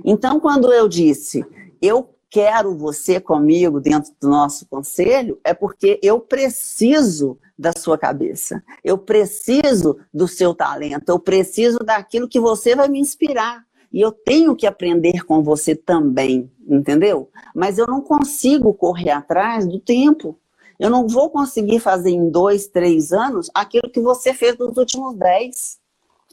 Então, 0.04 0.40
quando 0.40 0.72
eu 0.72 0.88
disse, 0.88 1.46
eu 1.82 2.10
quero 2.30 2.78
você 2.78 3.20
comigo 3.20 3.80
dentro 3.80 4.14
do 4.22 4.30
nosso 4.30 4.68
conselho, 4.68 5.40
é 5.44 5.54
porque 5.54 6.00
eu 6.04 6.20
preciso 6.20 7.38
da 7.58 7.72
sua 7.78 7.98
cabeça, 7.98 8.64
eu 8.84 8.98
preciso 8.98 9.98
do 10.14 10.28
seu 10.28 10.54
talento, 10.54 11.10
eu 11.10 11.20
preciso 11.20 11.80
daquilo 11.80 12.28
que 12.28 12.40
você 12.40 12.76
vai 12.76 12.88
me 12.88 13.00
inspirar. 13.00 13.68
E 13.92 14.00
eu 14.00 14.12
tenho 14.12 14.56
que 14.56 14.68
aprender 14.68 15.26
com 15.26 15.42
você 15.42 15.76
também, 15.76 16.52
entendeu? 16.68 17.32
Mas 17.56 17.80
eu 17.80 17.88
não 17.88 18.02
consigo 18.02 18.72
correr 18.72 19.10
atrás 19.10 19.66
do 19.66 19.80
tempo. 19.80 20.38
Eu 20.80 20.92
não 20.92 21.08
vou 21.08 21.32
conseguir 21.32 21.80
fazer 21.80 22.12
em 22.12 22.30
dois, 22.30 22.68
três 22.68 23.12
anos 23.12 23.50
aquilo 23.54 23.90
que 23.92 24.00
você 24.00 24.32
fez 24.32 24.56
nos 24.58 24.78
últimos 24.78 25.16
dez 25.16 25.79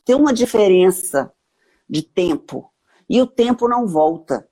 tem 0.07 0.15
uma 0.15 0.33
diferença 0.33 1.31
de 1.91 2.01
tempo 2.01 2.71
e 3.11 3.21
o 3.21 3.27
tempo 3.27 3.69
não 3.69 3.87
volta. 3.87 4.49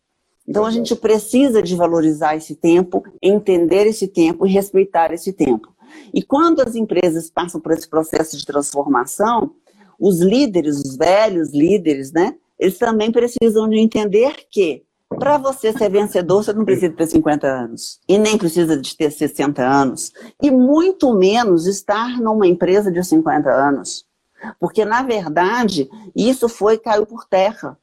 Então 0.47 0.67
a 0.67 0.71
gente 0.71 0.95
precisa 0.97 1.63
de 1.63 1.75
valorizar 1.77 2.37
esse 2.37 2.57
tempo, 2.57 3.03
entender 3.23 3.87
esse 3.87 4.09
tempo 4.09 4.47
e 4.47 4.51
respeitar 4.51 5.13
esse 5.13 5.33
tempo. 5.33 5.73
E 6.13 6.23
quando 6.23 6.61
as 6.61 6.75
empresas 6.75 7.31
passam 7.31 7.61
por 7.61 7.73
esse 7.73 7.89
processo 7.89 8.37
de 8.37 8.45
transformação, 8.45 9.53
os 9.99 10.21
líderes, 10.21 10.81
os 10.81 10.97
velhos 10.97 11.53
líderes, 11.53 12.13
né, 12.13 12.35
eles 12.59 12.77
também 12.77 13.13
precisam 13.13 13.69
de 13.69 13.79
entender 13.79 14.35
que 14.51 14.83
para 15.09 15.39
você 15.39 15.73
ser 15.73 15.89
vencedor, 15.89 16.43
você 16.43 16.53
não 16.53 16.65
precisa 16.65 16.93
ter 16.93 17.07
50 17.07 17.47
anos. 17.47 18.01
E 18.09 18.19
nem 18.19 18.37
precisa 18.37 18.77
de 18.77 18.97
ter 18.97 19.13
60 19.13 19.63
anos. 19.63 20.13
E 20.43 20.51
muito 20.51 21.15
menos 21.15 21.67
estar 21.67 22.21
numa 22.21 22.49
empresa 22.49 22.91
de 22.91 23.03
50 23.05 23.49
anos. 23.49 24.05
Porque, 24.59 24.85
na 24.85 25.03
verdade, 25.03 25.89
isso 26.15 26.49
foi, 26.49 26.79
caiu 26.79 27.07
por 27.07 27.25
terra. 27.27 27.79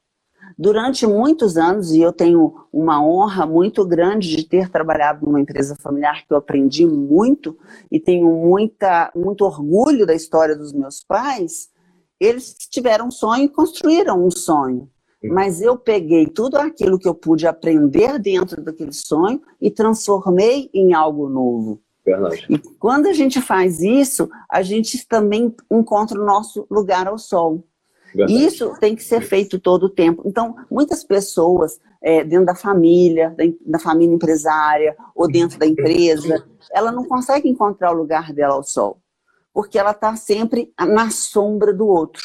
Durante 0.57 1.07
muitos 1.07 1.57
anos, 1.57 1.91
e 1.91 2.01
eu 2.01 2.11
tenho 2.11 2.53
uma 2.71 3.03
honra 3.03 3.45
muito 3.45 3.85
grande 3.85 4.35
de 4.35 4.43
ter 4.43 4.69
trabalhado 4.69 5.25
numa 5.25 5.39
empresa 5.39 5.75
familiar 5.75 6.25
que 6.25 6.33
eu 6.33 6.37
aprendi 6.37 6.85
muito 6.85 7.57
e 7.91 7.99
tenho 7.99 8.29
muita, 8.29 9.11
muito 9.15 9.45
orgulho 9.45 10.05
da 10.05 10.13
história 10.13 10.55
dos 10.55 10.73
meus 10.73 11.03
pais, 11.03 11.69
eles 12.19 12.55
tiveram 12.69 13.07
um 13.07 13.11
sonho 13.11 13.45
e 13.45 13.49
construíram 13.49 14.25
um 14.25 14.31
sonho. 14.31 14.89
Mas 15.23 15.61
eu 15.61 15.77
peguei 15.77 16.25
tudo 16.25 16.57
aquilo 16.57 16.97
que 16.97 17.07
eu 17.07 17.13
pude 17.13 17.45
aprender 17.45 18.17
dentro 18.17 18.61
daquele 18.63 18.93
sonho 18.93 19.41
e 19.59 19.69
transformei 19.69 20.69
em 20.73 20.93
algo 20.93 21.29
novo. 21.29 21.81
Verdade. 22.05 22.45
E 22.49 22.57
quando 22.57 23.07
a 23.07 23.13
gente 23.13 23.39
faz 23.41 23.81
isso, 23.81 24.29
a 24.49 24.61
gente 24.61 25.07
também 25.07 25.55
encontra 25.69 26.19
o 26.19 26.25
nosso 26.25 26.65
lugar 26.69 27.07
ao 27.07 27.17
sol. 27.17 27.63
Verdade. 28.13 28.45
Isso 28.45 28.73
tem 28.79 28.95
que 28.95 29.03
ser 29.03 29.21
feito 29.21 29.59
todo 29.59 29.83
o 29.83 29.89
tempo. 29.89 30.23
Então, 30.25 30.55
muitas 30.69 31.03
pessoas 31.03 31.79
é, 32.01 32.23
dentro 32.23 32.45
da 32.45 32.55
família, 32.55 33.33
da, 33.37 33.43
da, 33.65 33.79
família 33.79 34.13
empresária 34.13 34.95
ou 35.15 35.27
dentro 35.27 35.57
da 35.57 35.65
empresa, 35.65 36.43
ela 36.73 36.91
não 36.91 37.05
consegue 37.05 37.47
encontrar 37.47 37.91
o 37.91 37.97
lugar 37.97 38.33
dela 38.33 38.55
ao 38.55 38.63
sol, 38.63 38.99
porque 39.53 39.77
ela 39.77 39.91
está 39.91 40.15
sempre 40.15 40.73
na 40.79 41.09
sombra 41.09 41.73
do 41.73 41.87
outro. 41.87 42.23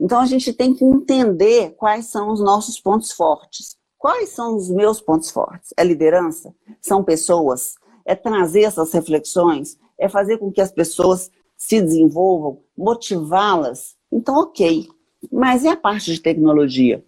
Então, 0.00 0.20
a 0.20 0.26
gente 0.26 0.52
tem 0.52 0.72
que 0.72 0.84
entender 0.84 1.74
quais 1.76 2.06
são 2.06 2.30
os 2.30 2.40
nossos 2.40 2.80
pontos 2.80 3.10
fortes. 3.10 3.76
Quais 3.98 4.28
são 4.28 4.54
os 4.54 4.70
meus 4.70 5.00
pontos 5.00 5.28
fortes? 5.28 5.74
É 5.76 5.82
liderança? 5.82 6.54
São 6.80 7.02
pessoas? 7.02 7.74
É 8.08 8.14
trazer 8.14 8.62
essas 8.62 8.90
reflexões, 8.90 9.78
é 9.98 10.08
fazer 10.08 10.38
com 10.38 10.50
que 10.50 10.62
as 10.62 10.72
pessoas 10.72 11.30
se 11.58 11.78
desenvolvam, 11.78 12.62
motivá-las. 12.74 13.96
Então, 14.10 14.34
ok. 14.36 14.88
Mas 15.30 15.62
e 15.62 15.68
a 15.68 15.76
parte 15.76 16.14
de 16.14 16.18
tecnologia? 16.18 17.04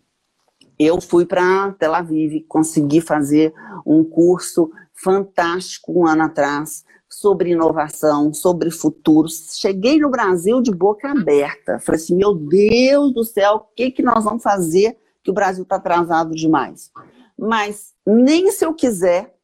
Eu 0.79 1.01
fui 1.01 1.25
para 1.25 1.73
Tel 1.73 1.95
Aviv, 1.95 2.45
consegui 2.47 3.01
fazer 3.01 3.55
um 3.87 4.05
curso 4.05 4.71
fantástico 4.93 5.99
um 5.99 6.07
ano 6.07 6.25
atrás 6.25 6.85
sobre 7.09 7.53
inovação, 7.53 8.35
sobre 8.35 8.71
futuro. 8.71 9.27
Cheguei 9.31 9.99
no 9.99 10.11
Brasil 10.11 10.61
de 10.61 10.71
boca 10.71 11.11
aberta. 11.11 11.79
Falei 11.79 11.99
assim, 11.99 12.15
meu 12.15 12.35
Deus 12.35 13.15
do 13.15 13.25
céu, 13.25 13.55
o 13.55 13.75
que, 13.75 13.91
que 13.91 14.03
nós 14.03 14.23
vamos 14.23 14.43
fazer 14.43 14.99
que 15.23 15.31
o 15.31 15.35
Brasil 15.35 15.63
está 15.63 15.77
atrasado 15.77 16.35
demais? 16.35 16.91
Mas 17.39 17.95
nem 18.07 18.51
se 18.53 18.67
eu 18.67 18.75
quiser, 18.75 19.35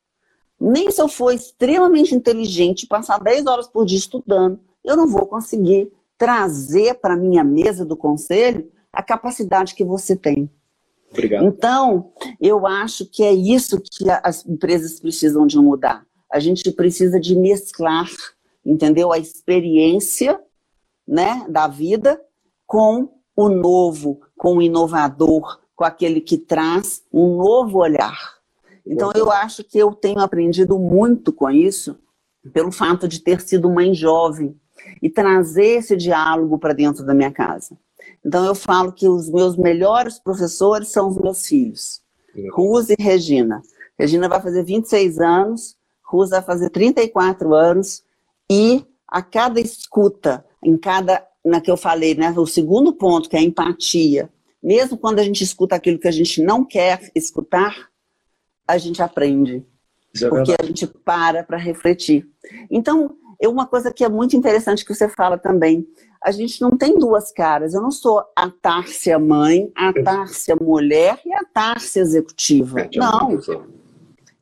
nem 0.61 0.91
se 0.91 1.01
eu 1.01 1.09
for 1.09 1.33
extremamente 1.33 2.15
inteligente, 2.15 2.87
passar 2.87 3.19
10 3.19 3.47
horas 3.47 3.69
por 3.69 3.85
dia 3.85 3.99
estudando, 3.99 4.59
eu 4.85 4.97
não 4.97 5.07
vou 5.07 5.27
conseguir 5.27 5.93
trazer 6.17 6.95
para 6.95 7.15
a 7.15 7.17
minha 7.17 7.45
mesa 7.45 7.85
do 7.85 7.97
conselho 7.97 8.71
a 8.93 9.03
capacidade 9.03 9.75
que 9.75 9.85
você 9.85 10.17
tem. 10.17 10.51
Obrigado. 11.11 11.45
Então, 11.45 12.13
eu 12.41 12.67
acho 12.67 13.07
que 13.07 13.23
é 13.23 13.33
isso 13.33 13.81
que 13.81 14.05
as 14.23 14.47
empresas 14.47 14.99
precisam 14.99 15.47
de 15.47 15.59
mudar. 15.59 16.05
A 16.31 16.41
gente 16.41 16.71
precisa 16.73 17.21
de 17.21 17.37
mesclar, 17.37 18.09
entendeu? 18.65 19.13
A 19.13 19.19
experiência 19.19 20.41
né, 21.07 21.47
da 21.49 21.69
vida 21.69 22.21
com 22.67 23.09
o 23.37 23.49
novo, 23.49 24.21
com 24.37 24.57
o 24.57 24.63
inovador, 24.63 25.61
com 25.75 25.85
aquele 25.85 26.21
que 26.21 26.39
traz 26.39 27.03
um 27.13 27.37
novo 27.37 27.79
olhar. 27.79 28.36
Então, 28.87 29.11
eu 29.15 29.31
acho 29.31 29.65
que 29.65 29.79
eu 29.79 29.93
tenho 29.93 30.21
aprendido 30.21 30.79
muito 30.79 31.33
com 31.33 31.51
isso, 31.51 31.99
pelo 32.53 32.71
fato 32.71 33.09
de 33.09 33.21
ter 33.21 33.41
sido 33.41 33.69
mãe 33.69 33.93
jovem 33.93 34.55
e 35.03 35.11
trazer 35.11 35.79
esse 35.79 35.97
diálogo 35.97 36.59
para 36.59 36.73
dentro 36.73 37.05
da 37.05 37.13
minha 37.13 37.33
casa. 37.33 37.77
Então, 38.25 38.45
eu 38.45 38.55
falo 38.55 38.93
que 38.93 39.09
os 39.09 39.29
meus 39.29 39.57
melhores 39.57 40.19
professores 40.19 40.89
são 40.89 41.09
os 41.09 41.19
meus 41.19 41.47
filhos, 41.47 42.01
Ruse 42.53 42.95
e 42.97 43.03
Regina. 43.03 43.63
Regina 43.99 44.29
vai 44.29 44.41
fazer 44.41 44.63
26 44.63 45.19
anos, 45.19 45.77
Ruse 46.05 46.31
vai 46.31 46.43
fazer 46.43 46.71
34 46.71 47.55
anos, 47.55 48.05
e 48.49 48.87
a 49.09 49.23
cada 49.23 49.61
escuta, 49.61 50.45
em 50.63 50.77
cada, 50.77 51.27
na 51.45 51.61
que 51.61 51.71
eu 51.71 51.77
falei, 51.77 52.15
né, 52.15 52.33
o 52.37 52.47
segundo 52.47 52.93
ponto, 52.93 53.29
que 53.29 53.37
é 53.37 53.41
a 53.41 53.43
empatia, 53.43 54.31
mesmo 54.63 54.97
quando 54.99 55.19
a 55.19 55.23
gente 55.23 55.43
escuta 55.43 55.75
aquilo 55.75 55.99
que 55.99 56.09
a 56.09 56.13
gente 56.13 56.43
não 56.43 56.65
quer 56.65 57.11
escutar, 57.15 57.89
a 58.67 58.79
gente 58.79 59.03
aprende. 59.03 59.65
É 60.23 60.29
porque 60.29 60.55
a 60.59 60.65
gente 60.65 60.87
para 60.87 61.43
para 61.43 61.59
refletir. 61.59 62.27
Então, 62.71 63.17
é 63.41 63.49
uma 63.49 63.67
coisa 63.67 63.93
que 63.93 64.05
é 64.05 64.09
muito 64.09 64.37
interessante 64.37 64.85
que 64.85 64.95
você 64.95 65.09
fala 65.09 65.37
também. 65.37 65.87
A 66.23 66.31
gente 66.31 66.61
não 66.61 66.77
tem 66.77 66.99
duas 66.99 67.31
caras. 67.31 67.75
Eu 67.75 67.83
não 67.83 67.91
sou 67.91 68.25
a 68.35 68.51
Tárcia 68.51 69.19
mãe, 69.19 69.71
a 69.75 69.93
Tárcia 69.93 70.57
mulher 70.57 71.21
e 71.25 71.33
a 71.33 71.45
Tárcia 71.45 72.01
executiva. 72.01 72.81
É, 72.81 72.89
não. 72.97 73.39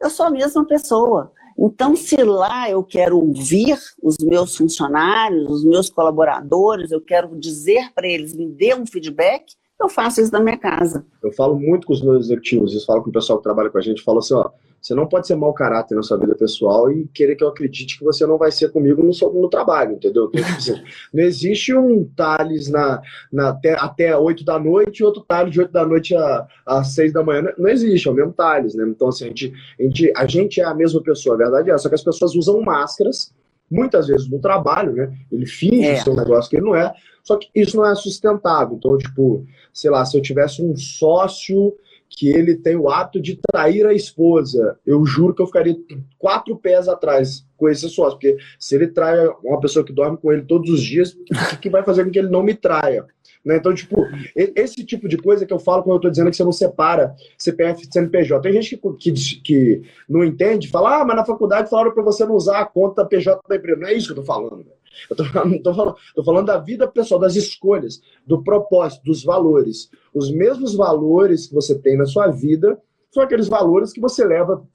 Eu 0.00 0.10
sou 0.10 0.26
a 0.26 0.30
mesma 0.30 0.64
pessoa. 0.64 1.32
Então, 1.58 1.94
se 1.94 2.16
lá 2.16 2.68
eu 2.68 2.82
quero 2.82 3.18
ouvir 3.18 3.78
os 4.02 4.16
meus 4.18 4.56
funcionários, 4.56 5.50
os 5.50 5.64
meus 5.64 5.88
colaboradores, 5.88 6.90
eu 6.90 7.00
quero 7.00 7.38
dizer 7.38 7.92
para 7.94 8.06
eles, 8.06 8.34
me 8.34 8.48
dê 8.48 8.74
um 8.74 8.86
feedback, 8.86 9.54
eu 9.80 9.88
faço 9.88 10.20
isso 10.20 10.32
na 10.32 10.40
minha 10.40 10.56
casa. 10.56 11.04
Eu 11.22 11.32
falo 11.32 11.58
muito 11.58 11.86
com 11.86 11.92
os 11.92 12.02
meus 12.02 12.26
executivos, 12.26 12.74
eu 12.74 12.80
falo 12.80 13.02
com 13.02 13.10
o 13.10 13.12
pessoal 13.12 13.38
que 13.38 13.44
trabalha 13.44 13.70
com 13.70 13.78
a 13.78 13.82
gente, 13.82 14.02
falo 14.02 14.18
assim, 14.18 14.34
ó, 14.34 14.50
você 14.84 14.94
não 14.94 15.06
pode 15.06 15.26
ser 15.26 15.34
mau 15.34 15.54
caráter 15.54 15.94
na 15.94 16.02
sua 16.02 16.18
vida 16.18 16.34
pessoal 16.34 16.92
e 16.92 17.08
querer 17.08 17.36
que 17.36 17.42
eu 17.42 17.48
acredite 17.48 17.98
que 17.98 18.04
você 18.04 18.26
não 18.26 18.36
vai 18.36 18.52
ser 18.52 18.70
comigo 18.70 19.02
no, 19.02 19.32
no 19.32 19.48
trabalho, 19.48 19.92
entendeu? 19.92 20.28
Então, 20.30 20.44
tipo 20.44 20.56
assim, 20.56 20.82
não 21.12 21.24
existe 21.24 21.74
um 21.74 22.04
Thales 22.14 22.68
na, 22.68 23.00
na, 23.32 23.48
até, 23.48 23.72
até 23.72 24.14
8 24.14 24.44
da 24.44 24.58
noite 24.58 24.98
e 24.98 25.04
outro 25.04 25.24
Thales 25.26 25.54
de 25.54 25.60
8 25.60 25.72
da 25.72 25.86
noite 25.86 26.14
a, 26.14 26.46
às 26.66 26.88
6 26.94 27.14
da 27.14 27.22
manhã. 27.22 27.50
Não 27.56 27.70
existe, 27.70 28.06
é 28.06 28.10
o 28.10 28.14
mesmo 28.14 28.34
Thales, 28.34 28.74
né? 28.74 28.84
Então, 28.86 29.08
assim, 29.08 29.24
a 29.24 29.28
gente, 29.28 29.54
a 29.78 29.82
gente, 29.82 30.12
a 30.16 30.26
gente 30.26 30.60
é 30.60 30.64
a 30.64 30.74
mesma 30.74 31.02
pessoa, 31.02 31.34
a 31.34 31.38
verdade 31.38 31.70
é, 31.70 31.78
só 31.78 31.88
que 31.88 31.94
as 31.94 32.04
pessoas 32.04 32.34
usam 32.34 32.60
máscaras 32.60 33.32
muitas 33.70 34.06
vezes 34.06 34.28
no 34.28 34.38
trabalho, 34.38 34.92
né? 34.92 35.12
Ele 35.30 35.46
finge 35.46 35.84
é. 35.84 35.96
ser 35.96 36.10
um 36.10 36.16
negócio 36.16 36.50
que 36.50 36.56
ele 36.56 36.66
não 36.66 36.74
é, 36.74 36.92
só 37.22 37.36
que 37.36 37.48
isso 37.54 37.76
não 37.76 37.86
é 37.86 37.94
sustentável. 37.94 38.76
Então, 38.76 38.96
tipo, 38.98 39.44
sei 39.72 39.90
lá, 39.90 40.04
se 40.04 40.16
eu 40.16 40.22
tivesse 40.22 40.62
um 40.62 40.76
sócio 40.76 41.74
que 42.08 42.28
ele 42.28 42.54
tem 42.56 42.76
o 42.76 42.88
hábito 42.88 43.20
de 43.20 43.40
trair 43.50 43.86
a 43.86 43.92
esposa, 43.92 44.78
eu 44.86 45.04
juro 45.04 45.34
que 45.34 45.42
eu 45.42 45.46
ficaria 45.46 45.76
quatro 46.18 46.56
pés 46.56 46.88
atrás 46.88 47.44
com 47.56 47.68
esse 47.68 47.88
sócio, 47.88 48.18
porque 48.18 48.36
se 48.58 48.74
ele 48.74 48.88
trai 48.88 49.26
uma 49.42 49.58
pessoa 49.58 49.84
que 49.84 49.92
dorme 49.92 50.16
com 50.18 50.32
ele 50.32 50.42
todos 50.42 50.70
os 50.70 50.82
dias, 50.82 51.16
o 51.52 51.58
que 51.58 51.70
vai 51.70 51.82
fazer 51.82 52.04
com 52.04 52.10
que 52.10 52.18
ele 52.18 52.28
não 52.28 52.42
me 52.42 52.54
traia? 52.54 53.04
Né? 53.44 53.56
Então, 53.56 53.74
tipo, 53.74 53.96
esse 54.34 54.84
tipo 54.84 55.06
de 55.06 55.18
coisa 55.18 55.44
que 55.44 55.52
eu 55.52 55.58
falo 55.58 55.82
quando 55.82 55.92
eu 55.92 55.96
estou 55.96 56.10
dizendo 56.10 56.30
que 56.30 56.36
você 56.36 56.44
não 56.44 56.52
separa 56.52 57.14
CPF 57.36 57.82
e 57.82 57.92
CNPJ. 57.92 58.40
Tem 58.40 58.52
gente 58.52 58.76
que, 58.76 59.12
que, 59.12 59.40
que 59.40 59.82
não 60.08 60.24
entende, 60.24 60.68
fala, 60.68 61.00
ah, 61.00 61.04
mas 61.04 61.16
na 61.16 61.24
faculdade 61.24 61.68
falaram 61.68 61.92
para 61.92 62.02
você 62.02 62.24
não 62.24 62.34
usar 62.34 62.60
a 62.60 62.64
conta 62.64 63.04
PJ 63.04 63.38
da 63.46 63.56
empresa. 63.56 63.80
Não 63.80 63.88
é 63.88 63.92
isso 63.92 64.06
que 64.12 64.18
eu 64.18 64.22
estou 64.22 64.34
falando. 64.34 64.64
Eu 65.10 65.14
estou 65.14 65.26
falando, 65.26 65.62
tô 65.62 65.74
falando, 65.74 65.96
tô 66.14 66.24
falando 66.24 66.46
da 66.46 66.58
vida 66.58 66.86
pessoal, 66.86 67.20
das 67.20 67.34
escolhas, 67.34 68.00
do 68.26 68.42
propósito, 68.42 69.04
dos 69.04 69.24
valores. 69.24 69.90
Os 70.14 70.30
mesmos 70.30 70.74
valores 70.74 71.48
que 71.48 71.54
você 71.54 71.78
tem 71.78 71.96
na 71.96 72.06
sua 72.06 72.28
vida 72.28 72.80
são 73.10 73.22
aqueles 73.22 73.48
valores 73.48 73.92
que 73.92 74.00
você 74.00 74.24
leva 74.24 74.66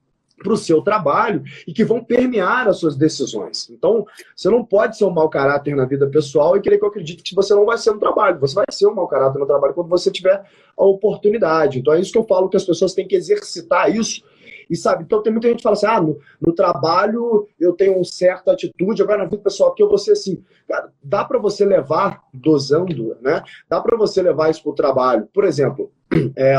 para 0.41 0.54
o 0.54 0.58
seu 0.58 0.82
trabalho 0.82 1.43
e 1.67 1.73
que 1.73 1.84
vão 1.84 2.04
permear 2.04 2.67
as 2.67 2.78
suas 2.78 2.95
decisões. 2.95 3.69
Então, 3.69 4.06
você 4.36 4.49
não 4.49 4.63
pode 4.63 4.97
ser 4.97 5.06
um 5.06 5.12
mau 5.12 5.30
caráter 5.30 5.75
na 5.75 5.86
vida 5.86 6.08
pessoal 6.08 6.58
e 6.58 6.62
querer 6.62 6.78
que 6.78 6.86
eu 6.86 6.89
acredite 6.89 7.21
que 7.21 7.36
você 7.36 7.54
não 7.54 7.65
vai 7.65 7.78
ser 7.78 7.91
no 7.91 7.99
trabalho. 7.99 8.39
Você 8.39 8.56
vai 8.56 8.65
ser 8.71 8.88
um 8.88 8.95
mau 8.95 9.08
caráter 9.08 9.39
no 9.39 9.45
trabalho 9.45 9.73
quando 9.73 9.89
você 9.89 10.10
tiver 10.10 10.43
a 10.78 10.86
oportunidade. 10.86 11.80
Então, 11.80 11.93
é 11.93 11.99
isso 11.99 12.12
que 12.12 12.17
eu 12.17 12.25
falo 12.25 12.49
que 12.49 12.58
as 12.58 12.65
pessoas 12.65 12.93
têm 12.93 13.08
que 13.08 13.15
exercitar 13.15 13.93
isso. 13.93 14.23
E 14.69 14.75
sabe, 14.75 15.04
então 15.04 15.23
tem 15.23 15.34
muita 15.34 15.47
gente 15.47 15.58
que 15.58 15.63
fala 15.63 15.73
assim: 15.73 15.88
ah, 15.88 15.99
no, 15.99 16.19
no 16.39 16.54
trabalho 16.54 17.47
eu 17.60 17.73
tenho 17.73 17.95
uma 17.95 18.04
certa 18.04 18.52
atitude, 18.52 19.02
agora 19.02 19.23
na 19.23 19.25
vida 19.25 19.41
pessoal 19.41 19.71
aqui 19.71 19.82
eu 19.82 19.89
vou 19.89 19.97
ser 19.97 20.12
assim. 20.12 20.43
Cara, 20.67 20.91
dá 21.04 21.25
para 21.25 21.39
você 21.39 21.65
levar, 21.65 22.21
dosando, 22.32 23.17
né? 23.19 23.41
Dá 23.67 23.82
para 23.82 23.97
você 23.97 24.21
levar 24.21 24.52
isso 24.52 24.62
para 24.62 24.71
o 24.71 24.75
trabalho. 24.75 25.28
Por 25.34 25.43
exemplo, 25.43 25.91
é, 26.38 26.56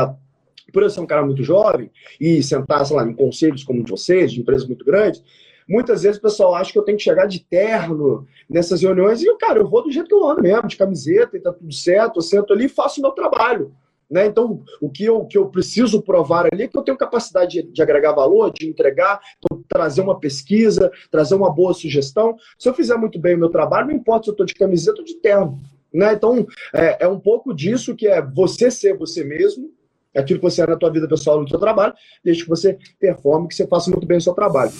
por 0.71 0.83
eu 0.83 0.89
ser 0.89 0.99
um 0.99 1.05
cara 1.05 1.25
muito 1.25 1.43
jovem 1.43 1.91
e 2.19 2.41
sentar, 2.41 2.85
sei 2.85 2.95
lá, 2.95 3.05
em 3.05 3.13
conselhos 3.13 3.63
como 3.63 3.83
de 3.83 3.91
vocês, 3.91 4.31
de 4.31 4.41
empresas 4.41 4.67
muito 4.67 4.85
grandes, 4.85 5.23
muitas 5.67 6.03
vezes 6.03 6.17
o 6.17 6.21
pessoal 6.21 6.55
acha 6.55 6.71
que 6.71 6.79
eu 6.79 6.83
tenho 6.83 6.97
que 6.97 7.03
chegar 7.03 7.25
de 7.25 7.39
terno 7.39 8.27
nessas 8.49 8.81
reuniões 8.81 9.21
e, 9.21 9.37
cara, 9.37 9.59
eu 9.59 9.67
vou 9.67 9.83
do 9.83 9.91
jeito 9.91 10.07
que 10.07 10.13
eu 10.13 10.27
ando 10.27 10.41
mesmo, 10.41 10.67
de 10.67 10.77
camiseta 10.77 11.37
e 11.37 11.39
tá 11.39 11.53
tudo 11.53 11.73
certo, 11.73 12.17
eu 12.17 12.21
sento 12.21 12.53
ali 12.53 12.65
e 12.65 12.69
faço 12.69 12.99
o 12.99 13.03
meu 13.03 13.11
trabalho. 13.11 13.73
Né? 14.11 14.25
Então, 14.25 14.61
o 14.81 14.89
que 14.89 15.05
eu, 15.05 15.23
que 15.25 15.37
eu 15.37 15.47
preciso 15.47 16.01
provar 16.01 16.45
ali 16.51 16.63
é 16.63 16.67
que 16.67 16.77
eu 16.77 16.81
tenho 16.81 16.97
capacidade 16.97 17.61
de, 17.61 17.71
de 17.71 17.81
agregar 17.81 18.11
valor, 18.11 18.51
de 18.51 18.67
entregar, 18.67 19.21
então, 19.37 19.63
trazer 19.69 20.01
uma 20.01 20.19
pesquisa, 20.19 20.91
trazer 21.09 21.33
uma 21.33 21.49
boa 21.49 21.73
sugestão. 21.73 22.35
Se 22.59 22.67
eu 22.67 22.73
fizer 22.73 22.97
muito 22.97 23.17
bem 23.17 23.35
o 23.35 23.39
meu 23.39 23.49
trabalho, 23.49 23.87
não 23.87 23.95
importa 23.95 24.25
se 24.25 24.29
eu 24.29 24.33
estou 24.33 24.45
de 24.45 24.53
camiseta 24.53 24.99
ou 24.99 25.05
de 25.05 25.15
terno. 25.15 25.57
Né? 25.93 26.11
Então, 26.11 26.45
é, 26.73 27.05
é 27.05 27.07
um 27.07 27.21
pouco 27.21 27.53
disso 27.53 27.95
que 27.95 28.05
é 28.05 28.21
você 28.21 28.69
ser 28.69 28.97
você 28.97 29.23
mesmo, 29.23 29.71
aquilo 30.19 30.39
que 30.39 30.49
você 30.49 30.61
é 30.61 30.67
na 30.67 30.75
tua 30.75 30.91
vida 30.91 31.07
pessoal, 31.07 31.41
no 31.41 31.47
seu 31.47 31.59
trabalho, 31.59 31.93
desde 32.23 32.43
que 32.43 32.49
você 32.49 32.77
performe, 32.99 33.47
que 33.47 33.55
você 33.55 33.65
faça 33.67 33.89
muito 33.89 34.05
bem 34.05 34.17
o 34.17 34.21
seu 34.21 34.33
trabalho. 34.33 34.71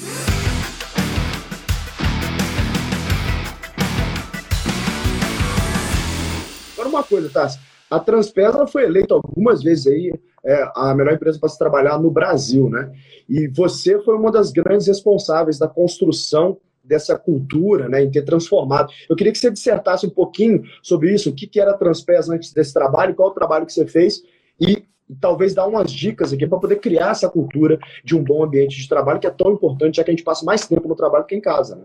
Agora 6.73 6.89
uma 6.89 7.03
coisa, 7.03 7.29
Tassi, 7.29 7.59
a 7.89 7.99
Transpes 7.99 8.71
foi 8.71 8.85
eleita 8.85 9.13
algumas 9.13 9.61
vezes 9.61 9.87
aí 9.87 10.13
é, 10.43 10.71
a 10.75 10.95
melhor 10.95 11.13
empresa 11.13 11.39
para 11.39 11.49
se 11.49 11.57
trabalhar 11.57 11.99
no 11.99 12.09
Brasil, 12.09 12.69
né? 12.69 12.91
E 13.29 13.47
você 13.47 14.01
foi 14.01 14.15
uma 14.15 14.31
das 14.31 14.51
grandes 14.51 14.87
responsáveis 14.87 15.59
da 15.59 15.67
construção 15.67 16.57
dessa 16.83 17.17
cultura, 17.17 17.87
né, 17.87 18.03
em 18.03 18.09
ter 18.09 18.23
transformado. 18.23 18.91
Eu 19.07 19.15
queria 19.15 19.31
que 19.31 19.37
você 19.37 19.51
dissertasse 19.51 20.05
um 20.05 20.09
pouquinho 20.09 20.63
sobre 20.81 21.13
isso, 21.13 21.29
o 21.29 21.33
que, 21.33 21.45
que 21.45 21.59
era 21.59 21.71
a 21.71 21.77
Transpes 21.77 22.27
antes 22.27 22.51
desse 22.51 22.73
trabalho, 22.73 23.13
qual 23.13 23.29
o 23.29 23.33
trabalho 23.33 23.65
que 23.65 23.73
você 23.73 23.85
fez 23.85 24.23
e 24.59 24.83
e 25.11 25.15
talvez 25.15 25.53
dar 25.53 25.67
umas 25.67 25.91
dicas 25.91 26.31
aqui 26.31 26.47
para 26.47 26.57
poder 26.57 26.77
criar 26.77 27.11
essa 27.11 27.29
cultura 27.29 27.77
de 28.01 28.15
um 28.15 28.23
bom 28.23 28.45
ambiente 28.45 28.77
de 28.77 28.87
trabalho 28.87 29.19
que 29.19 29.27
é 29.27 29.29
tão 29.29 29.51
importante, 29.51 29.97
já 29.97 30.05
que 30.05 30.09
a 30.09 30.13
gente 30.13 30.23
passa 30.23 30.45
mais 30.45 30.65
tempo 30.65 30.87
no 30.87 30.95
trabalho 30.95 31.25
que 31.25 31.35
em 31.35 31.41
casa. 31.41 31.75
Né? 31.75 31.83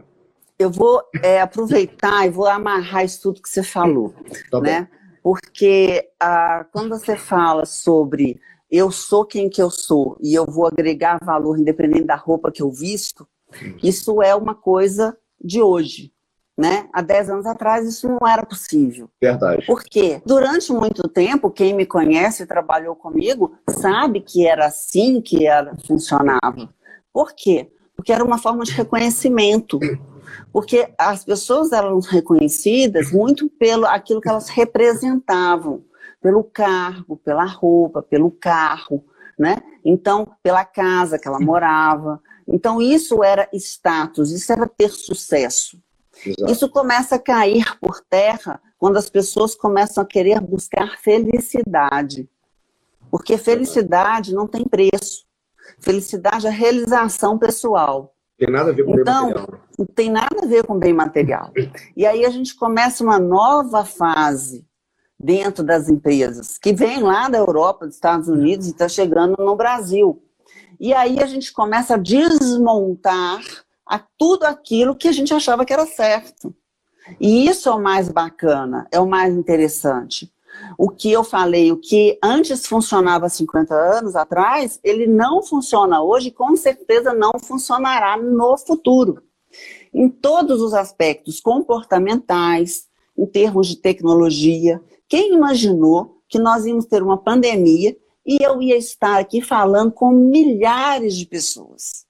Eu 0.56 0.70
vou 0.70 1.02
é, 1.20 1.40
aproveitar 1.40 2.24
e 2.24 2.30
vou 2.30 2.46
amarrar 2.46 3.04
isso 3.04 3.20
tudo 3.20 3.42
que 3.42 3.48
você 3.48 3.64
falou, 3.64 4.14
tá 4.48 4.60
né? 4.60 4.88
Porque 5.24 6.08
ah, 6.20 6.64
quando 6.72 6.90
você 6.90 7.16
fala 7.16 7.66
sobre 7.66 8.40
eu 8.70 8.92
sou 8.92 9.24
quem 9.24 9.48
que 9.48 9.60
eu 9.60 9.70
sou 9.70 10.16
e 10.22 10.32
eu 10.32 10.46
vou 10.46 10.66
agregar 10.66 11.18
valor 11.20 11.58
independente 11.58 12.04
da 12.04 12.14
roupa 12.14 12.52
que 12.52 12.62
eu 12.62 12.70
visto, 12.70 13.26
isso 13.82 14.22
é 14.22 14.36
uma 14.36 14.54
coisa 14.54 15.16
de 15.42 15.60
hoje 15.60 16.12
né? 16.56 16.88
Há 16.92 17.02
10 17.02 17.30
anos 17.30 17.46
atrás 17.46 17.86
isso 17.86 18.08
não 18.08 18.26
era 18.26 18.44
possível. 18.44 19.10
Verdade. 19.20 19.64
Porque 19.66 20.22
durante 20.24 20.72
muito 20.72 21.06
tempo, 21.08 21.50
quem 21.50 21.74
me 21.74 21.84
conhece 21.84 22.42
e 22.42 22.46
trabalhou 22.46 22.96
comigo 22.96 23.56
sabe 23.68 24.20
que 24.20 24.46
era 24.46 24.66
assim 24.66 25.20
que 25.20 25.46
era, 25.46 25.76
funcionava. 25.86 26.68
Por 27.12 27.32
quê? 27.34 27.70
porque 27.96 28.12
era 28.12 28.22
uma 28.22 28.38
forma 28.38 28.62
de 28.62 28.72
reconhecimento. 28.72 29.80
Porque 30.52 30.92
as 30.98 31.24
pessoas 31.24 31.72
eram 31.72 31.98
reconhecidas 31.98 33.10
muito 33.10 33.48
pelo 33.48 33.86
aquilo 33.86 34.20
que 34.20 34.28
elas 34.28 34.48
representavam, 34.48 35.82
pelo 36.20 36.44
cargo, 36.44 37.16
pela 37.16 37.44
roupa, 37.44 38.02
pelo 38.02 38.30
carro, 38.30 39.04
né? 39.38 39.56
Então, 39.84 40.28
pela 40.42 40.64
casa 40.64 41.18
que 41.18 41.26
ela 41.26 41.40
morava. 41.40 42.20
Então, 42.46 42.80
isso 42.80 43.24
era 43.24 43.48
status, 43.52 44.30
isso 44.30 44.52
era 44.52 44.68
ter 44.68 44.90
sucesso. 44.90 45.78
Exato. 46.24 46.52
Isso 46.52 46.68
começa 46.68 47.16
a 47.16 47.18
cair 47.18 47.78
por 47.78 48.00
terra 48.08 48.60
quando 48.78 48.96
as 48.96 49.08
pessoas 49.08 49.54
começam 49.54 50.02
a 50.02 50.06
querer 50.06 50.40
buscar 50.40 50.98
felicidade. 50.98 52.28
Porque 53.10 53.38
felicidade 53.38 54.34
não 54.34 54.46
tem 54.46 54.64
preço. 54.64 55.24
Felicidade 55.80 56.46
é 56.46 56.50
realização 56.50 57.38
pessoal. 57.38 58.14
Tem 58.38 58.50
nada 58.50 58.70
a 58.70 58.74
ver 58.74 58.84
com 58.84 59.00
então, 59.00 59.26
bem 59.26 59.34
material. 59.34 59.60
Não 59.78 59.86
tem 59.86 60.10
nada 60.10 60.36
a 60.42 60.46
ver 60.46 60.64
com 60.64 60.78
bem 60.78 60.92
material. 60.92 61.52
E 61.96 62.04
aí 62.04 62.24
a 62.24 62.30
gente 62.30 62.54
começa 62.54 63.02
uma 63.02 63.18
nova 63.18 63.84
fase 63.84 64.66
dentro 65.18 65.64
das 65.64 65.88
empresas, 65.88 66.58
que 66.58 66.74
vem 66.74 67.02
lá 67.02 67.28
da 67.28 67.38
Europa, 67.38 67.86
dos 67.86 67.94
Estados 67.94 68.28
Unidos 68.28 68.66
e 68.66 68.70
está 68.70 68.88
chegando 68.88 69.34
no 69.38 69.56
Brasil. 69.56 70.22
E 70.78 70.92
aí 70.92 71.18
a 71.20 71.26
gente 71.26 71.52
começa 71.52 71.94
a 71.94 71.98
desmontar 71.98 73.40
a 73.86 73.98
tudo 74.18 74.44
aquilo 74.44 74.96
que 74.96 75.08
a 75.08 75.12
gente 75.12 75.32
achava 75.32 75.64
que 75.64 75.72
era 75.72 75.86
certo. 75.86 76.54
E 77.20 77.48
isso 77.48 77.68
é 77.68 77.72
o 77.72 77.80
mais 77.80 78.08
bacana, 78.08 78.88
é 78.90 78.98
o 78.98 79.06
mais 79.06 79.34
interessante. 79.34 80.32
O 80.78 80.88
que 80.88 81.12
eu 81.12 81.22
falei, 81.22 81.70
o 81.70 81.76
que 81.76 82.18
antes 82.22 82.66
funcionava 82.66 83.28
50 83.28 83.74
anos 83.74 84.16
atrás, 84.16 84.80
ele 84.82 85.06
não 85.06 85.42
funciona 85.42 86.02
hoje 86.02 86.28
e 86.28 86.32
com 86.32 86.56
certeza 86.56 87.12
não 87.12 87.32
funcionará 87.38 88.16
no 88.16 88.56
futuro. 88.56 89.22
Em 89.94 90.08
todos 90.08 90.60
os 90.60 90.74
aspectos 90.74 91.40
comportamentais, 91.40 92.88
em 93.16 93.26
termos 93.26 93.68
de 93.68 93.76
tecnologia. 93.76 94.82
Quem 95.08 95.34
imaginou 95.34 96.20
que 96.28 96.38
nós 96.38 96.66
íamos 96.66 96.86
ter 96.86 97.02
uma 97.02 97.16
pandemia 97.16 97.96
e 98.26 98.38
eu 98.42 98.60
ia 98.60 98.76
estar 98.76 99.18
aqui 99.18 99.40
falando 99.40 99.92
com 99.92 100.10
milhares 100.10 101.14
de 101.16 101.26
pessoas? 101.26 102.05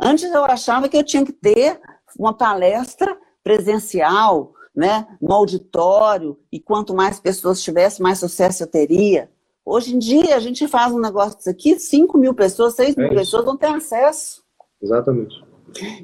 Antes 0.00 0.30
eu 0.32 0.44
achava 0.44 0.88
que 0.88 0.96
eu 0.96 1.04
tinha 1.04 1.24
que 1.24 1.32
ter 1.32 1.80
uma 2.18 2.32
palestra 2.32 3.16
presencial, 3.42 4.52
né, 4.74 5.06
no 5.20 5.32
auditório, 5.32 6.38
e 6.50 6.58
quanto 6.58 6.94
mais 6.94 7.20
pessoas 7.20 7.62
tivesse, 7.62 8.02
mais 8.02 8.18
sucesso 8.18 8.62
eu 8.62 8.66
teria. 8.66 9.30
Hoje 9.64 9.94
em 9.94 9.98
dia, 9.98 10.36
a 10.36 10.40
gente 10.40 10.66
faz 10.68 10.92
um 10.92 10.98
negócio 10.98 11.36
disso 11.38 11.50
aqui, 11.50 11.78
5 11.78 12.18
mil 12.18 12.34
pessoas, 12.34 12.74
6 12.74 12.96
mil 12.96 13.06
é 13.06 13.14
pessoas 13.14 13.44
vão 13.44 13.56
ter 13.56 13.68
acesso. 13.68 14.42
Exatamente. 14.82 15.42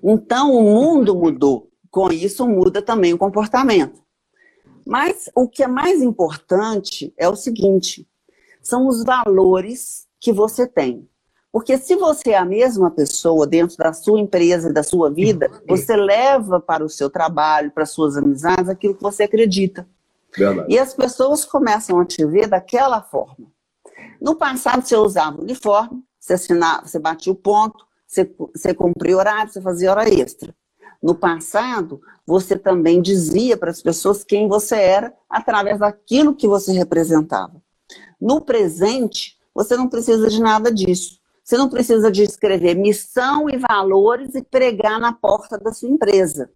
Então, 0.03 0.53
o 0.53 0.63
mundo 0.63 1.15
mudou. 1.15 1.69
Com 1.91 2.13
isso, 2.13 2.47
muda 2.49 2.81
também 2.81 3.13
o 3.13 3.19
comportamento. 3.19 4.01
Mas 4.87 5.29
o 5.35 5.49
que 5.49 5.63
é 5.63 5.67
mais 5.67 6.01
importante 6.01 7.13
é 7.19 7.29
o 7.29 7.35
seguinte: 7.35 8.09
são 8.63 8.87
os 8.87 9.03
valores 9.03 10.07
que 10.21 10.33
você 10.33 10.69
tem. 10.69 11.10
Porque 11.53 11.77
se 11.77 11.97
você 11.97 12.31
é 12.31 12.39
a 12.39 12.45
mesma 12.45 12.91
pessoa 12.91 13.47
dentro 13.47 13.77
da 13.77 13.93
sua 13.93 14.21
empresa 14.21 14.71
e 14.71 14.73
da 14.73 14.83
sua 14.83 15.11
vida, 15.11 15.51
você 15.67 15.97
leva 15.97 16.61
para 16.61 16.85
o 16.85 16.89
seu 16.89 17.11
trabalho, 17.11 17.73
para 17.73 17.85
suas 17.85 18.17
amizades, 18.17 18.69
aquilo 18.69 18.95
que 18.95 19.03
você 19.03 19.25
acredita. 19.25 19.87
Verdade. 20.37 20.73
E 20.73 20.79
as 20.79 20.95
pessoas 20.95 21.45
começam 21.45 21.99
a 21.99 22.05
te 22.05 22.25
ver 22.25 22.47
daquela 22.47 23.03
forma. 23.03 23.49
No 24.21 24.37
passado, 24.37 24.87
você 24.87 24.95
usava 24.97 25.41
uniforme, 25.41 26.05
você 26.21 26.35
assinava, 26.35 26.87
você 26.87 26.99
batia 26.99 27.33
o 27.33 27.37
ponto, 27.37 27.85
você, 28.07 28.31
você 28.55 28.73
cumpria 28.73 29.17
horário, 29.17 29.53
você 29.53 29.61
fazia 29.61 29.91
hora 29.91 30.09
extra. 30.09 30.55
No 31.03 31.15
passado, 31.15 32.01
você 32.27 32.57
também 32.57 33.01
dizia 33.01 33.57
para 33.57 33.71
as 33.71 33.83
pessoas 33.83 34.23
quem 34.23 34.47
você 34.47 34.77
era 34.77 35.15
através 35.29 35.79
daquilo 35.79 36.35
que 36.35 36.47
você 36.47 36.73
representava. 36.73 37.61
No 38.21 38.41
presente, 38.41 39.39
você 39.55 39.77
não 39.77 39.89
precisa 39.89 40.29
de 40.29 40.41
nada 40.41 40.73
disso. 40.73 41.20
Você 41.51 41.59
não 41.59 41.69
precisa 41.69 42.13
de 42.13 42.23
escrever 42.23 42.77
missão 42.77 43.51
e 43.51 43.59
valores 43.59 44.37
e 44.37 44.41
pregar 44.41 45.01
na 45.01 45.13
porta 45.13 45.59
da 45.59 45.73
sua 45.73 45.89
empresa. 45.89 46.49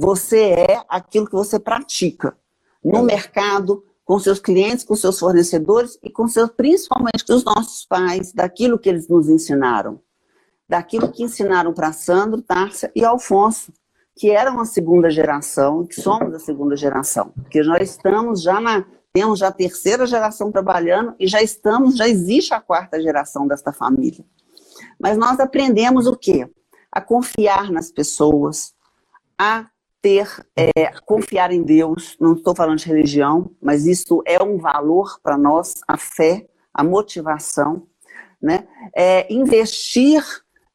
Você 0.00 0.52
é 0.52 0.82
aquilo 0.88 1.26
que 1.26 1.34
você 1.34 1.58
pratica 1.58 2.34
no 2.82 3.02
mercado, 3.02 3.84
com 4.06 4.18
seus 4.18 4.40
clientes, 4.40 4.86
com 4.86 4.96
seus 4.96 5.18
fornecedores 5.18 5.98
e 6.02 6.08
com 6.08 6.26
seus, 6.26 6.48
principalmente 6.48 7.26
com 7.26 7.34
os 7.34 7.44
nossos 7.44 7.84
pais, 7.84 8.32
daquilo 8.32 8.78
que 8.78 8.88
eles 8.88 9.06
nos 9.06 9.28
ensinaram. 9.28 10.00
Daquilo 10.66 11.12
que 11.12 11.24
ensinaram 11.24 11.74
para 11.74 11.92
Sandro, 11.92 12.40
Tárcia 12.40 12.90
e 12.96 13.04
Alfonso, 13.04 13.70
que 14.16 14.30
eram 14.30 14.58
a 14.58 14.64
segunda 14.64 15.10
geração, 15.10 15.84
que 15.84 16.00
somos 16.00 16.32
a 16.32 16.38
segunda 16.38 16.74
geração. 16.74 17.34
Porque 17.36 17.62
nós 17.62 17.90
estamos 17.90 18.40
já 18.40 18.58
na 18.58 18.82
temos 19.12 19.38
já 19.38 19.48
a 19.48 19.52
terceira 19.52 20.06
geração 20.06 20.50
trabalhando 20.50 21.14
e 21.18 21.26
já 21.26 21.42
estamos, 21.42 21.96
já 21.96 22.08
existe 22.08 22.54
a 22.54 22.60
quarta 22.60 23.00
geração 23.00 23.46
desta 23.46 23.72
família. 23.72 24.24
Mas 24.98 25.18
nós 25.18 25.38
aprendemos 25.38 26.06
o 26.06 26.16
quê? 26.16 26.48
A 26.90 27.00
confiar 27.00 27.70
nas 27.70 27.92
pessoas, 27.92 28.74
a 29.38 29.66
ter, 30.00 30.28
é, 30.56 30.90
confiar 31.04 31.52
em 31.52 31.62
Deus. 31.62 32.16
Não 32.18 32.32
estou 32.32 32.54
falando 32.54 32.78
de 32.78 32.88
religião, 32.88 33.50
mas 33.60 33.86
isso 33.86 34.22
é 34.26 34.42
um 34.42 34.58
valor 34.58 35.20
para 35.22 35.36
nós, 35.36 35.74
a 35.86 35.96
fé, 35.96 36.46
a 36.72 36.82
motivação, 36.82 37.86
né? 38.40 38.66
É, 38.96 39.32
investir 39.32 40.24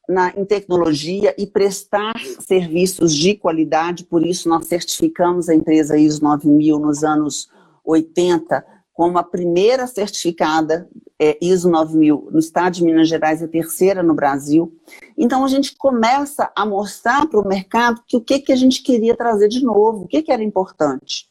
na, 0.08 0.30
em 0.30 0.44
tecnologia 0.44 1.34
e 1.36 1.46
prestar 1.46 2.14
serviços 2.40 3.14
de 3.14 3.34
qualidade, 3.34 4.04
por 4.04 4.24
isso 4.24 4.48
nós 4.48 4.66
certificamos 4.66 5.48
a 5.48 5.54
empresa 5.54 5.98
ISO 5.98 6.22
9000 6.22 6.78
nos 6.78 7.04
anos 7.04 7.50
80 7.88 8.64
como 8.92 9.16
a 9.16 9.22
primeira 9.22 9.86
certificada 9.86 10.88
é, 11.20 11.38
ISO 11.40 11.70
9000 11.70 12.28
no 12.32 12.38
estado 12.38 12.74
de 12.74 12.84
Minas 12.84 13.08
Gerais 13.08 13.40
e 13.40 13.44
a 13.44 13.48
terceira 13.48 14.02
no 14.02 14.12
Brasil. 14.12 14.76
Então 15.16 15.44
a 15.44 15.48
gente 15.48 15.76
começa 15.76 16.50
a 16.54 16.66
mostrar 16.66 17.26
para 17.28 17.40
o 17.40 17.46
mercado 17.46 18.02
que 18.06 18.16
o 18.16 18.20
que, 18.20 18.40
que 18.40 18.52
a 18.52 18.56
gente 18.56 18.82
queria 18.82 19.16
trazer 19.16 19.48
de 19.48 19.64
novo, 19.64 20.04
o 20.04 20.08
que, 20.08 20.22
que 20.22 20.32
era 20.32 20.42
importante. 20.42 21.28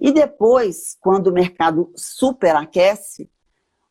E 0.00 0.12
depois, 0.12 0.96
quando 1.00 1.28
o 1.28 1.32
mercado 1.32 1.90
superaquece, 1.96 3.28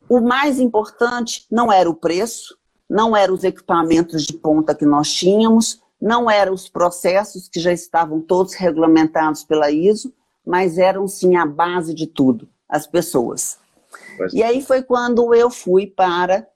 o 0.08 0.20
mais 0.20 0.58
importante 0.58 1.44
não 1.50 1.72
era 1.72 1.90
o 1.90 1.94
preço, 1.94 2.56
não 2.88 3.16
eram 3.16 3.34
os 3.34 3.44
equipamentos 3.44 4.24
de 4.24 4.32
ponta 4.32 4.74
que 4.74 4.86
nós 4.86 5.12
tínhamos, 5.12 5.82
não 6.00 6.30
eram 6.30 6.54
os 6.54 6.68
processos 6.68 7.48
que 7.48 7.60
já 7.60 7.72
estavam 7.72 8.20
todos 8.20 8.54
regulamentados 8.54 9.44
pela 9.44 9.70
ISO, 9.70 10.12
mas 10.48 10.78
eram 10.78 11.06
sim 11.06 11.36
a 11.36 11.44
base 11.44 11.92
de 11.92 12.06
tudo, 12.06 12.48
as 12.66 12.86
pessoas. 12.86 13.58
Mas... 14.18 14.32
E 14.32 14.42
aí 14.42 14.62
foi 14.62 14.82
quando 14.82 15.34
eu 15.34 15.50
fui 15.50 15.86
para 15.86 16.48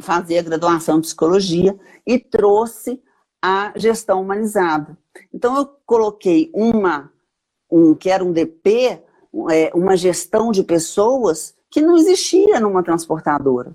fazer 0.00 0.38
a 0.38 0.42
graduação 0.42 0.98
em 0.98 1.00
psicologia 1.00 1.76
e 2.06 2.16
trouxe 2.16 3.02
a 3.42 3.72
gestão 3.74 4.22
humanizada. 4.22 4.96
Então 5.32 5.56
eu 5.56 5.66
coloquei 5.84 6.48
uma, 6.54 7.12
um 7.68 7.92
que 7.92 8.08
era 8.08 8.24
um 8.24 8.32
DP, 8.32 9.02
é, 9.50 9.72
uma 9.74 9.96
gestão 9.96 10.52
de 10.52 10.62
pessoas 10.62 11.56
que 11.68 11.80
não 11.80 11.96
existia 11.96 12.60
numa 12.60 12.84
transportadora. 12.84 13.74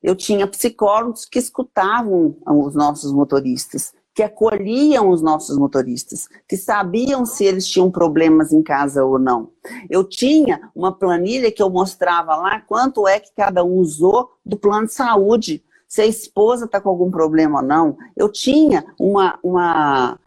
Eu 0.00 0.14
tinha 0.14 0.46
psicólogos 0.46 1.24
que 1.24 1.40
escutavam 1.40 2.36
os 2.46 2.74
nossos 2.76 3.12
motoristas 3.12 3.92
que 4.14 4.22
acolhiam 4.22 5.08
os 5.08 5.22
nossos 5.22 5.56
motoristas, 5.56 6.28
que 6.46 6.56
sabiam 6.56 7.24
se 7.24 7.44
eles 7.44 7.66
tinham 7.66 7.90
problemas 7.90 8.52
em 8.52 8.62
casa 8.62 9.04
ou 9.04 9.18
não. 9.18 9.50
Eu 9.88 10.04
tinha 10.04 10.70
uma 10.74 10.92
planilha 10.92 11.50
que 11.50 11.62
eu 11.62 11.70
mostrava 11.70 12.36
lá 12.36 12.60
quanto 12.60 13.08
é 13.08 13.18
que 13.18 13.32
cada 13.34 13.64
um 13.64 13.76
usou 13.76 14.30
do 14.44 14.56
plano 14.56 14.86
de 14.86 14.92
saúde, 14.92 15.64
se 15.88 16.02
a 16.02 16.06
esposa 16.06 16.66
está 16.66 16.80
com 16.80 16.88
algum 16.88 17.10
problema 17.10 17.60
ou 17.60 17.66
não. 17.66 17.96
Eu 18.16 18.30
tinha 18.30 18.84
uma, 18.98 19.38
uma, 19.42 20.18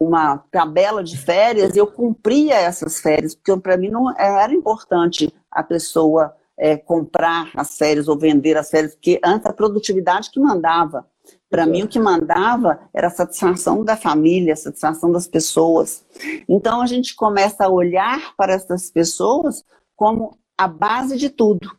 uma 0.00 0.38
tabela 0.50 1.02
de 1.02 1.16
férias 1.16 1.74
e 1.74 1.78
eu 1.78 1.86
cumpria 1.86 2.54
essas 2.54 3.00
férias, 3.00 3.34
porque 3.34 3.56
para 3.60 3.76
mim 3.76 3.88
não 3.88 4.10
era 4.16 4.52
importante 4.52 5.32
a 5.50 5.62
pessoa 5.62 6.34
é, 6.58 6.76
comprar 6.76 7.50
as 7.54 7.76
férias 7.78 8.08
ou 8.08 8.18
vender 8.18 8.56
as 8.56 8.68
férias, 8.68 8.94
porque 8.94 9.20
antes 9.24 9.46
a 9.46 9.52
produtividade 9.52 10.30
que 10.30 10.40
mandava. 10.40 11.06
Para 11.50 11.66
mim, 11.66 11.82
o 11.82 11.88
que 11.88 11.98
mandava 11.98 12.78
era 12.92 13.06
a 13.06 13.10
satisfação 13.10 13.82
da 13.82 13.96
família, 13.96 14.52
a 14.52 14.56
satisfação 14.56 15.10
das 15.10 15.26
pessoas. 15.26 16.04
Então, 16.46 16.82
a 16.82 16.86
gente 16.86 17.16
começa 17.16 17.64
a 17.64 17.70
olhar 17.70 18.34
para 18.36 18.52
essas 18.52 18.90
pessoas 18.90 19.64
como 19.96 20.36
a 20.58 20.68
base 20.68 21.16
de 21.16 21.30
tudo. 21.30 21.70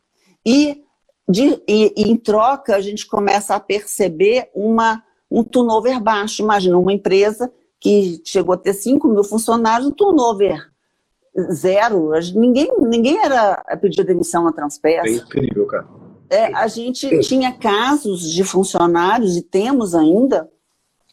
E, 0.44 0.82
de, 1.28 1.62
e, 1.68 1.92
e 1.96 2.10
em 2.10 2.16
troca, 2.16 2.74
a 2.74 2.80
gente 2.80 3.06
começa 3.06 3.54
a 3.54 3.60
perceber 3.60 4.50
uma, 4.52 5.04
um 5.30 5.44
turnover 5.44 6.00
baixo. 6.00 6.42
Imagina 6.42 6.76
uma 6.76 6.92
empresa 6.92 7.52
que 7.78 8.20
chegou 8.24 8.54
a 8.54 8.58
ter 8.58 8.74
5 8.74 9.06
mil 9.06 9.22
funcionários, 9.22 9.88
um 9.88 9.92
turnover 9.92 10.68
zero. 11.52 12.10
Ninguém, 12.34 12.74
ninguém 12.80 13.24
era 13.24 13.62
a 13.68 13.76
pedir 13.76 14.02
demissão 14.02 14.42
na 14.42 14.52
Transpeça. 14.52 15.08
É 15.08 15.12
incrível, 15.12 15.64
cara 15.66 15.99
é, 16.30 16.54
a 16.54 16.68
gente 16.68 17.20
tinha 17.20 17.52
casos 17.52 18.30
de 18.30 18.44
funcionários, 18.44 19.36
e 19.36 19.42
temos 19.42 19.96
ainda, 19.96 20.48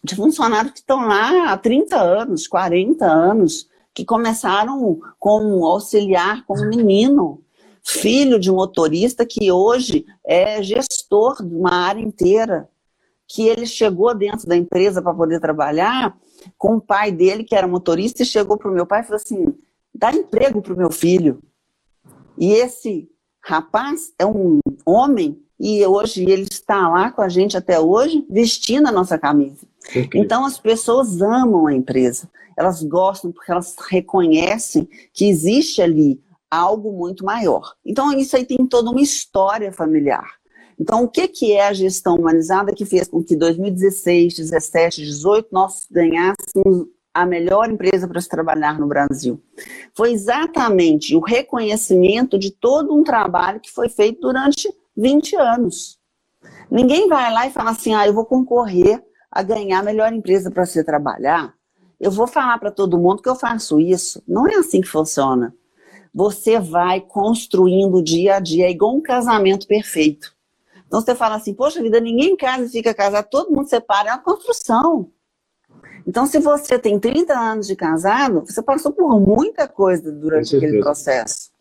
de 0.03 0.15
funcionários 0.15 0.73
que 0.73 0.79
estão 0.79 1.07
lá 1.07 1.51
há 1.51 1.57
30 1.57 1.99
anos, 1.99 2.47
40 2.47 3.03
anos, 3.03 3.67
que 3.95 4.05
começaram 4.05 4.99
como 5.17 5.65
auxiliar, 5.65 6.45
como 6.45 6.69
menino, 6.69 7.41
filho 7.83 8.39
de 8.39 8.51
motorista 8.51 9.25
que 9.25 9.51
hoje 9.51 10.05
é 10.23 10.61
gestor 10.61 11.43
de 11.43 11.55
uma 11.55 11.73
área 11.73 12.01
inteira, 12.01 12.69
que 13.27 13.47
ele 13.47 13.65
chegou 13.65 14.13
dentro 14.13 14.47
da 14.47 14.55
empresa 14.55 15.01
para 15.01 15.15
poder 15.15 15.39
trabalhar 15.39 16.15
com 16.57 16.75
o 16.75 16.81
pai 16.81 17.11
dele, 17.11 17.43
que 17.43 17.55
era 17.55 17.67
motorista, 17.67 18.21
e 18.21 18.25
chegou 18.25 18.55
para 18.55 18.69
o 18.69 18.73
meu 18.73 18.85
pai 18.85 19.01
e 19.01 19.03
falou 19.03 19.15
assim: 19.15 19.55
dá 19.93 20.11
emprego 20.11 20.61
para 20.61 20.73
o 20.73 20.77
meu 20.77 20.91
filho. 20.91 21.41
E 22.37 22.53
esse 22.53 23.09
rapaz 23.41 24.13
é 24.19 24.25
um 24.25 24.59
homem 24.85 25.41
e 25.59 25.85
hoje 25.85 26.23
ele 26.23 26.43
está 26.43 26.87
lá 26.87 27.11
com 27.11 27.21
a 27.21 27.29
gente 27.29 27.57
até 27.57 27.79
hoje, 27.79 28.25
vestindo 28.29 28.87
a 28.87 28.91
nossa 28.91 29.17
camisa. 29.17 29.65
Então 30.13 30.45
as 30.45 30.59
pessoas 30.59 31.21
amam 31.21 31.67
a 31.67 31.73
empresa, 31.73 32.29
elas 32.55 32.83
gostam 32.83 33.31
porque 33.31 33.51
elas 33.51 33.75
reconhecem 33.89 34.87
que 35.13 35.27
existe 35.27 35.81
ali 35.81 36.21
algo 36.49 36.91
muito 36.91 37.25
maior. 37.25 37.73
Então 37.85 38.11
isso 38.11 38.35
aí 38.35 38.45
tem 38.45 38.65
toda 38.67 38.91
uma 38.91 39.01
história 39.01 39.71
familiar. 39.71 40.27
Então 40.79 41.03
o 41.03 41.07
que, 41.07 41.27
que 41.27 41.53
é 41.53 41.67
a 41.67 41.73
gestão 41.73 42.15
humanizada 42.15 42.73
que 42.73 42.85
fez 42.85 43.07
com 43.07 43.23
que 43.23 43.35
2016, 43.35 44.35
17, 44.35 45.03
18 45.03 45.47
nós 45.51 45.87
ganhássemos 45.89 46.87
a 47.21 47.25
melhor 47.25 47.69
empresa 47.69 48.07
para 48.07 48.21
se 48.21 48.29
trabalhar 48.29 48.79
no 48.79 48.87
Brasil? 48.87 49.41
Foi 49.95 50.11
exatamente 50.11 51.15
o 51.15 51.19
reconhecimento 51.19 52.37
de 52.37 52.51
todo 52.51 52.95
um 52.95 53.03
trabalho 53.03 53.59
que 53.59 53.71
foi 53.71 53.89
feito 53.89 54.21
durante 54.21 54.67
20 54.95 55.35
anos. 55.35 55.97
Ninguém 56.69 57.07
vai 57.07 57.31
lá 57.31 57.47
e 57.47 57.51
fala 57.51 57.71
assim: 57.71 57.93
ah, 57.93 58.05
eu 58.07 58.13
vou 58.13 58.25
concorrer 58.25 59.03
a 59.31 59.41
ganhar 59.41 59.79
a 59.79 59.83
melhor 59.83 60.11
empresa 60.13 60.51
para 60.51 60.65
você 60.65 60.83
trabalhar. 60.83 61.53
Eu 61.99 62.11
vou 62.11 62.27
falar 62.27 62.57
para 62.59 62.71
todo 62.71 62.99
mundo 62.99 63.21
que 63.21 63.29
eu 63.29 63.35
faço 63.35 63.79
isso. 63.79 64.21
Não 64.27 64.47
é 64.47 64.55
assim 64.55 64.81
que 64.81 64.87
funciona. 64.87 65.53
Você 66.13 66.59
vai 66.59 67.01
construindo 67.01 68.01
dia 68.01 68.35
a 68.35 68.39
dia, 68.39 68.67
é 68.67 68.71
igual 68.71 68.95
um 68.95 69.01
casamento 69.01 69.67
perfeito. 69.67 70.35
Então 70.87 71.01
você 71.01 71.13
fala 71.13 71.35
assim: 71.35 71.53
poxa 71.53 71.81
vida, 71.81 71.99
ninguém 71.99 72.35
casa 72.35 72.65
e 72.65 72.69
fica 72.69 72.93
casado, 72.93 73.27
todo 73.29 73.51
mundo 73.51 73.67
separa, 73.67 74.09
é 74.09 74.13
uma 74.13 74.23
construção. 74.23 75.11
Então, 76.07 76.25
se 76.25 76.39
você 76.39 76.79
tem 76.79 76.97
30 76.97 77.37
anos 77.37 77.67
de 77.67 77.75
casado, 77.75 78.45
você 78.45 78.63
passou 78.63 78.93
por 78.93 79.19
muita 79.19 79.67
coisa 79.67 80.09
durante 80.09 80.55
aquele 80.55 80.79
processo. 80.79 81.51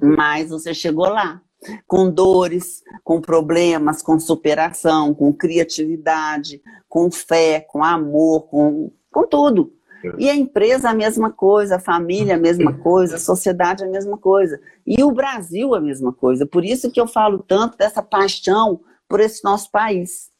Mas 0.00 0.48
você 0.48 0.72
chegou 0.72 1.06
lá 1.08 1.42
com 1.86 2.10
dores, 2.10 2.82
com 3.04 3.20
problemas, 3.20 4.00
com 4.00 4.18
superação, 4.18 5.12
com 5.12 5.30
criatividade, 5.30 6.62
com 6.88 7.10
fé, 7.10 7.60
com 7.60 7.84
amor, 7.84 8.48
com, 8.48 8.90
com 9.12 9.26
tudo. 9.26 9.74
É. 10.02 10.12
E 10.18 10.30
a 10.30 10.34
empresa 10.34 10.88
a 10.88 10.94
mesma 10.94 11.30
coisa, 11.30 11.76
a 11.76 11.80
família 11.80 12.36
a 12.36 12.38
mesma 12.38 12.72
coisa, 12.80 13.16
a 13.16 13.20
sociedade 13.20 13.84
a 13.84 13.88
mesma 13.88 14.16
coisa. 14.16 14.58
E 14.86 15.02
o 15.04 15.12
Brasil 15.12 15.74
a 15.74 15.80
mesma 15.80 16.14
coisa. 16.14 16.46
Por 16.46 16.64
isso 16.64 16.90
que 16.90 17.00
eu 17.00 17.06
falo 17.06 17.40
tanto 17.46 17.76
dessa 17.76 18.02
paixão 18.02 18.80
por 19.06 19.20
esse 19.20 19.44
nosso 19.44 19.70
país. 19.70 20.30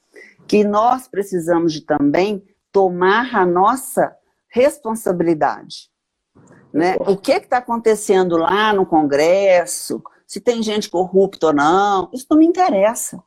Que 0.47 0.65
nós 0.65 1.07
precisamos 1.07 1.73
de 1.73 1.83
também 1.83 2.43
tomar 2.77 3.35
a 3.35 3.47
nossa 3.47 4.15
responsabilidade. 4.51 5.89
Né? 6.71 6.95
O 7.01 7.17
que 7.17 7.33
está 7.33 7.57
acontecendo 7.57 8.37
lá 8.37 8.71
no 8.75 8.85
Congresso, 8.85 10.03
se 10.27 10.43
tem 10.43 10.63
gente 10.63 10.91
corrupta 10.91 11.47
ou 11.47 11.53
não, 11.55 12.11
isso 12.13 12.27
não 12.29 12.37
me 12.37 12.45
interessa. 12.45 13.23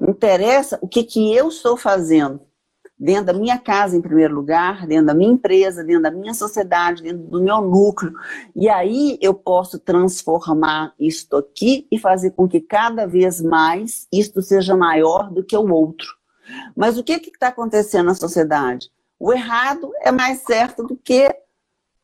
Me 0.00 0.12
interessa 0.12 0.78
o 0.80 0.86
que, 0.86 1.02
que 1.02 1.34
eu 1.34 1.48
estou 1.48 1.76
fazendo 1.76 2.40
dentro 2.96 3.24
da 3.24 3.32
minha 3.32 3.58
casa, 3.58 3.96
em 3.96 4.00
primeiro 4.00 4.36
lugar, 4.36 4.86
dentro 4.86 5.06
da 5.06 5.14
minha 5.14 5.32
empresa, 5.32 5.82
dentro 5.82 6.02
da 6.02 6.12
minha 6.12 6.34
sociedade, 6.34 7.02
dentro 7.02 7.24
do 7.24 7.42
meu 7.42 7.60
núcleo. 7.60 8.14
E 8.54 8.68
aí 8.68 9.18
eu 9.20 9.34
posso 9.34 9.76
transformar 9.80 10.94
isto 11.00 11.36
aqui 11.36 11.88
e 11.90 11.98
fazer 11.98 12.30
com 12.30 12.46
que 12.46 12.60
cada 12.60 13.06
vez 13.06 13.40
mais 13.40 14.06
isto 14.12 14.40
seja 14.40 14.76
maior 14.76 15.32
do 15.32 15.42
que 15.42 15.56
o 15.56 15.68
outro. 15.68 16.17
Mas 16.76 16.98
o 16.98 17.04
que 17.04 17.12
está 17.12 17.48
acontecendo 17.48 18.06
na 18.06 18.14
sociedade? 18.14 18.90
O 19.18 19.32
errado 19.32 19.90
é 20.00 20.12
mais 20.12 20.42
certo 20.42 20.84
do 20.84 20.96
que 20.96 21.28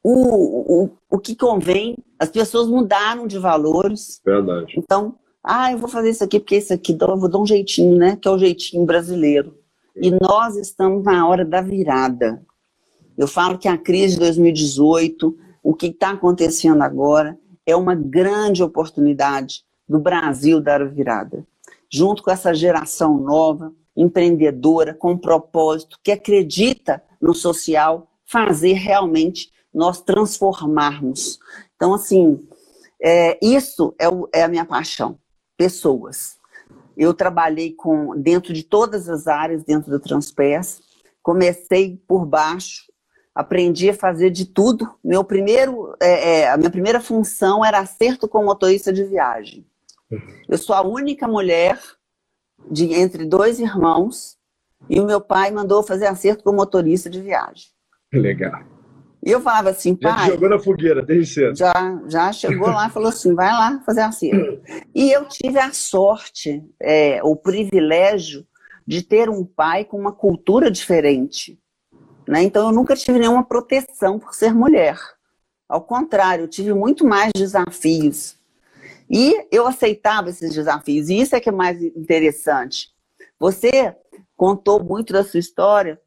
o, 0.02 0.84
o, 0.84 0.90
o 1.10 1.18
que 1.18 1.34
convém. 1.34 1.96
As 2.18 2.28
pessoas 2.28 2.68
mudaram 2.68 3.26
de 3.26 3.38
valores. 3.38 4.20
Verdade. 4.24 4.74
Então, 4.76 5.16
ah, 5.42 5.72
eu 5.72 5.78
vou 5.78 5.88
fazer 5.88 6.10
isso 6.10 6.24
aqui 6.24 6.40
porque 6.40 6.56
isso 6.56 6.72
aqui 6.72 6.96
eu 7.00 7.16
vou 7.16 7.28
dar 7.28 7.38
um 7.38 7.46
jeitinho, 7.46 7.96
né? 7.96 8.16
Que 8.16 8.26
é 8.26 8.30
o 8.30 8.38
jeitinho 8.38 8.84
brasileiro. 8.84 9.56
E 9.96 10.10
nós 10.10 10.56
estamos 10.56 11.04
na 11.04 11.26
hora 11.28 11.44
da 11.44 11.60
virada. 11.60 12.42
Eu 13.16 13.28
falo 13.28 13.58
que 13.58 13.68
a 13.68 13.78
crise 13.78 14.14
de 14.14 14.20
2018, 14.20 15.36
o 15.62 15.74
que 15.74 15.86
está 15.86 16.10
acontecendo 16.10 16.82
agora, 16.82 17.38
é 17.64 17.76
uma 17.76 17.94
grande 17.94 18.62
oportunidade 18.62 19.64
do 19.88 20.00
Brasil 20.00 20.60
dar 20.60 20.82
a 20.82 20.86
virada. 20.86 21.46
Junto 21.90 22.22
com 22.22 22.30
essa 22.30 22.52
geração 22.52 23.16
nova, 23.18 23.72
empreendedora, 23.96 24.94
com 24.94 25.16
propósito, 25.16 25.98
que 26.02 26.12
acredita 26.12 27.02
no 27.20 27.34
social, 27.34 28.10
fazer 28.24 28.74
realmente 28.74 29.52
nós 29.72 30.00
transformarmos. 30.00 31.38
Então, 31.76 31.94
assim, 31.94 32.46
é, 33.02 33.38
isso 33.42 33.94
é, 33.98 34.08
o, 34.08 34.28
é 34.32 34.42
a 34.42 34.48
minha 34.48 34.64
paixão, 34.64 35.18
pessoas. 35.56 36.38
Eu 36.96 37.12
trabalhei 37.12 37.72
com 37.72 38.16
dentro 38.16 38.52
de 38.52 38.62
todas 38.62 39.08
as 39.08 39.26
áreas 39.26 39.64
dentro 39.64 39.90
do 39.90 40.00
Transpes, 40.00 40.80
comecei 41.22 42.00
por 42.06 42.24
baixo, 42.24 42.84
aprendi 43.34 43.90
a 43.90 43.94
fazer 43.94 44.30
de 44.30 44.46
tudo. 44.46 44.88
Meu 45.02 45.24
primeiro, 45.24 45.94
é, 46.00 46.40
é, 46.40 46.50
a 46.50 46.56
minha 46.56 46.70
primeira 46.70 47.00
função 47.00 47.64
era 47.64 47.80
acerto 47.80 48.28
com 48.28 48.44
motorista 48.44 48.92
de 48.92 49.02
viagem. 49.04 49.66
Eu 50.48 50.56
sou 50.56 50.76
a 50.76 50.82
única 50.82 51.26
mulher 51.26 51.80
de 52.70 52.92
entre 52.92 53.24
dois 53.24 53.58
irmãos 53.58 54.36
e 54.88 55.00
o 55.00 55.06
meu 55.06 55.20
pai 55.20 55.50
mandou 55.50 55.82
fazer 55.82 56.06
acerto 56.06 56.44
com 56.44 56.52
motorista 56.52 57.08
de 57.08 57.20
viagem. 57.20 57.68
Legal. 58.12 58.62
E 59.24 59.30
eu 59.30 59.40
falava 59.40 59.70
assim, 59.70 59.94
pai. 59.94 60.26
Já 60.26 60.34
jogou 60.34 60.48
na 60.50 60.58
fogueira 60.58 61.02
desde 61.02 61.32
cedo. 61.32 61.56
Já, 61.56 61.72
já 62.06 62.32
chegou 62.32 62.68
lá 62.68 62.88
e 62.88 62.90
falou 62.90 63.08
assim: 63.08 63.34
vai 63.34 63.50
lá 63.50 63.80
fazer 63.86 64.02
assim. 64.02 64.30
E 64.94 65.10
eu 65.10 65.26
tive 65.26 65.58
a 65.58 65.72
sorte, 65.72 66.62
é, 66.80 67.20
o 67.24 67.34
privilégio 67.34 68.46
de 68.86 69.02
ter 69.02 69.28
um 69.28 69.44
pai 69.44 69.84
com 69.84 69.98
uma 69.98 70.12
cultura 70.12 70.70
diferente. 70.70 71.58
Né? 72.28 72.42
Então 72.42 72.68
eu 72.68 72.72
nunca 72.72 72.94
tive 72.94 73.18
nenhuma 73.18 73.44
proteção 73.44 74.18
por 74.18 74.34
ser 74.34 74.54
mulher. 74.54 74.96
Ao 75.68 75.80
contrário, 75.80 76.44
eu 76.44 76.48
tive 76.48 76.72
muito 76.72 77.04
mais 77.04 77.32
desafios. 77.34 78.36
E 79.16 79.46
eu 79.52 79.64
aceitava 79.64 80.30
esses 80.30 80.52
desafios. 80.52 81.08
E 81.08 81.20
isso 81.20 81.36
é 81.36 81.40
que 81.40 81.48
é 81.48 81.52
mais 81.52 81.80
interessante. 81.80 82.88
Você 83.38 83.94
contou 84.36 84.82
muito 84.82 85.12
da 85.12 85.22
sua 85.22 85.38
história, 85.38 86.00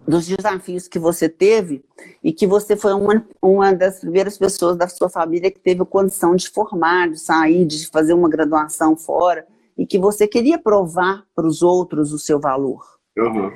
dos 0.00 0.26
desafios 0.26 0.88
que 0.88 0.98
você 0.98 1.28
teve 1.28 1.84
e 2.24 2.32
que 2.32 2.44
você 2.44 2.76
foi 2.76 2.92
uma, 2.92 3.24
uma 3.40 3.72
das 3.72 4.00
primeiras 4.00 4.36
pessoas 4.36 4.76
da 4.76 4.88
sua 4.88 5.08
família 5.08 5.48
que 5.48 5.60
teve 5.60 5.82
a 5.82 5.86
condição 5.86 6.34
de 6.34 6.50
formar, 6.50 7.08
de 7.08 7.20
sair, 7.20 7.64
de 7.64 7.86
fazer 7.86 8.14
uma 8.14 8.28
graduação 8.28 8.96
fora 8.96 9.46
e 9.78 9.86
que 9.86 9.96
você 9.96 10.26
queria 10.26 10.58
provar 10.58 11.24
para 11.36 11.46
os 11.46 11.62
outros 11.62 12.12
o 12.12 12.18
seu 12.18 12.40
valor. 12.40 12.82
Uhum. 13.16 13.52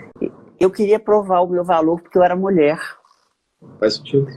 Eu 0.61 0.71
queria 0.71 1.01
provar 1.01 1.41
o 1.41 1.49
meu 1.49 1.65
valor 1.65 2.01
porque 2.01 2.17
eu 2.17 2.23
era 2.23 2.37
mulher. 2.37 2.79
Faz 3.81 3.97
sentido. 3.97 4.29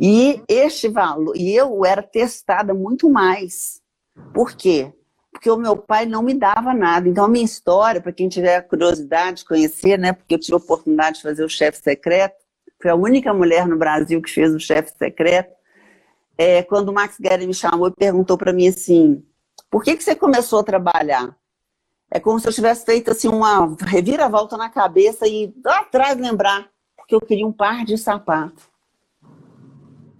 E 0.00 0.42
este 0.48 0.88
valor, 0.88 1.36
e 1.36 1.54
eu 1.54 1.84
era 1.84 2.02
testada 2.02 2.72
muito 2.72 3.10
mais. 3.10 3.80
Por 4.32 4.54
quê? 4.56 4.92
porque 5.38 5.50
o 5.50 5.56
meu 5.56 5.76
pai 5.76 6.04
não 6.04 6.20
me 6.20 6.34
dava 6.34 6.74
nada. 6.74 7.08
Então, 7.08 7.24
a 7.24 7.28
minha 7.28 7.44
história, 7.44 8.00
para 8.00 8.12
quem 8.12 8.28
tiver 8.28 8.60
curiosidade 8.62 9.38
de 9.38 9.44
conhecer, 9.44 9.96
né, 9.96 10.12
porque 10.12 10.34
eu 10.34 10.38
tive 10.40 10.54
a 10.54 10.56
oportunidade 10.56 11.18
de 11.18 11.22
fazer 11.22 11.44
o 11.44 11.48
chefe 11.48 11.78
secreto, 11.78 12.36
foi 12.82 12.90
a 12.90 12.96
única 12.96 13.32
mulher 13.32 13.66
no 13.66 13.76
Brasil 13.76 14.20
que 14.20 14.30
fez 14.30 14.52
o 14.52 14.58
chefe 14.58 14.96
secreto. 14.98 15.56
É, 16.36 16.62
quando 16.64 16.88
o 16.88 16.92
Max 16.92 17.16
Guerin 17.20 17.46
me 17.46 17.54
chamou 17.54 17.88
e 17.88 17.92
perguntou 17.92 18.36
para 18.36 18.52
mim 18.52 18.68
assim: 18.68 19.24
por 19.70 19.82
que, 19.82 19.96
que 19.96 20.02
você 20.02 20.14
começou 20.14 20.60
a 20.60 20.64
trabalhar? 20.64 21.36
É 22.10 22.18
como 22.18 22.38
se 22.40 22.48
eu 22.48 22.52
tivesse 22.52 22.84
feito 22.84 23.10
assim 23.10 23.28
uma 23.28 23.76
reviravolta 23.86 24.56
na 24.56 24.68
cabeça 24.68 25.26
e 25.26 25.52
lá 25.64 25.80
atrás 25.80 26.16
lembrar, 26.18 26.68
porque 26.96 27.14
eu 27.14 27.20
queria 27.20 27.46
um 27.46 27.52
par 27.52 27.84
de 27.84 27.96
sapato. 27.96 28.62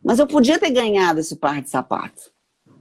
Mas 0.09 0.19
eu 0.19 0.27
podia 0.27 0.59
ter 0.59 0.71
ganhado 0.71 1.21
esse 1.21 1.37
par 1.37 1.61
de 1.61 1.69
sapato, 1.69 2.31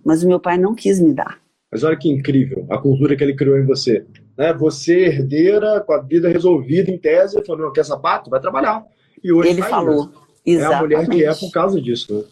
mas 0.01 0.23
o 0.23 0.28
meu 0.30 0.39
pai 0.39 0.57
não 0.57 0.73
quis 0.73 0.97
me 0.97 1.13
dar. 1.13 1.41
Mas 1.69 1.84
olha 1.84 1.97
que 1.97 2.07
incrível 2.09 2.65
a 2.69 2.78
cultura 2.78 3.17
que 3.17 3.21
ele 3.21 3.36
criou 3.36 3.57
em 3.57 3.65
você. 3.65 4.05
Né? 4.38 4.53
Você, 4.53 5.07
herdeira, 5.07 5.82
com 5.82 5.91
a 5.91 6.01
vida 6.01 6.30
resolvida 6.30 6.89
em 6.89 6.97
tese, 6.97 7.43
falou: 7.45 7.65
não 7.65 7.73
quer 7.73 7.84
sapato? 7.84 8.30
Vai 8.30 8.39
trabalhar. 8.39 8.86
E 9.21 9.34
hoje 9.34 9.49
ele 9.49 9.61
falou. 9.61 10.09
Exatamente. 10.45 10.93
É 10.93 10.95
a 10.95 11.01
mulher 11.01 11.09
que 11.09 11.25
é 11.25 11.36
por 11.36 11.51
causa 11.51 11.82
disso. 11.82 12.17
Né? 12.17 12.23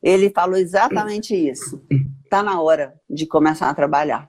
Ele 0.00 0.30
falou 0.30 0.56
exatamente 0.56 1.34
isso. 1.34 1.82
Está 2.22 2.40
na 2.40 2.62
hora 2.62 2.94
de 3.10 3.26
começar 3.26 3.68
a 3.68 3.74
trabalhar. 3.74 4.28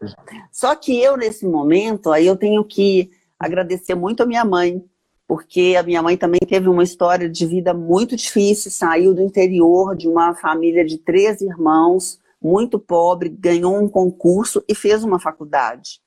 Só 0.51 0.74
que 0.74 0.99
eu, 0.99 1.18
nesse 1.18 1.45
momento, 1.45 2.12
aí 2.12 2.26
eu 2.26 2.36
tenho 2.36 2.64
que 2.64 3.12
agradecer 3.38 3.93
muito 3.93 4.24
a 4.24 4.26
minha 4.26 4.43
mãe, 4.43 4.84
porque 5.30 5.76
a 5.80 5.84
minha 5.84 6.02
mãe 6.02 6.18
também 6.18 6.40
teve 6.40 6.68
uma 6.68 6.82
história 6.82 7.30
de 7.30 7.46
vida 7.46 7.72
muito 7.72 8.16
difícil, 8.16 8.72
saiu 8.72 9.14
do 9.14 9.22
interior 9.22 9.96
de 9.96 10.08
uma 10.08 10.34
família 10.34 10.84
de 10.84 10.98
três 10.98 11.40
irmãos, 11.40 12.20
muito 12.42 12.80
pobre, 12.80 13.30
ganhou 13.30 13.78
um 13.78 13.88
concurso 13.88 14.64
e 14.68 14.74
fez 14.74 15.04
uma 15.04 15.20
faculdade. 15.20 16.02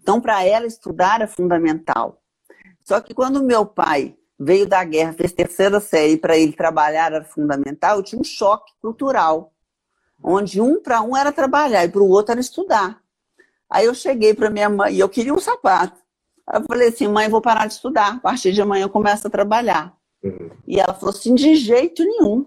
Então, 0.00 0.18
para 0.18 0.42
ela, 0.46 0.66
estudar 0.66 1.20
é 1.20 1.26
fundamental. 1.26 2.22
Só 2.82 3.02
que 3.02 3.12
quando 3.12 3.44
meu 3.44 3.66
pai 3.66 4.16
veio 4.40 4.66
da 4.66 4.82
guerra, 4.82 5.12
fez 5.12 5.30
terceira 5.30 5.78
série, 5.78 6.16
para 6.16 6.34
ele 6.34 6.54
trabalhar 6.54 7.12
era 7.12 7.22
fundamental, 7.22 7.98
eu 7.98 8.02
tinha 8.02 8.18
um 8.18 8.24
choque 8.24 8.72
cultural, 8.80 9.52
onde 10.22 10.58
um 10.58 10.80
para 10.80 11.02
um 11.02 11.14
era 11.14 11.30
trabalhar 11.30 11.84
e 11.84 11.90
para 11.90 12.02
o 12.02 12.08
outro 12.08 12.32
era 12.32 12.40
estudar. 12.40 12.98
Aí 13.68 13.84
eu 13.84 13.94
cheguei 13.94 14.32
para 14.32 14.48
minha 14.48 14.70
mãe 14.70 14.94
e 14.94 15.00
eu 15.00 15.08
queria 15.10 15.34
um 15.34 15.38
sapato. 15.38 16.03
Eu 16.52 16.62
falei 16.64 16.88
assim, 16.88 17.08
mãe, 17.08 17.28
vou 17.28 17.40
parar 17.40 17.66
de 17.66 17.74
estudar. 17.74 18.16
A 18.16 18.20
partir 18.20 18.52
de 18.52 18.60
amanhã 18.60 18.84
eu 18.84 18.90
começo 18.90 19.26
a 19.26 19.30
trabalhar. 19.30 19.96
Uhum. 20.22 20.50
E 20.66 20.78
ela 20.78 20.94
falou 20.94 21.14
assim, 21.14 21.34
de 21.34 21.54
jeito 21.56 22.04
nenhum. 22.04 22.46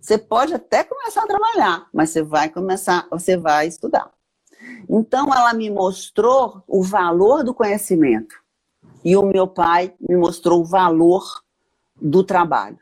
Você 0.00 0.18
pode 0.18 0.52
até 0.52 0.82
começar 0.82 1.22
a 1.22 1.26
trabalhar, 1.26 1.88
mas 1.92 2.10
você 2.10 2.22
vai 2.22 2.48
começar, 2.48 3.06
você 3.10 3.36
vai 3.36 3.68
estudar. 3.68 4.10
Então 4.88 5.32
ela 5.32 5.54
me 5.54 5.70
mostrou 5.70 6.62
o 6.66 6.82
valor 6.82 7.44
do 7.44 7.54
conhecimento. 7.54 8.34
E 9.04 9.16
o 9.16 9.22
meu 9.22 9.46
pai 9.46 9.94
me 10.00 10.16
mostrou 10.16 10.60
o 10.60 10.64
valor 10.64 11.24
do 12.00 12.24
trabalho. 12.24 12.78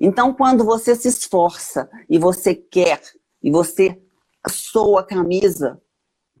Então, 0.00 0.32
quando 0.32 0.64
você 0.64 0.94
se 0.94 1.08
esforça 1.08 1.90
e 2.08 2.18
você 2.18 2.54
quer, 2.54 3.00
e 3.42 3.50
você 3.50 4.00
soa 4.48 5.00
a 5.00 5.04
camisa 5.04 5.80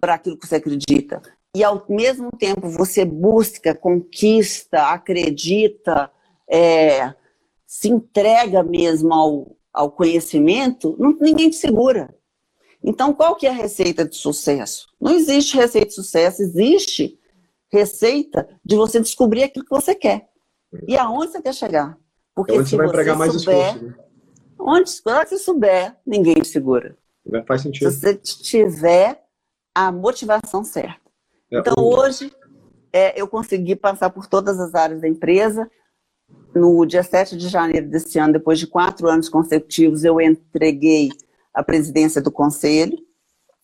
para 0.00 0.14
aquilo 0.14 0.38
que 0.38 0.46
você 0.46 0.56
acredita, 0.56 1.20
e 1.58 1.64
ao 1.64 1.84
mesmo 1.88 2.30
tempo 2.30 2.68
você 2.68 3.04
busca, 3.04 3.74
conquista, 3.74 4.92
acredita, 4.92 6.08
é, 6.48 7.12
se 7.66 7.88
entrega 7.88 8.62
mesmo 8.62 9.12
ao, 9.12 9.56
ao 9.72 9.90
conhecimento, 9.90 10.94
não, 11.00 11.16
ninguém 11.20 11.50
te 11.50 11.56
segura. 11.56 12.14
Então, 12.80 13.12
qual 13.12 13.34
que 13.34 13.44
é 13.44 13.50
a 13.50 13.52
receita 13.52 14.04
de 14.04 14.14
sucesso? 14.14 14.86
Não 15.00 15.12
existe 15.12 15.56
receita 15.56 15.88
de 15.88 15.94
sucesso, 15.94 16.42
existe 16.42 17.18
receita 17.72 18.48
de 18.64 18.76
você 18.76 19.00
descobrir 19.00 19.42
aquilo 19.42 19.64
que 19.64 19.74
você 19.74 19.96
quer. 19.96 20.28
E 20.86 20.96
aonde 20.96 21.32
você 21.32 21.42
quer 21.42 21.54
chegar. 21.54 21.98
Porque 22.36 22.52
é 22.52 22.58
onde 22.60 22.68
se 22.68 22.70
você 22.70 22.76
vai 22.76 22.86
empregar 22.86 23.18
mais 23.18 23.32
souber, 23.32 23.66
esforço. 23.66 23.84
Né? 23.84 23.94
Onde, 24.60 25.02
quando 25.02 25.28
você 25.28 25.38
souber, 25.38 25.96
ninguém 26.06 26.34
te 26.34 26.46
segura. 26.46 26.96
Faz 27.48 27.62
sentido. 27.62 27.90
Se 27.90 27.98
você 27.98 28.14
tiver 28.14 29.24
a 29.74 29.90
motivação 29.90 30.62
certa. 30.62 31.07
É, 31.50 31.58
então, 31.58 31.74
hoje, 31.78 32.32
é, 32.92 33.20
eu 33.20 33.26
consegui 33.26 33.74
passar 33.74 34.10
por 34.10 34.26
todas 34.26 34.58
as 34.60 34.74
áreas 34.74 35.00
da 35.00 35.08
empresa. 35.08 35.70
No 36.54 36.84
dia 36.84 37.02
7 37.02 37.36
de 37.36 37.48
janeiro 37.48 37.88
desse 37.88 38.18
ano, 38.18 38.34
depois 38.34 38.58
de 38.58 38.66
quatro 38.66 39.08
anos 39.08 39.28
consecutivos, 39.28 40.04
eu 40.04 40.20
entreguei 40.20 41.10
a 41.52 41.62
presidência 41.62 42.20
do 42.20 42.30
conselho. 42.30 42.98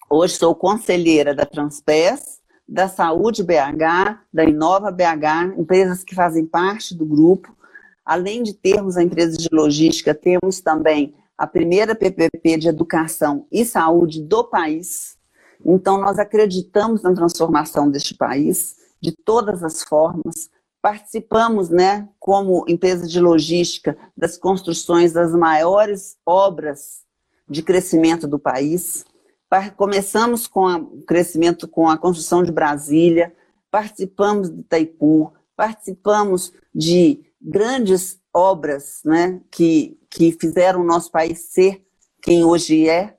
Hoje 0.09 0.35
sou 0.35 0.55
conselheira 0.55 1.35
da 1.35 1.45
Transpes, 1.45 2.41
da 2.67 2.89
Saúde 2.89 3.43
BH, 3.43 4.21
da 4.33 4.45
Inova 4.45 4.91
BH, 4.91 5.59
empresas 5.59 6.03
que 6.03 6.15
fazem 6.15 6.47
parte 6.47 6.95
do 6.95 7.05
grupo. 7.05 7.55
Além 8.05 8.43
de 8.43 8.55
termos 8.55 8.97
a 8.97 9.03
empresa 9.03 9.37
de 9.37 9.49
logística, 9.51 10.15
temos 10.15 10.61
também 10.61 11.15
a 11.37 11.47
primeira 11.47 11.95
PPP 11.95 12.59
de 12.59 12.69
educação 12.69 13.47
e 13.51 13.65
saúde 13.65 14.23
do 14.23 14.45
país. 14.45 15.19
Então, 15.65 15.99
nós 15.99 16.19
acreditamos 16.19 17.03
na 17.03 17.15
transformação 17.15 17.91
deste 17.91 18.15
país 18.15 18.77
de 19.01 19.13
todas 19.13 19.63
as 19.63 19.83
formas. 19.83 20.51
Participamos, 20.83 21.71
né, 21.71 22.09
como 22.19 22.65
empresa 22.69 23.07
de 23.07 23.19
logística, 23.19 23.97
das 24.17 24.37
construções 24.37 25.13
das 25.13 25.33
maiores 25.33 26.17
obras 26.27 27.05
de 27.49 27.63
crescimento 27.63 28.27
do 28.27 28.39
país. 28.39 29.05
Começamos 29.77 30.47
com 30.47 30.67
o 30.75 31.03
crescimento 31.03 31.69
com 31.69 31.89
a 31.89 31.97
construção 31.97 32.43
de 32.43 32.51
Brasília, 32.51 33.33
participamos 33.71 34.51
de 34.51 34.61
Itaipu, 34.61 35.33
participamos 35.57 36.53
de 36.75 37.25
grandes 37.41 38.19
obras 38.33 39.01
né, 39.05 39.41
que, 39.51 39.97
que 40.11 40.33
fizeram 40.33 40.81
o 40.81 40.85
nosso 40.85 41.11
país 41.11 41.51
ser 41.51 41.85
quem 42.21 42.43
hoje 42.43 42.89
é, 42.89 43.17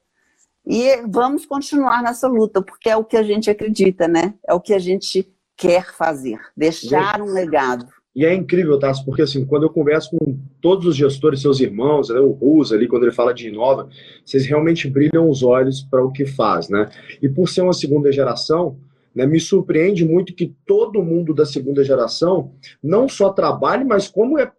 e 0.66 1.02
vamos 1.08 1.46
continuar 1.46 2.02
nessa 2.02 2.28
luta, 2.28 2.62
porque 2.62 2.90
é 2.90 2.98
o 2.98 3.04
que 3.04 3.18
a 3.18 3.24
gente 3.24 3.50
acredita, 3.50 4.08
né? 4.08 4.34
É 4.48 4.54
o 4.54 4.60
que 4.60 4.74
a 4.74 4.80
gente 4.80 5.28
quer 5.56 5.94
fazer, 5.94 6.40
deixar 6.56 7.22
um 7.22 7.32
legado. 7.32 7.88
E 8.16 8.26
é 8.26 8.34
incrível, 8.34 8.80
Tassi, 8.80 9.04
porque 9.04 9.22
assim, 9.22 9.46
quando 9.46 9.64
eu 9.64 9.70
converso 9.70 10.12
com 10.12 10.40
todos 10.62 10.86
os 10.86 10.96
gestores, 10.96 11.42
seus 11.42 11.60
irmãos, 11.60 12.10
né, 12.10 12.20
o 12.20 12.32
Rusa 12.32 12.74
ali, 12.74 12.88
quando 12.88 13.04
ele 13.04 13.12
fala 13.12 13.34
de 13.34 13.50
Inova, 13.50 13.90
vocês 14.26 14.46
realmente 14.46 14.90
brilham 14.90 15.30
os 15.30 15.44
olhos 15.44 15.82
para 15.82 16.04
o 16.04 16.12
que 16.12 16.26
faz, 16.26 16.70
né? 16.70 16.90
E 17.22 17.28
por 17.28 17.50
ser 17.50 17.62
uma 17.62 17.74
segunda 17.74 18.12
geração, 18.14 18.78
né, 19.14 19.26
me 19.26 19.40
surpreende 19.40 20.06
muito 20.06 20.34
que 20.34 20.56
todo 20.66 21.04
mundo 21.04 21.34
da 21.34 21.46
segunda 21.46 21.84
geração 21.84 22.54
não 22.82 23.10
só 23.10 23.32
trabalhe, 23.32 23.84
mas 23.84 24.08
como 24.08 24.40
é 24.40 24.50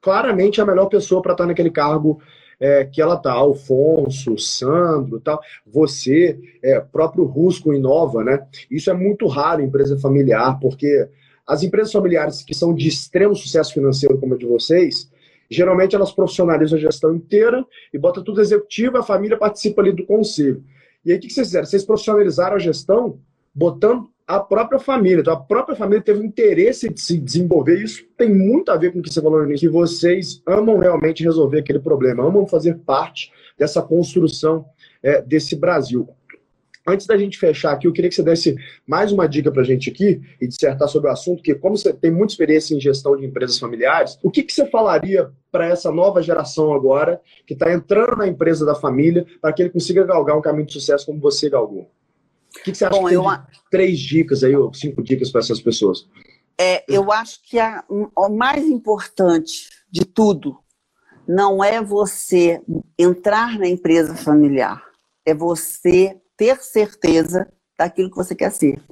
claramente 0.00 0.60
a 0.60 0.66
melhor 0.66 0.86
pessoa 0.86 1.20
para 1.20 1.32
estar 1.32 1.46
naquele 1.46 1.70
cargo 1.70 2.20
é, 2.60 2.84
que 2.84 3.00
ela 3.00 3.16
tá, 3.16 3.32
Alfonso, 3.32 4.38
Sandro, 4.38 5.20
tal, 5.20 5.40
você, 5.66 6.38
é, 6.62 6.80
próprio 6.80 7.24
Rusco 7.24 7.72
Inova, 7.72 8.22
né? 8.24 8.46
Isso 8.70 8.90
é 8.90 8.94
muito 8.94 9.26
raro 9.26 9.62
em 9.62 9.66
empresa 9.66 9.98
familiar, 9.98 10.58
porque 10.60 11.08
as 11.46 11.62
empresas 11.62 11.92
familiares 11.92 12.42
que 12.42 12.54
são 12.54 12.74
de 12.74 12.88
extremo 12.88 13.34
sucesso 13.34 13.72
financeiro, 13.72 14.18
como 14.18 14.34
a 14.34 14.38
de 14.38 14.46
vocês, 14.46 15.10
geralmente 15.50 15.94
elas 15.94 16.12
profissionalizam 16.12 16.78
a 16.78 16.80
gestão 16.80 17.14
inteira 17.14 17.64
e 17.92 17.98
bota 17.98 18.22
tudo 18.22 18.40
executivo, 18.40 18.96
a 18.96 19.02
família 19.02 19.36
participa 19.36 19.82
ali 19.82 19.92
do 19.92 20.06
conselho. 20.06 20.64
E 21.04 21.12
aí 21.12 21.18
o 21.18 21.20
que 21.20 21.28
vocês 21.28 21.48
fizeram? 21.48 21.66
Vocês 21.66 21.84
profissionalizaram 21.84 22.56
a 22.56 22.58
gestão 22.58 23.18
botando 23.54 24.08
a 24.26 24.40
própria 24.40 24.78
família. 24.78 25.20
Então, 25.20 25.34
a 25.34 25.40
própria 25.40 25.76
família 25.76 26.02
teve 26.02 26.24
interesse 26.24 26.88
de 26.88 27.00
se 27.00 27.18
desenvolver. 27.18 27.82
Isso 27.82 28.04
tem 28.16 28.32
muito 28.34 28.70
a 28.70 28.76
ver 28.76 28.92
com 28.92 28.98
o 28.98 29.02
que 29.02 29.12
você 29.12 29.20
falou 29.20 29.40
no 29.40 29.46
início, 29.46 29.68
que 29.68 29.72
vocês 29.72 30.42
amam 30.46 30.78
realmente 30.78 31.22
resolver 31.22 31.58
aquele 31.58 31.78
problema, 31.78 32.26
amam 32.26 32.46
fazer 32.46 32.78
parte 32.78 33.30
dessa 33.58 33.82
construção 33.82 34.64
é, 35.02 35.20
desse 35.20 35.54
Brasil. 35.54 36.08
Antes 36.86 37.06
da 37.06 37.16
gente 37.16 37.38
fechar 37.38 37.72
aqui, 37.72 37.86
eu 37.86 37.92
queria 37.92 38.10
que 38.10 38.14
você 38.14 38.22
desse 38.22 38.56
mais 38.86 39.10
uma 39.10 39.26
dica 39.26 39.50
para 39.50 39.62
a 39.62 39.64
gente 39.64 39.88
aqui 39.88 40.20
e 40.38 40.46
dissertar 40.46 40.86
sobre 40.86 41.08
o 41.08 41.12
assunto, 41.12 41.42
que 41.42 41.54
como 41.54 41.78
você 41.78 41.94
tem 41.94 42.10
muita 42.10 42.34
experiência 42.34 42.74
em 42.74 42.80
gestão 42.80 43.16
de 43.16 43.24
empresas 43.24 43.58
familiares, 43.58 44.18
o 44.22 44.30
que, 44.30 44.42
que 44.42 44.52
você 44.52 44.66
falaria 44.66 45.30
para 45.50 45.66
essa 45.66 45.90
nova 45.90 46.20
geração 46.20 46.74
agora, 46.74 47.22
que 47.46 47.54
está 47.54 47.72
entrando 47.72 48.16
na 48.16 48.28
empresa 48.28 48.66
da 48.66 48.74
família, 48.74 49.24
para 49.40 49.50
que 49.54 49.62
ele 49.62 49.70
consiga 49.70 50.04
galgar 50.04 50.36
um 50.36 50.42
caminho 50.42 50.66
de 50.66 50.74
sucesso 50.74 51.06
como 51.06 51.18
você 51.20 51.48
galgou? 51.48 51.90
Que, 52.64 52.72
que 52.72 52.78
você 52.78 52.86
acha 52.86 52.98
Bom, 52.98 53.08
que 53.08 53.14
eu... 53.14 53.24
três 53.70 54.00
dicas 54.00 54.42
aí, 54.42 54.56
ou 54.56 54.72
cinco 54.72 55.02
dicas 55.02 55.30
para 55.30 55.42
essas 55.42 55.60
pessoas? 55.60 56.08
É, 56.58 56.82
eu 56.88 57.12
acho 57.12 57.40
que 57.42 57.58
a, 57.58 57.84
o 57.88 58.28
mais 58.30 58.64
importante 58.64 59.68
de 59.90 60.04
tudo 60.04 60.58
não 61.28 61.62
é 61.62 61.82
você 61.82 62.62
entrar 62.98 63.58
na 63.58 63.68
empresa 63.68 64.14
familiar, 64.14 64.82
é 65.26 65.34
você 65.34 66.18
ter 66.36 66.56
certeza 66.58 67.46
daquilo 67.78 68.10
que 68.10 68.16
você 68.16 68.34
quer 68.34 68.50
ser. 68.50 68.82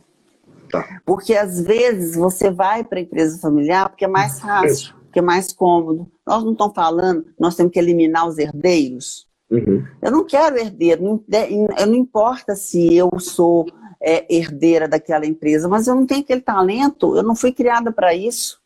Tá. 0.70 1.00
Porque 1.04 1.34
às 1.34 1.60
vezes 1.60 2.14
você 2.14 2.50
vai 2.50 2.84
para 2.84 2.98
a 2.98 3.02
empresa 3.02 3.38
familiar 3.38 3.88
porque 3.88 4.04
é 4.04 4.08
mais 4.08 4.40
fácil, 4.40 4.94
porque 5.04 5.18
é 5.18 5.22
mais 5.22 5.52
cômodo. 5.52 6.10
Nós 6.26 6.44
não 6.44 6.52
estamos 6.52 6.74
falando, 6.74 7.26
nós 7.38 7.54
temos 7.54 7.72
que 7.72 7.78
eliminar 7.78 8.26
os 8.26 8.38
herdeiros. 8.38 9.28
Uhum. 9.52 9.84
Eu 10.00 10.10
não 10.10 10.24
quero 10.24 10.56
herdeiro, 10.56 11.02
não, 11.02 11.24
não 11.86 11.94
importa 11.94 12.56
se 12.56 12.94
eu 12.96 13.10
sou 13.20 13.66
é, 14.00 14.24
herdeira 14.34 14.88
daquela 14.88 15.26
empresa, 15.26 15.68
mas 15.68 15.86
eu 15.86 15.94
não 15.94 16.06
tenho 16.06 16.22
aquele 16.22 16.40
talento, 16.40 17.14
eu 17.14 17.22
não 17.22 17.36
fui 17.36 17.52
criada 17.52 17.92
para 17.92 18.14
isso, 18.14 18.58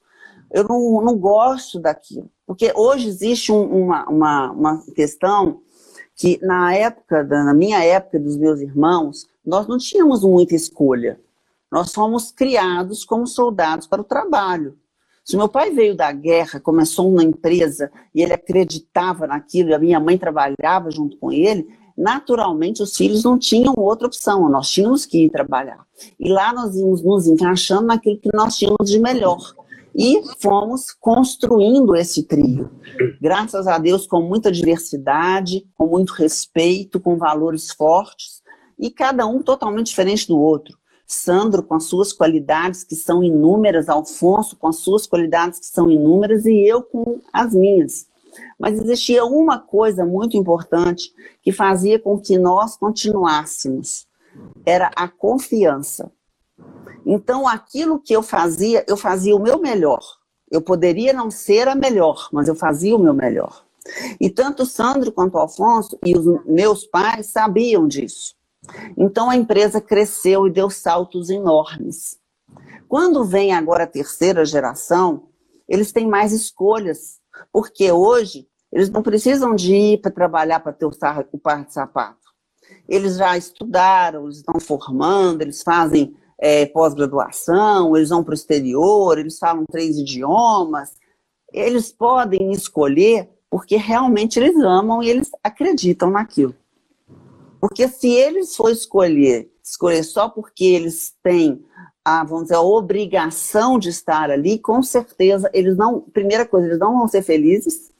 eu 0.53 0.63
não, 0.63 1.03
não 1.03 1.19
gosto 1.19 1.81
daquilo. 1.81 2.31
Porque 2.47 2.73
hoje 2.77 3.09
existe 3.09 3.51
um, 3.51 3.65
uma, 3.65 4.09
uma, 4.09 4.51
uma 4.53 4.83
questão 4.95 5.61
que 6.15 6.39
na 6.41 6.73
época, 6.73 7.25
na 7.25 7.53
minha 7.53 7.83
época, 7.85 8.21
dos 8.21 8.37
meus 8.37 8.61
irmãos, 8.61 9.29
nós 9.45 9.67
não 9.67 9.77
tínhamos 9.77 10.23
muita 10.23 10.55
escolha. 10.55 11.21
Nós 11.71 11.93
fomos 11.93 12.31
criados 12.31 13.05
como 13.05 13.27
soldados 13.27 13.89
para 13.89 14.01
o 14.01 14.05
trabalho. 14.05 14.79
Se 15.27 15.37
meu 15.37 15.49
pai 15.49 15.73
veio 15.73 15.97
da 15.97 16.13
guerra, 16.13 16.61
começou 16.61 17.11
uma 17.11 17.25
empresa 17.25 17.91
e 18.15 18.23
ele 18.23 18.33
acreditava 18.33 19.27
naquilo, 19.27 19.71
e 19.71 19.75
a 19.75 19.79
minha 19.79 19.99
mãe 19.99 20.17
trabalhava 20.17 20.89
junto 20.89 21.17
com 21.17 21.33
ele, 21.33 21.67
naturalmente 21.99 22.81
os 22.81 22.97
filhos 22.97 23.25
não 23.25 23.37
tinham 23.37 23.75
outra 23.77 24.07
opção, 24.07 24.49
nós 24.49 24.71
tínhamos 24.71 25.05
que 25.05 25.25
ir 25.25 25.31
trabalhar. 25.31 25.85
E 26.21 26.31
lá 26.31 26.53
nós 26.53 26.77
íamos 26.77 27.03
nos 27.03 27.27
encaixando 27.27 27.89
naquilo 27.89 28.21
que 28.21 28.31
nós 28.33 28.57
tínhamos 28.57 28.89
de 28.89 29.01
melhor. 29.01 29.41
E 29.93 30.23
fomos 30.39 30.93
construindo 30.93 31.97
esse 31.97 32.23
trio. 32.23 32.71
Graças 33.21 33.67
a 33.67 33.79
Deus, 33.79 34.07
com 34.07 34.23
muita 34.23 34.53
diversidade, 34.53 35.67
com 35.75 35.89
muito 35.89 36.13
respeito, 36.13 37.01
com 37.01 37.17
valores 37.17 37.73
fortes, 37.73 38.43
e 38.79 38.91
cada 38.91 39.27
um 39.27 39.43
totalmente 39.43 39.89
diferente 39.89 40.29
do 40.29 40.39
outro. 40.39 40.79
Sandro 41.07 41.63
com 41.63 41.75
as 41.75 41.85
suas 41.85 42.13
qualidades 42.13 42.83
que 42.83 42.97
são 42.97 43.23
inúmeras, 43.23 43.89
Alfonso 43.89 44.57
com 44.57 44.67
as 44.67 44.77
suas 44.77 45.07
qualidades 45.07 45.61
que 45.61 45.67
são 45.67 45.91
inúmeras 45.91 46.45
e 46.45 46.67
eu 46.67 46.83
com 46.83 47.21
as 47.33 47.55
minhas. 47.55 48.09
Mas 48.59 48.79
existia 48.79 49.25
uma 49.25 49.59
coisa 49.59 50.05
muito 50.05 50.37
importante 50.37 51.13
que 51.43 51.53
fazia 51.53 51.99
com 51.99 52.19
que 52.19 52.37
nós 52.37 52.77
continuássemos, 52.77 54.07
era 54.65 54.91
a 54.97 55.09
confiança. 55.09 56.11
Então, 57.05 57.47
aquilo 57.47 58.01
que 58.01 58.15
eu 58.15 58.23
fazia, 58.23 58.85
eu 58.89 58.97
fazia 58.97 59.37
o 59.37 59.43
meu 59.43 59.61
melhor. 59.61 60.03
Eu 60.51 60.61
poderia 60.61 61.13
não 61.13 61.31
ser 61.31 61.69
a 61.69 61.75
melhor, 61.75 62.29
mas 62.33 62.49
eu 62.49 62.55
fazia 62.55 62.97
o 62.97 62.99
meu 62.99 63.15
melhor. 63.15 63.65
E 64.21 64.29
tanto 64.29 64.65
o 64.65 64.67
Sandro 64.67 65.13
quanto 65.13 65.35
o 65.35 65.39
Alfonso 65.39 65.99
e 66.05 66.17
os 66.17 66.45
meus 66.45 66.85
pais 66.85 67.27
sabiam 67.27 67.87
disso. 67.87 68.36
Então 68.97 69.31
a 69.31 69.37
empresa 69.37 69.81
cresceu 69.81 70.47
e 70.47 70.53
deu 70.53 70.71
saltos 70.71 71.31
enormes. 71.31 72.19
Quando 72.89 73.25
vem 73.25 73.53
agora 73.53 73.85
a 73.85 73.89
terceira 73.89 74.45
geração, 74.45 75.29
eles 75.69 75.93
têm 75.93 76.07
mais 76.07 76.33
escolhas, 76.33 77.19
porque 77.53 77.91
hoje 77.91 78.47
eles 78.73 78.89
não 78.91 79.03
precisam 79.03 79.55
de 79.55 79.75
ir 79.75 80.01
para 80.01 80.11
trabalhar 80.11 80.61
para 80.61 80.73
ter 80.73 80.87
o 80.87 81.39
par 81.39 81.65
de 81.65 81.73
sapato. 81.73 82.27
Eles 82.89 83.17
já 83.17 83.37
estudaram, 83.37 84.25
eles 84.25 84.39
estão 84.39 84.61
formando, 84.61 85.43
eles 85.43 85.63
fazem 85.63 86.15
é, 86.39 86.67
pós-graduação, 86.67 87.97
eles 87.97 88.11
vão 88.11 88.23
para 88.23 88.33
o 88.33 88.35
exterior, 88.35 89.19
eles 89.19 89.39
falam 89.39 89.65
três 89.71 89.97
idiomas. 89.97 90.95
Eles 91.53 91.93
podem 91.93 92.53
escolher 92.53 93.31
porque 93.49 93.77
realmente 93.77 94.39
eles 94.39 94.57
amam 94.57 95.03
e 95.03 95.09
eles 95.09 95.31
acreditam 95.43 96.11
naquilo. 96.11 96.55
Porque 97.61 97.89
se 97.89 98.09
eles 98.09 98.55
for 98.55 98.71
escolher, 98.71 99.51
escolher 99.63 100.03
só 100.03 100.29
porque 100.29 100.65
eles 100.65 101.15
têm 101.23 101.65
a, 102.05 102.23
vamos 102.23 102.45
dizer, 102.45 102.55
a 102.55 102.61
obrigação 102.61 103.79
de 103.79 103.89
estar 103.89 104.31
ali, 104.31 104.59
com 104.59 104.83
certeza 104.83 105.51
eles 105.53 105.77
não, 105.77 106.01
primeira 106.01 106.47
coisa, 106.47 106.67
eles 106.67 106.79
não 106.79 106.99
vão 106.99 107.09
ser 107.09 107.23
felizes 107.23 107.91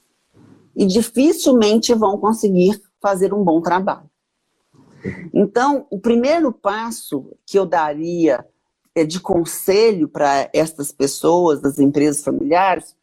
e 0.75 0.85
dificilmente 0.85 1.93
vão 1.93 2.17
conseguir 2.17 2.81
fazer 3.01 3.33
um 3.33 3.43
bom 3.43 3.61
trabalho. 3.61 4.09
Então, 5.33 5.85
o 5.89 5.99
primeiro 5.99 6.51
passo 6.51 7.33
que 7.45 7.57
eu 7.57 7.65
daria 7.65 8.45
é, 8.95 9.03
de 9.03 9.19
conselho 9.19 10.07
para 10.07 10.49
estas 10.53 10.91
pessoas 10.91 11.61
das 11.61 11.79
empresas 11.79 12.23
familiares 12.23 12.95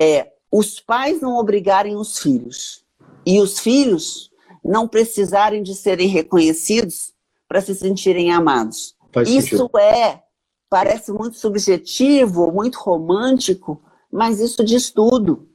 é 0.00 0.32
os 0.50 0.80
pais 0.80 1.20
não 1.20 1.36
obrigarem 1.36 1.96
os 1.96 2.18
filhos 2.18 2.84
e 3.24 3.40
os 3.40 3.58
filhos 3.58 4.31
não 4.64 4.86
precisarem 4.86 5.62
de 5.62 5.74
serem 5.74 6.08
reconhecidos 6.08 7.12
para 7.48 7.60
se 7.60 7.74
sentirem 7.74 8.32
amados. 8.32 8.94
Faz 9.12 9.28
Isso 9.28 9.56
sentido. 9.56 9.78
é, 9.78 10.22
parece 10.70 11.12
muito 11.12 11.36
subjetivo, 11.36 12.50
muito 12.50 12.78
romântico, 12.78 13.82
mas 14.10 14.40
isso 14.40 14.64
diz 14.64 14.90
tudo. 14.90 15.48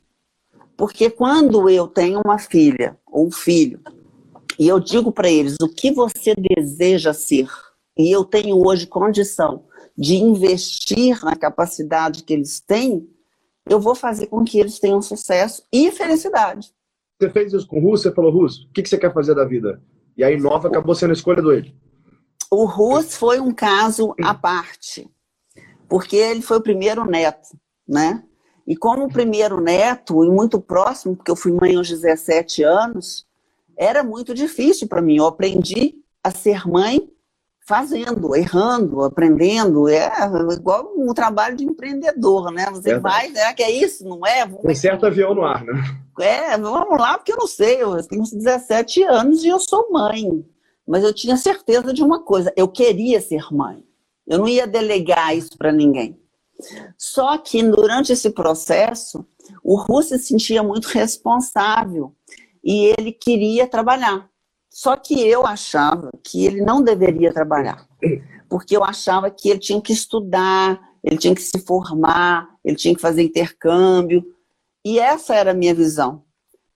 Porque 0.75 1.09
quando 1.09 1.69
eu 1.69 1.87
tenho 1.87 2.21
uma 2.23 2.37
filha 2.37 2.97
ou 3.05 3.27
um 3.27 3.31
filho 3.31 3.79
e 4.59 4.67
eu 4.67 4.79
digo 4.79 5.11
para 5.11 5.29
eles 5.29 5.55
o 5.61 5.67
que 5.67 5.91
você 5.91 6.35
deseja 6.35 7.13
ser, 7.13 7.47
e 7.97 8.11
eu 8.11 8.23
tenho 8.23 8.63
hoje 8.63 8.85
condição 8.85 9.65
de 9.97 10.15
investir 10.15 11.23
na 11.25 11.35
capacidade 11.35 12.23
que 12.23 12.33
eles 12.33 12.59
têm, 12.59 13.09
eu 13.67 13.79
vou 13.79 13.95
fazer 13.95 14.27
com 14.27 14.43
que 14.45 14.59
eles 14.59 14.79
tenham 14.79 15.01
sucesso 15.01 15.63
e 15.73 15.91
felicidade. 15.91 16.71
Você 17.19 17.29
fez 17.31 17.53
isso 17.53 17.67
com 17.67 17.79
o 17.79 17.81
Russo, 17.81 18.03
você 18.03 18.11
falou, 18.11 18.31
Russo, 18.31 18.67
o 18.67 18.71
que 18.71 18.85
você 18.85 18.97
quer 18.97 19.11
fazer 19.11 19.33
da 19.33 19.43
vida? 19.43 19.81
E 20.15 20.23
aí 20.23 20.37
Nova 20.37 20.67
acabou 20.67 20.93
sendo 20.93 21.09
a 21.11 21.13
escolha 21.13 21.41
do 21.41 21.51
ele. 21.51 21.75
O 22.51 22.65
Russo 22.65 23.17
foi 23.17 23.39
um 23.39 23.51
caso 23.51 24.13
à 24.23 24.33
parte, 24.33 25.09
porque 25.89 26.15
ele 26.15 26.41
foi 26.41 26.57
o 26.57 26.61
primeiro 26.61 27.03
neto, 27.05 27.57
né? 27.87 28.23
E 28.67 28.75
como 28.75 29.05
o 29.05 29.11
primeiro 29.11 29.59
neto, 29.59 30.23
e 30.23 30.29
muito 30.29 30.61
próximo, 30.61 31.15
porque 31.15 31.31
eu 31.31 31.35
fui 31.35 31.51
mãe 31.51 31.75
aos 31.75 31.89
17 31.89 32.63
anos, 32.63 33.25
era 33.75 34.03
muito 34.03 34.33
difícil 34.33 34.87
para 34.87 35.01
mim. 35.01 35.17
Eu 35.17 35.25
aprendi 35.25 35.95
a 36.23 36.29
ser 36.29 36.67
mãe 36.67 37.09
fazendo, 37.67 38.33
errando, 38.33 39.03
aprendendo. 39.03 39.89
É 39.89 40.09
igual 40.55 40.93
um 40.95 41.13
trabalho 41.13 41.57
de 41.57 41.65
empreendedor, 41.65 42.49
né? 42.49 42.65
Você 42.71 42.91
é 42.91 42.99
vai, 42.99 43.29
será 43.29 43.53
que 43.53 43.61
é 43.61 43.69
isso? 43.69 44.07
Não 44.07 44.25
é? 44.25 44.45
Um 44.63 44.73
certo 44.73 45.05
avião 45.05 45.35
no 45.35 45.43
ar, 45.43 45.63
né? 45.65 45.73
É, 46.19 46.57
vamos 46.57 46.97
lá, 46.97 47.17
porque 47.17 47.33
eu 47.33 47.37
não 47.37 47.45
sei, 47.45 47.81
eu 47.81 48.01
tenho 48.07 48.23
17 48.23 49.03
anos 49.03 49.43
e 49.43 49.49
eu 49.49 49.59
sou 49.59 49.91
mãe. 49.91 50.43
Mas 50.87 51.03
eu 51.03 51.13
tinha 51.13 51.35
certeza 51.35 51.93
de 51.93 52.01
uma 52.01 52.23
coisa, 52.23 52.53
eu 52.55 52.67
queria 52.69 53.19
ser 53.19 53.43
mãe. 53.51 53.83
Eu 54.25 54.39
não 54.39 54.47
ia 54.47 54.65
delegar 54.65 55.35
isso 55.35 55.57
para 55.57 55.71
ninguém. 55.71 56.17
Só 56.97 57.37
que 57.37 57.61
durante 57.61 58.13
esse 58.13 58.29
processo, 58.29 59.25
o 59.61 59.75
Russo 59.75 60.17
se 60.17 60.19
sentia 60.19 60.63
muito 60.63 60.87
responsável 60.87 62.15
e 62.63 62.93
ele 62.97 63.11
queria 63.11 63.67
trabalhar. 63.67 64.27
Só 64.77 64.95
que 64.95 65.27
eu 65.27 65.43
achava 65.43 66.11
que 66.23 66.45
ele 66.45 66.61
não 66.61 66.83
deveria 66.83 67.33
trabalhar, 67.33 67.87
porque 68.47 68.77
eu 68.77 68.83
achava 68.83 69.31
que 69.31 69.49
ele 69.49 69.57
tinha 69.57 69.81
que 69.81 69.91
estudar, 69.91 70.79
ele 71.03 71.17
tinha 71.17 71.33
que 71.33 71.41
se 71.41 71.57
formar, 71.65 72.47
ele 72.63 72.75
tinha 72.75 72.93
que 72.93 73.01
fazer 73.01 73.23
intercâmbio, 73.23 74.23
e 74.85 74.99
essa 74.99 75.33
era 75.33 75.49
a 75.49 75.53
minha 75.55 75.73
visão. 75.73 76.23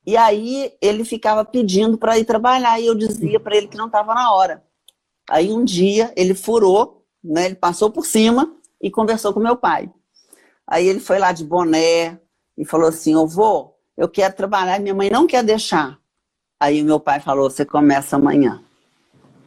E 0.03 0.17
aí 0.17 0.73
ele 0.81 1.05
ficava 1.05 1.45
pedindo 1.45 1.95
para 1.95 2.17
ir 2.17 2.25
trabalhar, 2.25 2.79
e 2.79 2.87
eu 2.87 2.95
dizia 2.95 3.39
para 3.39 3.55
ele 3.55 3.67
que 3.67 3.77
não 3.77 3.85
estava 3.85 4.15
na 4.15 4.33
hora. 4.33 4.65
Aí 5.29 5.51
um 5.51 5.63
dia 5.63 6.11
ele 6.17 6.33
furou, 6.33 7.05
né, 7.23 7.45
ele 7.45 7.55
passou 7.55 7.91
por 7.91 8.03
cima 8.03 8.51
e 8.81 8.89
conversou 8.89 9.31
com 9.31 9.39
meu 9.39 9.55
pai. 9.55 9.91
Aí 10.65 10.87
ele 10.87 10.99
foi 10.99 11.19
lá 11.19 11.31
de 11.31 11.45
boné 11.45 12.19
e 12.57 12.65
falou 12.65 12.87
assim: 12.87 13.13
Eu 13.13 13.27
vou, 13.27 13.77
eu 13.95 14.09
quero 14.09 14.35
trabalhar, 14.35 14.79
minha 14.79 14.95
mãe 14.95 15.11
não 15.11 15.27
quer 15.27 15.43
deixar. 15.43 16.00
Aí 16.61 16.83
meu 16.83 16.99
pai 16.99 17.19
falou: 17.19 17.49
você 17.49 17.65
começa 17.65 18.17
amanhã. 18.17 18.63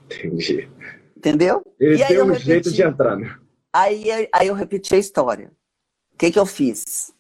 Entendi. 0.07 0.69
Entendeu? 1.17 1.63
Ele 1.79 2.03
e 2.03 2.05
tem 2.05 2.21
um 2.21 2.27
repeti, 2.27 2.45
jeito 2.45 2.73
de 2.73 2.83
entrar, 2.83 3.17
né? 3.17 3.39
Aí, 3.73 4.29
aí 4.33 4.49
eu 4.49 4.55
repeti 4.55 4.97
a 4.97 4.99
história. 4.99 5.53
O 6.13 6.19
que, 6.19 6.33
que 6.33 6.39
eu 6.39 6.45
fiz? 6.45 7.15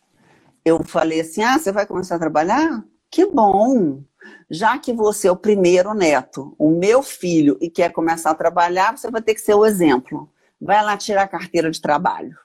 Eu 0.64 0.82
falei 0.82 1.20
assim: 1.20 1.44
ah, 1.44 1.56
você 1.56 1.70
vai 1.70 1.86
começar 1.86 2.16
a 2.16 2.18
trabalhar? 2.18 2.84
Que 3.08 3.24
bom! 3.24 4.02
Já 4.50 4.76
que 4.78 4.92
você 4.92 5.28
é 5.28 5.30
o 5.30 5.36
primeiro 5.36 5.94
neto, 5.94 6.56
o 6.58 6.70
meu 6.70 7.00
filho, 7.00 7.56
e 7.60 7.70
quer 7.70 7.92
começar 7.92 8.32
a 8.32 8.34
trabalhar, 8.34 8.98
você 8.98 9.08
vai 9.12 9.22
ter 9.22 9.34
que 9.34 9.40
ser 9.40 9.54
o 9.54 9.64
exemplo. 9.64 10.28
Vai 10.60 10.82
lá 10.84 10.96
tirar 10.96 11.22
a 11.22 11.28
carteira 11.28 11.70
de 11.70 11.80
trabalho. 11.80 12.36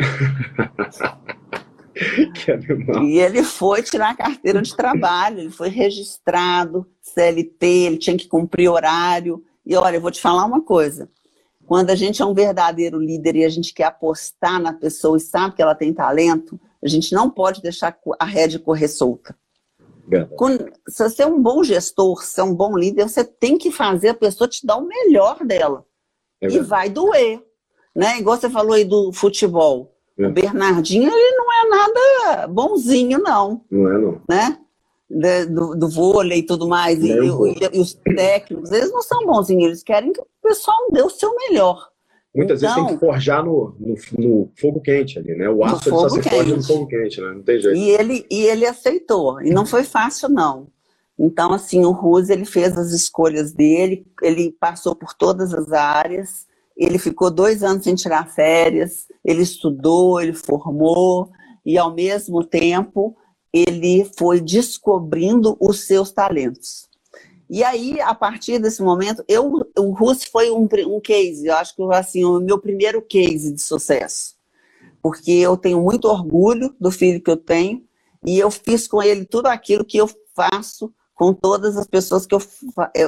e 3.02 3.18
ele 3.18 3.42
foi 3.42 3.82
tirar 3.82 4.10
a 4.10 4.16
carteira 4.16 4.60
de 4.60 4.76
trabalho, 4.76 5.40
ele 5.40 5.50
foi 5.50 5.68
registrado, 5.68 6.86
CLT, 7.00 7.66
ele 7.66 7.96
tinha 7.96 8.16
que 8.16 8.28
cumprir 8.28 8.68
horário. 8.68 9.42
E 9.64 9.74
olha, 9.74 9.96
eu 9.96 10.00
vou 10.00 10.10
te 10.10 10.20
falar 10.20 10.44
uma 10.44 10.60
coisa. 10.60 11.08
Quando 11.66 11.90
a 11.90 11.94
gente 11.94 12.22
é 12.22 12.24
um 12.24 12.34
verdadeiro 12.34 13.00
líder 13.00 13.36
e 13.36 13.44
a 13.44 13.48
gente 13.48 13.74
quer 13.74 13.84
apostar 13.84 14.60
na 14.60 14.72
pessoa 14.72 15.16
e 15.16 15.20
sabe 15.20 15.56
que 15.56 15.62
ela 15.62 15.74
tem 15.74 15.92
talento, 15.92 16.60
a 16.82 16.86
gente 16.86 17.12
não 17.12 17.28
pode 17.28 17.60
deixar 17.60 17.98
a 18.18 18.24
rede 18.24 18.58
correr 18.58 18.88
solta. 18.88 19.34
Quando, 20.36 20.70
se 20.88 21.02
você 21.02 21.22
é 21.22 21.26
um 21.26 21.42
bom 21.42 21.64
gestor, 21.64 22.22
se 22.22 22.40
é 22.40 22.44
um 22.44 22.54
bom 22.54 22.76
líder, 22.76 23.08
você 23.08 23.24
tem 23.24 23.58
que 23.58 23.72
fazer 23.72 24.10
a 24.10 24.14
pessoa 24.14 24.46
te 24.46 24.64
dar 24.64 24.76
o 24.76 24.86
melhor 24.86 25.44
dela. 25.44 25.84
É 26.40 26.46
e 26.46 26.60
vai 26.60 26.88
doer. 26.88 27.42
Né? 27.94 28.18
Igual 28.18 28.36
você 28.36 28.48
falou 28.48 28.74
aí 28.74 28.84
do 28.84 29.12
futebol. 29.12 29.95
É. 30.18 30.26
O 30.26 30.32
Bernardinho, 30.32 31.10
ele 31.10 31.36
não 31.36 31.46
é 31.52 31.68
nada 31.68 32.46
bonzinho, 32.48 33.18
não. 33.18 33.60
Não 33.70 33.88
é, 33.90 33.98
não. 33.98 34.20
Né? 34.28 34.58
do, 35.08 35.74
do 35.76 35.88
vôlei 35.88 36.40
e 36.40 36.42
tudo 36.42 36.66
mais, 36.66 36.98
e, 37.02 37.12
e, 37.12 37.26
e, 37.72 37.80
os 37.80 37.94
técnicos, 37.94 38.72
eles 38.72 38.90
não 38.90 39.02
são 39.02 39.24
bonzinhos, 39.24 39.66
eles 39.66 39.82
querem 39.82 40.12
que 40.12 40.20
o 40.20 40.26
pessoal 40.42 40.76
dê 40.90 41.02
o 41.02 41.10
seu 41.10 41.34
melhor. 41.36 41.90
Muitas 42.34 42.62
então, 42.62 42.74
vezes 42.74 42.74
tem 42.74 42.98
que 42.98 43.04
então 43.04 43.08
forjar 43.08 43.44
no, 43.44 43.74
no, 43.78 43.94
no, 44.18 44.50
fogo 44.60 44.80
quente 44.80 45.18
ali, 45.18 45.34
né? 45.34 45.48
O 45.48 45.64
aço 45.64 45.88
só 45.88 46.08
se 46.08 46.22
forja 46.22 46.56
no 46.56 46.62
fogo 46.62 46.86
quente, 46.86 47.20
né? 47.20 47.32
Não 47.32 47.42
tem 47.42 47.58
jeito. 47.58 47.78
E 47.78 47.90
ele, 47.90 48.26
e 48.30 48.42
ele 48.44 48.66
aceitou, 48.66 49.40
e 49.40 49.50
não 49.50 49.64
foi 49.64 49.84
fácil, 49.84 50.28
não. 50.28 50.66
Então, 51.18 51.52
assim, 51.52 51.86
o 51.86 51.92
Ruse, 51.92 52.30
ele 52.30 52.44
fez 52.44 52.76
as 52.76 52.92
escolhas 52.92 53.52
dele, 53.52 54.06
ele 54.22 54.54
passou 54.60 54.94
por 54.94 55.14
todas 55.14 55.54
as 55.54 55.72
áreas, 55.72 56.46
ele 56.76 56.98
ficou 56.98 57.30
dois 57.30 57.62
anos 57.62 57.84
sem 57.84 57.94
tirar 57.94 58.28
férias, 58.28 59.06
ele 59.24 59.42
estudou, 59.42 60.20
ele 60.20 60.34
formou, 60.34 61.30
e 61.64 61.78
ao 61.78 61.94
mesmo 61.94 62.44
tempo 62.44 63.16
ele 63.52 64.10
foi 64.16 64.40
descobrindo 64.40 65.56
os 65.58 65.86
seus 65.86 66.12
talentos. 66.12 66.86
E 67.48 67.62
aí, 67.62 68.00
a 68.00 68.14
partir 68.14 68.58
desse 68.58 68.82
momento, 68.82 69.24
eu, 69.28 69.66
o 69.78 69.90
Russo 69.92 70.30
foi 70.30 70.50
um, 70.50 70.68
um 70.88 71.00
case, 71.00 71.46
eu 71.46 71.54
acho 71.54 71.74
que 71.74 71.82
assim, 71.92 72.24
o 72.24 72.40
meu 72.40 72.58
primeiro 72.58 73.00
case 73.00 73.52
de 73.52 73.62
sucesso. 73.62 74.34
Porque 75.00 75.30
eu 75.30 75.56
tenho 75.56 75.80
muito 75.80 76.06
orgulho 76.06 76.74
do 76.78 76.90
filho 76.90 77.22
que 77.22 77.30
eu 77.30 77.36
tenho, 77.36 77.82
e 78.26 78.38
eu 78.38 78.50
fiz 78.50 78.88
com 78.88 79.02
ele 79.02 79.24
tudo 79.24 79.46
aquilo 79.46 79.84
que 79.84 79.96
eu 79.96 80.10
faço 80.34 80.92
com 81.14 81.32
todas 81.32 81.76
as 81.78 81.86
pessoas 81.86 82.26
que 82.26 82.34
eu, 82.34 82.40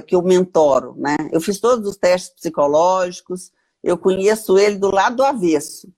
que 0.03 0.15
eu 0.15 0.23
mentoro, 0.23 0.95
né? 0.97 1.17
Eu 1.31 1.41
fiz 1.41 1.61
todos 1.61 1.87
os 1.87 1.97
testes 1.97 2.33
psicológicos, 2.35 3.53
eu 3.89 3.97
conheço 3.97 4.59
ele 4.59 4.77
do 4.77 4.91
lado 4.91 5.17
do 5.17 5.25
avesso. 5.25 5.91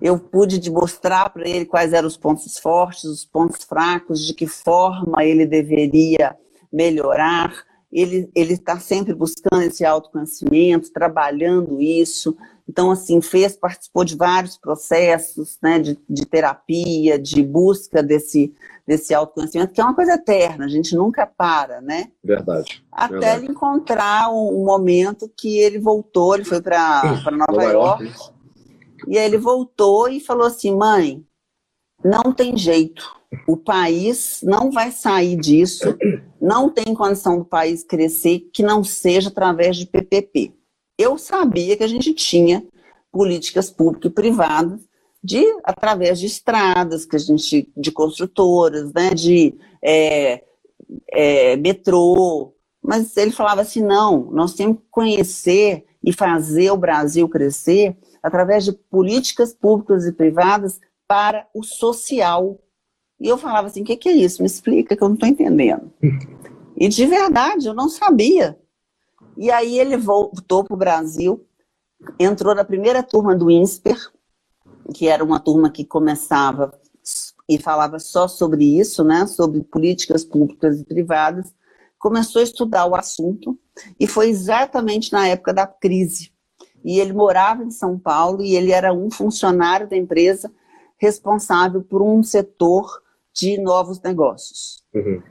Eu 0.00 0.18
pude 0.18 0.70
mostrar 0.70 1.28
para 1.28 1.46
ele 1.46 1.66
quais 1.66 1.92
eram 1.92 2.08
os 2.08 2.16
pontos 2.16 2.58
fortes, 2.58 3.04
os 3.04 3.26
pontos 3.26 3.62
fracos, 3.64 4.26
de 4.26 4.32
que 4.32 4.46
forma 4.46 5.22
ele 5.22 5.44
deveria 5.44 6.34
melhorar. 6.72 7.54
Ele 7.92 8.30
está 8.34 8.78
sempre 8.78 9.14
buscando 9.14 9.62
esse 9.62 9.84
autoconhecimento, 9.84 10.92
trabalhando 10.92 11.80
isso. 11.80 12.34
Então, 12.68 12.90
assim, 12.90 13.20
fez, 13.20 13.56
participou 13.56 14.04
de 14.04 14.16
vários 14.16 14.58
processos 14.58 15.56
né, 15.62 15.78
de, 15.78 15.98
de 16.08 16.26
terapia, 16.26 17.16
de 17.16 17.40
busca 17.40 18.02
desse, 18.02 18.52
desse 18.84 19.14
autoconhecimento, 19.14 19.72
que 19.72 19.80
é 19.80 19.84
uma 19.84 19.94
coisa 19.94 20.14
eterna, 20.14 20.64
a 20.64 20.68
gente 20.68 20.94
nunca 20.96 21.26
para, 21.26 21.80
né? 21.80 22.10
Verdade. 22.24 22.84
Até 22.90 23.12
verdade. 23.12 23.44
ele 23.44 23.52
encontrar 23.52 24.30
um, 24.32 24.62
um, 24.62 24.64
momento 24.64 25.30
que 25.36 25.58
ele 25.58 25.78
voltou, 25.78 26.34
ele 26.34 26.44
foi 26.44 26.60
para 26.60 27.02
Nova, 27.04 27.30
Nova 27.30 27.64
York, 27.64 28.04
York, 28.04 28.32
e 29.06 29.16
aí 29.16 29.26
ele 29.26 29.38
voltou 29.38 30.08
e 30.08 30.18
falou 30.18 30.46
assim, 30.46 30.74
mãe, 30.74 31.24
não 32.04 32.32
tem 32.32 32.56
jeito, 32.56 33.14
o 33.46 33.56
país 33.56 34.40
não 34.42 34.72
vai 34.72 34.90
sair 34.90 35.36
disso, 35.36 35.96
não 36.40 36.68
tem 36.68 36.94
condição 36.94 37.38
do 37.38 37.44
país 37.44 37.84
crescer 37.84 38.50
que 38.52 38.62
não 38.62 38.82
seja 38.82 39.28
através 39.28 39.76
de 39.76 39.86
PPP 39.86 40.55
eu 40.98 41.18
sabia 41.18 41.76
que 41.76 41.84
a 41.84 41.88
gente 41.88 42.12
tinha 42.14 42.66
políticas 43.12 43.70
públicas 43.70 44.10
e 44.10 44.14
privadas 44.14 44.80
de 45.22 45.44
através 45.64 46.20
de 46.20 46.26
estradas 46.26 47.04
que 47.04 47.16
a 47.16 47.18
gente 47.18 47.70
de 47.76 47.90
construtoras, 47.90 48.92
né, 48.92 49.10
de 49.10 49.54
é, 49.82 50.44
é, 51.12 51.56
metrô, 51.56 52.54
mas 52.82 53.16
ele 53.16 53.32
falava 53.32 53.62
assim 53.62 53.82
não, 53.82 54.30
nós 54.30 54.54
temos 54.54 54.78
que 54.78 54.84
conhecer 54.90 55.84
e 56.04 56.12
fazer 56.12 56.70
o 56.70 56.76
Brasil 56.76 57.28
crescer 57.28 57.96
através 58.22 58.64
de 58.64 58.72
políticas 58.72 59.52
públicas 59.52 60.06
e 60.06 60.12
privadas 60.12 60.80
para 61.08 61.46
o 61.52 61.64
social. 61.64 62.60
E 63.18 63.28
eu 63.28 63.38
falava 63.38 63.66
assim, 63.66 63.82
o 63.82 63.84
que, 63.84 63.96
que 63.96 64.08
é 64.08 64.12
isso? 64.12 64.42
Me 64.42 64.46
explica 64.46 64.96
que 64.96 65.02
eu 65.02 65.08
não 65.08 65.14
estou 65.14 65.28
entendendo. 65.28 65.90
E 66.76 66.88
de 66.88 67.06
verdade, 67.06 67.66
eu 67.66 67.74
não 67.74 67.88
sabia. 67.88 68.58
E 69.36 69.50
aí 69.50 69.78
ele 69.78 69.96
voltou 69.96 70.64
para 70.64 70.74
o 70.74 70.78
Brasil, 70.78 71.46
entrou 72.18 72.54
na 72.54 72.64
primeira 72.64 73.02
turma 73.02 73.34
do 73.34 73.50
INSPER, 73.50 73.96
que 74.94 75.08
era 75.08 75.22
uma 75.22 75.40
turma 75.40 75.70
que 75.70 75.84
começava 75.84 76.72
e 77.48 77.58
falava 77.58 77.98
só 77.98 78.26
sobre 78.26 78.78
isso, 78.78 79.04
né, 79.04 79.26
sobre 79.26 79.62
políticas 79.62 80.24
públicas 80.24 80.80
e 80.80 80.84
privadas, 80.84 81.54
começou 81.98 82.40
a 82.40 82.44
estudar 82.44 82.86
o 82.86 82.94
assunto 82.94 83.58
e 83.98 84.06
foi 84.06 84.28
exatamente 84.28 85.12
na 85.12 85.28
época 85.28 85.52
da 85.54 85.66
crise. 85.66 86.32
E 86.84 86.98
ele 86.98 87.12
morava 87.12 87.64
em 87.64 87.70
São 87.70 87.98
Paulo 87.98 88.42
e 88.42 88.54
ele 88.54 88.72
era 88.72 88.92
um 88.92 89.10
funcionário 89.10 89.88
da 89.88 89.96
empresa 89.96 90.52
responsável 90.98 91.82
por 91.82 92.02
um 92.02 92.22
setor 92.22 93.02
de 93.32 93.58
novos 93.60 94.00
negócios. 94.00 94.82
Uhum. 94.94 95.22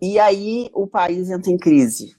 E 0.00 0.18
aí 0.18 0.70
o 0.74 0.86
país 0.86 1.30
entra 1.30 1.50
em 1.50 1.56
crise. 1.56 2.16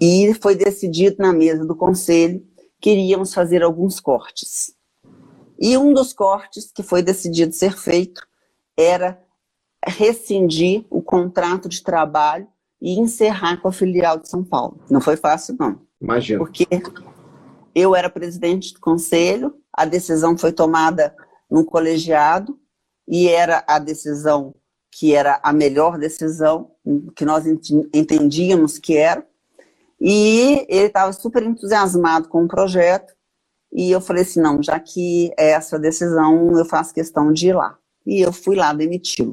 E 0.00 0.34
foi 0.34 0.54
decidido 0.54 1.16
na 1.18 1.32
mesa 1.32 1.64
do 1.64 1.74
conselho 1.74 2.44
que 2.80 2.90
iríamos 2.90 3.32
fazer 3.32 3.62
alguns 3.62 3.98
cortes. 3.98 4.74
E 5.58 5.76
um 5.76 5.92
dos 5.94 6.12
cortes 6.12 6.70
que 6.70 6.82
foi 6.82 7.02
decidido 7.02 7.54
ser 7.54 7.76
feito 7.76 8.26
era 8.76 9.18
rescindir 9.86 10.84
o 10.90 11.00
contrato 11.00 11.68
de 11.68 11.82
trabalho 11.82 12.46
e 12.80 12.98
encerrar 12.98 13.56
com 13.58 13.68
a 13.68 13.72
filial 13.72 14.18
de 14.18 14.28
São 14.28 14.44
Paulo. 14.44 14.80
Não 14.90 15.00
foi 15.00 15.16
fácil, 15.16 15.56
não. 15.58 15.80
Imagina. 16.00 16.38
Porque 16.38 16.66
eu 17.74 17.94
era 17.94 18.10
presidente 18.10 18.74
do 18.74 18.80
conselho, 18.80 19.54
a 19.72 19.84
decisão 19.84 20.36
foi 20.36 20.52
tomada 20.52 21.14
num 21.50 21.64
colegiado 21.64 22.58
e 23.08 23.28
era 23.28 23.64
a 23.66 23.78
decisão 23.78 24.54
que 24.90 25.14
era 25.14 25.38
a 25.42 25.52
melhor 25.52 25.98
decisão, 25.98 26.70
que 27.14 27.24
nós 27.24 27.44
entendíamos 27.92 28.78
que 28.78 28.96
era, 28.96 29.26
e 30.00 30.66
ele 30.68 30.86
estava 30.86 31.12
super 31.12 31.42
entusiasmado 31.42 32.28
com 32.28 32.44
o 32.44 32.48
projeto. 32.48 33.14
E 33.72 33.90
eu 33.90 34.00
falei 34.00 34.22
assim: 34.22 34.40
não, 34.40 34.62
já 34.62 34.78
que 34.78 35.32
é 35.38 35.50
essa 35.50 35.78
decisão, 35.78 36.56
eu 36.58 36.64
faço 36.64 36.94
questão 36.94 37.32
de 37.32 37.48
ir 37.48 37.54
lá. 37.54 37.78
E 38.06 38.20
eu 38.20 38.32
fui 38.32 38.56
lá 38.56 38.72
demiti-lo. 38.72 39.32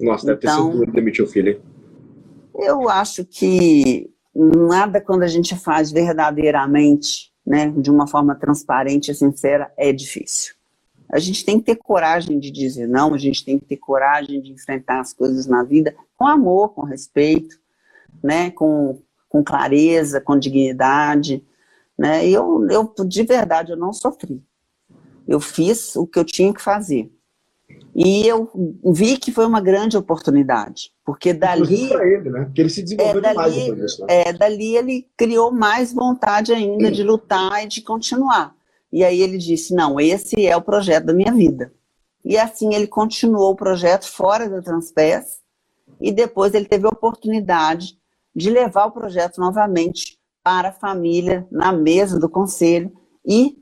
Nossa, 0.00 0.26
deve 0.26 0.38
então, 0.38 0.56
ter 0.56 0.62
sido 0.62 0.78
duro 0.78 0.92
demitir 0.92 1.24
o 1.24 1.28
filho? 1.28 1.62
Eu 2.54 2.88
acho 2.88 3.24
que 3.24 4.10
nada 4.34 5.00
quando 5.00 5.22
a 5.22 5.28
gente 5.28 5.56
faz 5.56 5.90
verdadeiramente, 5.90 7.32
né, 7.46 7.68
de 7.70 7.90
uma 7.90 8.06
forma 8.06 8.34
transparente 8.34 9.10
e 9.10 9.14
sincera, 9.14 9.72
é 9.76 9.92
difícil. 9.92 10.54
A 11.12 11.18
gente 11.18 11.44
tem 11.44 11.58
que 11.58 11.66
ter 11.66 11.76
coragem 11.76 12.38
de 12.38 12.50
dizer 12.50 12.86
não, 12.86 13.14
a 13.14 13.18
gente 13.18 13.44
tem 13.44 13.58
que 13.58 13.64
ter 13.64 13.76
coragem 13.76 14.40
de 14.40 14.52
enfrentar 14.52 15.00
as 15.00 15.12
coisas 15.12 15.46
na 15.46 15.64
vida 15.64 15.94
com 16.16 16.26
amor, 16.26 16.70
com 16.70 16.82
respeito, 16.82 17.58
né, 18.22 18.50
com, 18.50 19.00
com 19.30 19.42
clareza, 19.42 20.20
com 20.20 20.38
dignidade, 20.38 21.42
né? 21.96 22.26
E 22.26 22.32
eu, 22.34 22.66
eu, 22.68 22.92
de 23.06 23.22
verdade, 23.22 23.70
eu 23.70 23.76
não 23.76 23.92
sofri. 23.92 24.42
Eu 25.26 25.40
fiz 25.40 25.94
o 25.94 26.06
que 26.06 26.18
eu 26.18 26.24
tinha 26.24 26.52
que 26.52 26.60
fazer. 26.60 27.10
E 27.94 28.26
eu 28.26 28.50
vi 28.92 29.16
que 29.16 29.30
foi 29.30 29.46
uma 29.46 29.60
grande 29.60 29.96
oportunidade, 29.96 30.92
porque 31.04 31.32
dali... 31.32 31.88
para 31.88 32.06
ele, 32.06 32.30
né? 32.30 32.44
Porque 32.44 32.60
ele 32.60 32.70
se 32.70 32.82
desenvolveu 32.82 33.18
é, 33.18 33.34
dali, 33.34 33.64
demais 33.64 33.98
né? 33.98 34.06
É, 34.08 34.32
dali 34.32 34.76
ele 34.76 35.08
criou 35.16 35.52
mais 35.52 35.92
vontade 35.92 36.52
ainda 36.52 36.90
de 36.90 37.04
lutar 37.04 37.64
e 37.64 37.68
de 37.68 37.82
continuar. 37.82 38.54
E 38.92 39.04
aí 39.04 39.22
ele 39.22 39.38
disse, 39.38 39.72
não, 39.72 40.00
esse 40.00 40.46
é 40.46 40.56
o 40.56 40.62
projeto 40.62 41.06
da 41.06 41.12
minha 41.12 41.32
vida. 41.32 41.72
E 42.24 42.36
assim 42.36 42.74
ele 42.74 42.88
continuou 42.88 43.52
o 43.52 43.56
projeto 43.56 44.10
fora 44.10 44.48
da 44.48 44.60
Transpes, 44.60 45.38
e 46.00 46.10
depois 46.10 46.54
ele 46.54 46.64
teve 46.64 46.86
a 46.86 46.90
oportunidade 46.90 47.99
de 48.34 48.50
levar 48.50 48.86
o 48.86 48.92
projeto 48.92 49.40
novamente 49.40 50.18
para 50.42 50.68
a 50.68 50.72
família 50.72 51.46
na 51.50 51.72
mesa 51.72 52.18
do 52.18 52.28
conselho 52.28 52.92
e 53.24 53.56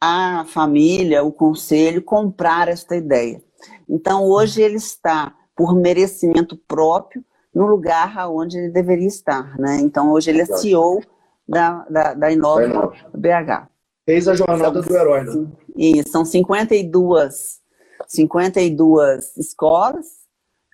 a 0.00 0.44
família, 0.46 1.22
o 1.22 1.32
conselho, 1.32 2.02
comprar 2.02 2.68
esta 2.68 2.96
ideia. 2.96 3.42
Então, 3.88 4.24
hoje 4.24 4.60
ele 4.60 4.76
está, 4.76 5.34
por 5.56 5.74
merecimento 5.74 6.56
próprio, 6.68 7.24
no 7.54 7.66
lugar 7.66 8.28
onde 8.30 8.58
ele 8.58 8.70
deveria 8.70 9.06
estar. 9.06 9.56
Né? 9.58 9.78
Então, 9.80 10.10
hoje 10.10 10.30
ele 10.30 10.42
é 10.42 10.46
CEO 10.46 11.00
da, 11.48 11.86
da, 11.88 12.14
da 12.14 12.32
Inova 12.32 12.92
BH. 13.14 13.68
Fez 14.04 14.28
a 14.28 14.34
jornada 14.34 14.82
são, 14.82 14.92
do 14.92 14.96
herói, 14.96 15.24
né? 15.24 15.46
E 15.74 16.06
são 16.06 16.24
52, 16.24 17.60
52 18.06 19.36
escolas 19.38 20.06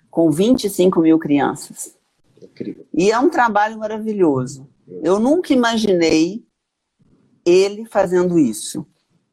com 0.09 0.29
25 0.29 0.99
mil 0.99 1.17
crianças. 1.17 1.97
Incrível. 2.41 2.85
E 2.93 3.11
é 3.11 3.19
um 3.19 3.29
trabalho 3.29 3.77
maravilhoso. 3.77 4.67
Eu 5.03 5.19
nunca 5.19 5.53
imaginei 5.53 6.43
ele 7.45 7.85
fazendo 7.85 8.37
isso. 8.37 8.85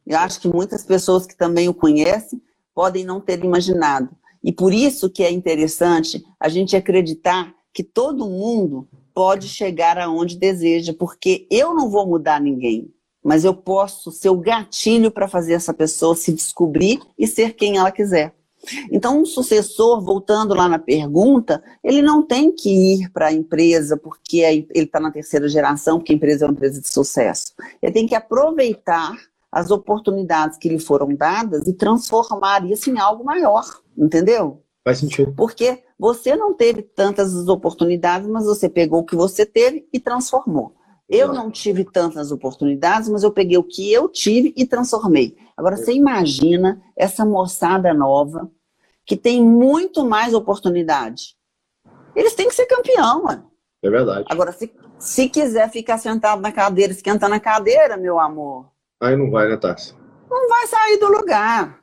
Eu 0.05 0.17
acho 0.17 0.39
que 0.39 0.47
muitas 0.47 0.83
pessoas 0.83 1.25
que 1.25 1.35
também 1.35 1.67
o 1.67 1.73
conhecem 1.73 2.41
podem 2.73 3.03
não 3.03 3.19
ter 3.19 3.43
imaginado. 3.43 4.09
E 4.43 4.51
por 4.51 4.73
isso 4.73 5.09
que 5.09 5.23
é 5.23 5.31
interessante 5.31 6.23
a 6.39 6.47
gente 6.47 6.75
acreditar 6.75 7.53
que 7.73 7.83
todo 7.83 8.29
mundo 8.29 8.87
pode 9.13 9.47
chegar 9.49 9.97
aonde 9.97 10.37
deseja, 10.37 10.93
porque 10.93 11.45
eu 11.51 11.73
não 11.73 11.89
vou 11.89 12.07
mudar 12.07 12.39
ninguém, 12.39 12.91
mas 13.23 13.43
eu 13.43 13.53
posso 13.53 14.11
ser 14.11 14.29
o 14.29 14.37
gatilho 14.37 15.11
para 15.11 15.27
fazer 15.27 15.53
essa 15.53 15.73
pessoa 15.73 16.15
se 16.15 16.31
descobrir 16.31 16.99
e 17.17 17.27
ser 17.27 17.53
quem 17.53 17.77
ela 17.77 17.91
quiser. 17.91 18.33
Então, 18.91 19.21
um 19.21 19.25
sucessor, 19.25 20.01
voltando 20.01 20.53
lá 20.53 20.67
na 20.67 20.79
pergunta, 20.79 21.63
ele 21.83 22.01
não 22.01 22.21
tem 22.21 22.51
que 22.51 22.69
ir 22.69 23.09
para 23.11 23.27
a 23.27 23.33
empresa 23.33 23.97
porque 23.97 24.39
ele 24.39 24.67
está 24.73 24.99
na 24.99 25.11
terceira 25.11 25.47
geração, 25.47 25.97
porque 25.97 26.11
a 26.11 26.15
empresa 26.15 26.45
é 26.45 26.47
uma 26.47 26.53
empresa 26.53 26.81
de 26.81 26.87
sucesso. 26.87 27.53
Ele 27.81 27.91
tem 27.91 28.07
que 28.07 28.15
aproveitar 28.15 29.15
as 29.51 29.71
oportunidades 29.71 30.57
que 30.57 30.69
lhe 30.69 30.79
foram 30.79 31.15
dadas 31.15 31.67
e 31.67 31.73
transformar 31.73 32.69
isso 32.69 32.89
em 32.89 32.99
algo 32.99 33.23
maior, 33.23 33.65
entendeu? 33.97 34.61
Faz 34.83 34.99
sentido. 34.99 35.33
Porque 35.35 35.83
você 35.97 36.35
não 36.35 36.53
teve 36.53 36.81
tantas 36.81 37.33
oportunidades, 37.47 38.27
mas 38.27 38.45
você 38.45 38.69
pegou 38.69 39.01
o 39.01 39.05
que 39.05 39.15
você 39.15 39.45
teve 39.45 39.87
e 39.91 39.99
transformou. 39.99 40.73
Eu 41.09 41.33
não 41.33 41.49
tive 41.49 41.83
tantas 41.83 42.31
oportunidades, 42.31 43.09
mas 43.09 43.23
eu 43.23 43.31
peguei 43.31 43.57
o 43.57 43.63
que 43.63 43.91
eu 43.91 44.07
tive 44.07 44.53
e 44.55 44.65
transformei. 44.65 45.35
Agora, 45.57 45.75
você 45.75 45.91
imagina 45.91 46.79
essa 46.95 47.25
moçada 47.25 47.91
nova 47.93 48.49
que 49.05 49.17
tem 49.17 49.43
muito 49.43 50.05
mais 50.05 50.35
oportunidade. 50.35 51.35
Eles 52.15 52.35
têm 52.35 52.47
que 52.47 52.53
ser 52.53 52.67
campeão, 52.67 53.23
mano. 53.23 53.49
É 53.81 53.89
verdade. 53.89 54.25
Agora, 54.29 54.51
se, 54.51 54.71
se 54.99 55.27
quiser 55.27 55.71
ficar 55.71 55.97
sentado 55.97 56.41
na 56.41 56.51
cadeira, 56.51 56.93
esquentando 56.93 57.33
a 57.33 57.39
cadeira, 57.39 57.97
meu 57.97 58.19
amor. 58.19 58.69
Aí 59.01 59.15
não 59.15 59.31
vai, 59.31 59.49
né, 59.49 59.57
Tassi? 59.57 59.95
Não 60.29 60.47
vai 60.47 60.67
sair 60.67 60.97
do 60.97 61.07
lugar. 61.07 61.79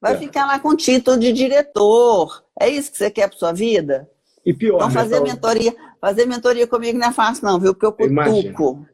Vai 0.00 0.14
é. 0.14 0.18
ficar 0.18 0.46
lá 0.46 0.58
com 0.58 0.74
título 0.74 1.18
de 1.18 1.32
diretor. 1.32 2.42
É 2.58 2.68
isso 2.68 2.90
que 2.90 2.96
você 2.96 3.10
quer 3.10 3.28
para 3.28 3.38
sua 3.38 3.52
vida? 3.52 4.08
E 4.44 4.54
pior, 4.54 4.76
então 4.76 4.88
né, 4.88 4.94
fazer 4.94 5.16
então- 5.16 5.26
mentoria, 5.26 5.76
fazer 6.02 6.26
mentoria 6.26 6.66
comigo 6.66 6.98
não 6.98 7.06
é 7.06 7.12
fácil 7.12 7.44
não, 7.46 7.60
viu? 7.60 7.72
Porque 7.72 7.86
eu 7.86 7.92
cutuco. 7.92 8.84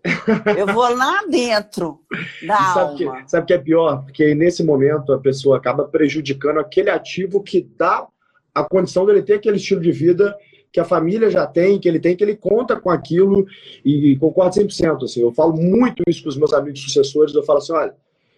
Eu 0.57 0.67
vou 0.67 0.95
lá 0.95 1.23
dentro 1.29 2.01
da 2.47 2.55
E 2.61 2.75
sabe 2.75 2.97
que, 2.99 3.05
alma. 3.05 3.23
sabe 3.27 3.47
que 3.47 3.53
é 3.55 3.59
pior? 3.59 4.05
Porque 4.05 4.35
nesse 4.35 4.63
momento 4.63 5.13
a 5.15 5.19
pessoa 5.19 5.57
acaba 5.57 5.85
prejudicando 5.85 6.61
aquele 6.61 6.91
ativo 6.91 7.43
que 7.43 7.67
dá 7.79 8.07
a 8.55 8.63
condição 8.63 9.07
dele 9.07 9.23
ter 9.23 9.35
aquele 9.35 9.57
estilo 9.57 9.81
de 9.81 9.91
vida 9.91 10.37
que 10.71 10.79
a 10.79 10.85
família 10.85 11.31
já 11.31 11.47
tem, 11.47 11.81
que 11.81 11.89
ele 11.89 11.99
tem, 11.99 12.15
que 12.15 12.23
ele 12.23 12.37
conta 12.37 12.79
com 12.79 12.91
aquilo 12.91 13.47
e, 13.83 14.17
concordo 14.19 14.55
100%. 14.55 15.05
Assim, 15.05 15.23
eu 15.23 15.33
falo 15.33 15.55
muito 15.55 16.03
isso 16.07 16.23
com 16.23 16.29
os 16.29 16.37
meus 16.37 16.53
amigos 16.53 16.83
sucessores, 16.83 17.35
eu 17.35 17.43
falo 17.43 17.59
assim, 17.59 17.73
olha, 17.73 17.95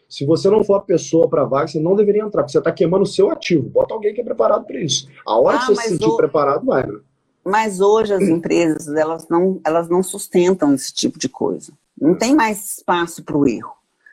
se 0.08 0.24
você 0.24 0.48
não 0.48 0.62
for 0.62 0.74
a 0.74 0.80
pessoa 0.80 1.28
para 1.28 1.44
vaga, 1.44 1.66
você 1.66 1.80
não 1.80 1.96
deveria 1.96 2.22
entrar, 2.22 2.42
porque 2.42 2.52
você 2.52 2.58
está 2.58 2.70
queimando 2.70 3.02
o 3.02 3.06
seu 3.06 3.30
ativo. 3.30 3.68
Bota 3.68 3.94
alguém 3.94 4.14
que 4.14 4.20
é 4.20 4.24
preparado 4.24 4.64
para 4.64 4.78
isso. 4.80 5.08
A 5.26 5.36
hora 5.40 5.56
Ah, 5.56 5.60
que 5.60 5.66
você 5.74 5.82
se 5.82 5.88
sentir 5.90 6.08
o- 6.08 6.16
preparado, 6.16 6.64
vai, 6.66 6.86
né? 6.86 6.98
Mas 7.44 7.80
hoje 7.80 8.12
as 8.12 8.22
empresas 8.22 8.88
elas 8.94 9.26
não, 9.28 9.60
elas 9.64 9.88
não 9.88 10.02
sustentam 10.02 10.74
esse 10.74 10.92
tipo 10.92 11.18
de 11.18 11.28
coisa. 11.28 11.72
Não 12.00 12.16
tem 12.16 12.34
mais 12.34 12.76
espaço 12.76 13.22
para 13.24 13.36
o 13.36 13.46
erro. 13.46 13.72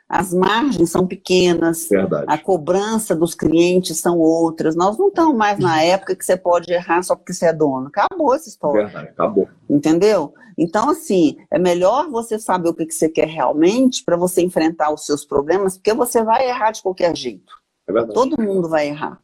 As 0.09 0.33
margens 0.33 0.89
são 0.89 1.05
pequenas, 1.05 1.89
Verdade. 1.89 2.25
a 2.29 2.37
cobrança 2.37 3.13
dos 3.13 3.35
clientes 3.35 3.99
são 3.99 4.17
outras. 4.17 4.73
Nós 4.73 4.97
não 4.97 5.09
estamos 5.09 5.35
mais 5.35 5.59
na 5.59 5.81
época 5.83 6.15
que 6.15 6.23
você 6.23 6.37
pode 6.37 6.71
errar 6.71 7.03
só 7.03 7.13
porque 7.13 7.33
você 7.33 7.47
é 7.47 7.53
dono. 7.53 7.87
Acabou 7.87 8.33
essa 8.33 8.47
história, 8.47 8.85
Verdade, 8.85 9.09
acabou. 9.09 9.49
entendeu? 9.69 10.33
Então, 10.57 10.89
assim, 10.89 11.37
é 11.51 11.59
melhor 11.59 12.09
você 12.09 12.39
saber 12.39 12.69
o 12.69 12.73
que 12.73 12.85
que 12.85 12.93
você 12.93 13.09
quer 13.09 13.27
realmente 13.27 14.03
para 14.05 14.15
você 14.15 14.41
enfrentar 14.41 14.93
os 14.93 15.05
seus 15.05 15.25
problemas, 15.25 15.75
porque 15.77 15.93
você 15.93 16.23
vai 16.23 16.47
errar 16.47 16.71
de 16.71 16.81
qualquer 16.81 17.15
jeito. 17.15 17.53
É. 17.89 18.03
Todo 18.05 18.41
mundo 18.41 18.69
vai 18.69 18.87
errar. 18.87 19.19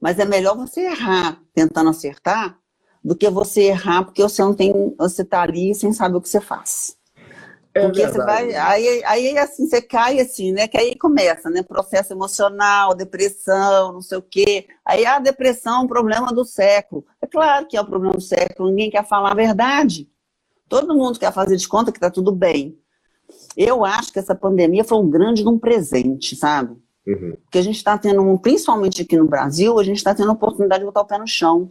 Mas 0.00 0.18
é 0.18 0.24
melhor 0.26 0.54
você 0.54 0.82
errar 0.82 1.40
tentando 1.54 1.88
acertar 1.90 2.58
do 3.06 3.14
que 3.14 3.30
você 3.30 3.62
errar 3.68 4.04
porque 4.04 4.20
você 4.20 4.42
não 4.42 4.52
tem, 4.52 4.72
você 4.98 5.24
tá 5.24 5.42
ali 5.42 5.72
sem 5.76 5.92
saber 5.92 6.16
o 6.16 6.20
que 6.20 6.28
você 6.28 6.40
faz. 6.40 6.96
É 7.72 7.82
Porque 7.82 8.00
você 8.00 8.16
verdade. 8.16 8.52
vai, 8.52 8.54
aí, 8.54 9.04
aí 9.04 9.38
assim, 9.38 9.68
você 9.68 9.80
cai 9.80 10.18
assim, 10.18 10.50
né? 10.50 10.66
Que 10.66 10.76
aí 10.78 10.96
começa, 10.96 11.48
né? 11.50 11.62
Processo 11.62 12.12
emocional, 12.12 12.94
depressão, 12.94 13.92
não 13.92 14.00
sei 14.00 14.18
o 14.18 14.22
quê. 14.22 14.66
Aí 14.84 15.06
a 15.06 15.18
depressão 15.20 15.82
é 15.82 15.84
um 15.84 15.86
problema 15.86 16.32
do 16.32 16.44
século. 16.44 17.04
É 17.22 17.26
claro 17.26 17.66
que 17.68 17.76
é 17.76 17.80
o 17.80 17.86
problema 17.86 18.14
do 18.14 18.20
século, 18.20 18.70
ninguém 18.70 18.90
quer 18.90 19.06
falar 19.06 19.32
a 19.32 19.34
verdade. 19.36 20.08
Todo 20.68 20.96
mundo 20.96 21.18
quer 21.18 21.32
fazer 21.32 21.56
de 21.56 21.68
conta 21.68 21.92
que 21.92 22.00
tá 22.00 22.10
tudo 22.10 22.32
bem. 22.32 22.76
Eu 23.56 23.84
acho 23.84 24.12
que 24.12 24.18
essa 24.18 24.34
pandemia 24.34 24.82
foi 24.82 24.98
um 24.98 25.08
grande 25.08 25.46
um 25.46 25.58
presente, 25.58 26.34
sabe? 26.34 26.76
Uhum. 27.06 27.36
Porque 27.44 27.58
a 27.58 27.62
gente 27.62 27.76
está 27.76 27.96
tendo, 27.98 28.20
um- 28.22 28.38
principalmente 28.38 29.02
aqui 29.02 29.16
no 29.16 29.28
Brasil, 29.28 29.78
a 29.78 29.84
gente 29.84 29.98
está 29.98 30.12
tendo 30.14 30.30
a 30.30 30.34
oportunidade 30.34 30.80
de 30.80 30.86
botar 30.86 31.02
o 31.02 31.06
pé 31.06 31.18
no 31.18 31.26
chão. 31.26 31.70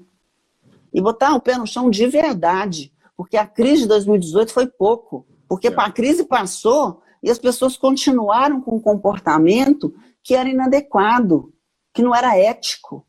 E 0.96 1.02
botar 1.02 1.36
o 1.36 1.41
pé 1.41 1.58
no 1.58 1.68
chão 1.68 1.89
de 1.89 2.08
verdade. 2.08 2.93
Porque 3.18 3.36
a 3.36 3.46
crise 3.46 3.82
de 3.82 3.89
2018 3.89 4.54
foi 4.54 4.66
pouco. 4.66 5.28
Porque 5.46 5.68
É. 5.68 5.74
a 5.76 5.91
crise 5.91 6.24
passou 6.24 7.02
e 7.22 7.30
as 7.30 7.38
pessoas 7.38 7.76
continuaram 7.76 8.62
com 8.62 8.78
um 8.78 8.80
comportamento 8.80 9.93
que 10.24 10.34
era 10.34 10.48
inadequado, 10.48 11.54
que 11.93 12.02
não 12.02 12.16
era 12.16 12.38
ético. 12.38 13.06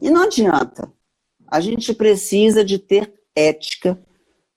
E 0.00 0.08
não 0.08 0.22
adianta. 0.22 0.90
A 1.46 1.60
gente 1.60 1.92
precisa 1.92 2.64
de 2.64 2.78
ter 2.78 3.12
ética 3.36 4.00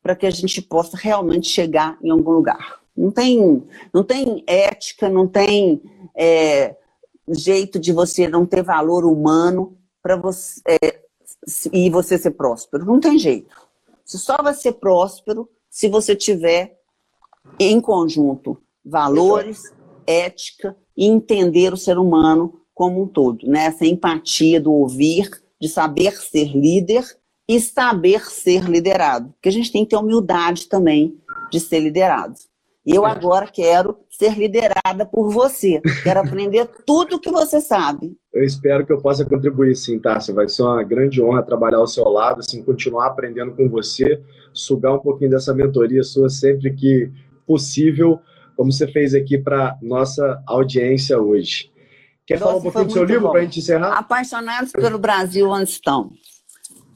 para 0.01 0.15
que 0.15 0.25
a 0.25 0.31
gente 0.31 0.61
possa 0.61 0.95
realmente 0.95 1.49
chegar 1.49 1.97
em 2.01 2.09
algum 2.09 2.31
lugar. 2.31 2.79
Não 2.95 3.11
tem, 3.11 3.67
não 3.93 4.03
tem 4.03 4.45
ética, 4.47 5.09
não 5.09 5.27
tem 5.27 5.81
é, 6.15 6.75
jeito 7.27 7.77
de 7.77 7.91
você 7.91 8.29
não 8.29 8.45
ter 8.45 8.63
valor 8.63 9.03
humano 9.03 9.77
para 10.01 10.15
você 10.15 10.61
é, 10.67 11.00
e 11.71 11.89
você 11.89 12.17
ser 12.17 12.31
próspero. 12.31 12.85
Não 12.85 12.99
tem 12.99 13.17
jeito. 13.17 13.55
Você 14.05 14.17
só 14.17 14.37
vai 14.41 14.53
ser 14.53 14.73
próspero 14.73 15.49
se 15.69 15.87
você 15.87 16.15
tiver 16.15 16.79
em 17.59 17.79
conjunto 17.79 18.57
valores, 18.83 19.73
ética 20.05 20.75
e 20.95 21.05
entender 21.05 21.73
o 21.73 21.77
ser 21.77 21.97
humano 21.97 22.61
como 22.73 23.03
um 23.03 23.07
todo, 23.07 23.47
né? 23.47 23.65
Essa 23.65 23.85
empatia 23.85 24.59
do 24.59 24.71
ouvir, 24.71 25.29
de 25.59 25.69
saber 25.69 26.13
ser 26.13 26.55
líder 26.55 27.05
e 27.47 27.59
saber 27.59 28.29
ser 28.29 28.63
liderado. 28.63 29.29
Porque 29.33 29.49
a 29.49 29.51
gente 29.51 29.71
tem 29.71 29.83
que 29.83 29.91
ter 29.91 29.97
humildade 29.97 30.67
também 30.67 31.17
de 31.51 31.59
ser 31.59 31.79
liderado. 31.79 32.35
Eu 32.93 33.05
agora 33.05 33.47
quero 33.47 33.97
ser 34.09 34.37
liderada 34.37 35.05
por 35.05 35.31
você. 35.31 35.81
Quero 36.03 36.19
aprender 36.19 36.69
tudo 36.85 37.19
que 37.19 37.31
você 37.31 37.61
sabe. 37.61 38.17
Eu 38.33 38.43
espero 38.43 38.85
que 38.85 38.91
eu 38.91 39.01
possa 39.01 39.23
contribuir 39.23 39.75
sim, 39.75 39.97
Tássia. 39.97 40.33
Vai 40.33 40.47
ser 40.49 40.63
uma 40.63 40.83
grande 40.83 41.21
honra 41.21 41.41
trabalhar 41.41 41.77
ao 41.77 41.87
seu 41.87 42.03
lado, 42.05 42.39
assim, 42.39 42.63
continuar 42.63 43.07
aprendendo 43.07 43.53
com 43.53 43.69
você, 43.69 44.21
sugar 44.53 44.95
um 44.95 44.99
pouquinho 44.99 45.31
dessa 45.31 45.53
mentoria 45.53 46.03
sua 46.03 46.29
sempre 46.29 46.73
que 46.73 47.11
possível, 47.45 48.19
como 48.55 48.71
você 48.71 48.87
fez 48.87 49.13
aqui 49.13 49.37
para 49.37 49.77
nossa 49.81 50.41
audiência 50.45 51.19
hoje. 51.19 51.71
Quer 52.25 52.39
falar 52.39 52.57
um 52.57 52.61
pouquinho 52.61 52.85
do 52.85 52.93
seu 52.93 53.03
livro 53.03 53.29
para 53.29 53.39
a 53.39 53.43
gente 53.43 53.59
encerrar? 53.59 53.97
Apaixonados 53.97 54.71
pelo 54.71 54.97
Brasil 54.97 55.49
onde 55.49 55.69
estão. 55.69 56.11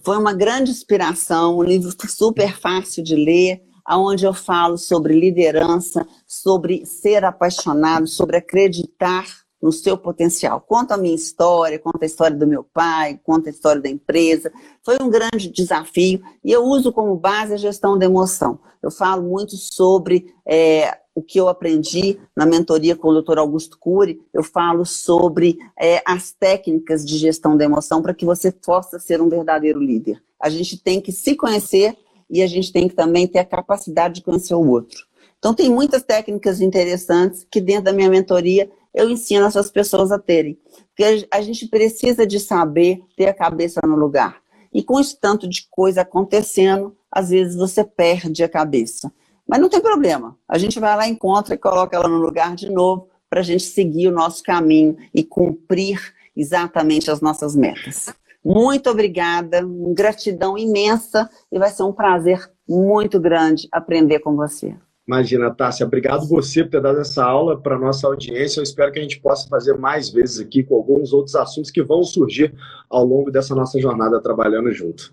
Foi 0.04 0.18
uma 0.18 0.34
grande 0.34 0.72
inspiração, 0.72 1.58
um 1.58 1.64
livro 1.64 1.90
super 2.08 2.54
fácil 2.56 3.04
de 3.04 3.16
ler, 3.16 3.62
aonde 3.86 4.26
eu 4.26 4.34
falo 4.34 4.78
sobre 4.78 5.18
liderança, 5.18 6.06
sobre 6.26 6.86
ser 6.86 7.24
apaixonado, 7.24 8.08
sobre 8.08 8.38
acreditar 8.38 9.26
no 9.62 9.72
seu 9.72 9.98
potencial. 9.98 10.62
Conto 10.62 10.92
a 10.92 10.98
minha 10.98 11.16
história, 11.16 11.80
conto 11.80 12.04
a 12.04 12.06
história 12.06 12.38
do 12.38 12.46
meu 12.46 12.64
pai, 12.64 13.20
conto 13.24 13.48
a 13.48 13.52
história 13.52 13.82
da 13.82 13.90
empresa. 13.90 14.52
Foi 14.84 14.98
um 15.02 15.10
grande 15.10 15.50
desafio 15.50 16.22
e 16.44 16.52
eu 16.52 16.64
uso 16.64 16.92
como 16.92 17.16
base 17.16 17.54
a 17.54 17.58
gestão 17.58 17.98
da 17.98 18.06
emoção. 18.06 18.60
Eu 18.82 18.92
falo 18.92 19.24
muito 19.24 19.56
sobre 19.58 20.32
é, 20.48 20.96
o 21.16 21.22
que 21.24 21.40
eu 21.40 21.48
aprendi 21.48 22.20
na 22.36 22.46
mentoria 22.46 22.96
com 22.96 23.08
o 23.08 23.22
Dr. 23.22 23.40
Augusto 23.40 23.80
Cury. 23.80 24.22
Eu 24.32 24.44
falo 24.44 24.86
sobre 24.86 25.58
é, 25.80 26.00
as 26.06 26.32
técnicas 26.32 27.04
de 27.04 27.18
gestão 27.18 27.58
da 27.58 27.66
emoção 27.66 28.02
para 28.02 28.14
que 28.14 28.26
você 28.26 28.52
possa 28.52 29.00
ser 29.00 29.20
um 29.20 29.30
verdadeiro 29.30 29.80
líder. 29.80 30.22
A 30.40 30.50
gente 30.50 30.78
tem 30.78 31.02
que 31.02 31.12
se 31.12 31.36
conhecer 31.36 31.98
e 32.30 32.42
a 32.42 32.48
gente 32.48 32.72
tem 32.72 32.88
que 32.88 32.96
também 32.96 33.28
ter 33.28 33.40
a 33.40 33.46
capacidade 33.46 34.16
de 34.16 34.22
conhecer 34.22 34.54
o 34.54 34.68
outro. 34.68 35.06
Então, 35.38 35.54
tem 35.54 35.70
muitas 35.70 36.04
técnicas 36.04 36.60
interessantes 36.60 37.46
que 37.50 37.62
dentro 37.62 37.86
da 37.86 37.94
minha 37.94 38.10
mentoria 38.10 38.70
eu 38.94 39.10
ensino 39.10 39.46
essas 39.46 39.70
pessoas 39.70 40.12
a 40.12 40.18
terem. 40.18 40.58
Porque 40.88 41.28
a 41.30 41.42
gente 41.42 41.68
precisa 41.68 42.26
de 42.26 42.40
saber 42.40 43.04
ter 43.16 43.28
a 43.28 43.34
cabeça 43.34 43.80
no 43.86 43.96
lugar. 43.96 44.42
E 44.74 44.82
com 44.82 45.00
esse 45.00 45.20
tanto 45.20 45.48
de 45.48 45.68
coisa 45.70 46.02
acontecendo, 46.02 46.96
às 47.12 47.30
vezes 47.30 47.56
você 47.56 47.84
perde 47.84 48.44
a 48.44 48.50
cabeça. 48.50 49.12
Mas 49.48 49.60
não 49.60 49.70
tem 49.70 49.80
problema. 49.80 50.38
A 50.48 50.58
gente 50.58 50.80
vai 50.80 50.96
lá, 50.96 51.08
encontra 51.08 51.54
e 51.54 51.58
coloca 51.58 51.96
ela 51.96 52.08
no 52.08 52.18
lugar 52.18 52.56
de 52.56 52.70
novo 52.70 53.08
para 53.30 53.42
a 53.42 53.44
gente 53.44 53.64
seguir 53.64 54.08
o 54.08 54.12
nosso 54.12 54.42
caminho 54.42 54.98
e 55.14 55.24
cumprir 55.24 56.14
exatamente 56.36 57.12
as 57.12 57.22
nossas 57.22 57.56
metas. 57.56 58.14
Muito 58.46 58.92
obrigada, 58.92 59.62
gratidão 59.96 60.56
imensa 60.56 61.28
e 61.52 61.58
vai 61.58 61.70
ser 61.72 61.82
um 61.82 61.92
prazer 61.92 62.48
muito 62.70 63.20
grande 63.20 63.68
aprender 63.72 64.20
com 64.20 64.36
você. 64.36 64.76
Imagina, 65.08 65.54
Tássia, 65.54 65.86
obrigado 65.86 66.28
você 66.28 66.64
por 66.64 66.70
ter 66.70 66.82
dado 66.82 67.00
essa 67.00 67.24
aula 67.24 67.60
para 67.60 67.78
nossa 67.78 68.06
audiência. 68.06 68.60
Eu 68.60 68.64
espero 68.64 68.92
que 68.92 69.00
a 69.00 69.02
gente 69.02 69.20
possa 69.20 69.48
fazer 69.48 69.74
mais 69.78 70.10
vezes 70.10 70.40
aqui 70.40 70.64
com 70.64 70.76
alguns 70.76 71.12
outros 71.12 71.36
assuntos 71.36 71.72
que 71.72 71.82
vão 71.82 72.04
surgir 72.04 72.54
ao 72.88 73.04
longo 73.04 73.32
dessa 73.32 73.56
nossa 73.56 73.80
jornada 73.80 74.22
trabalhando 74.22 74.72
junto. 74.72 75.12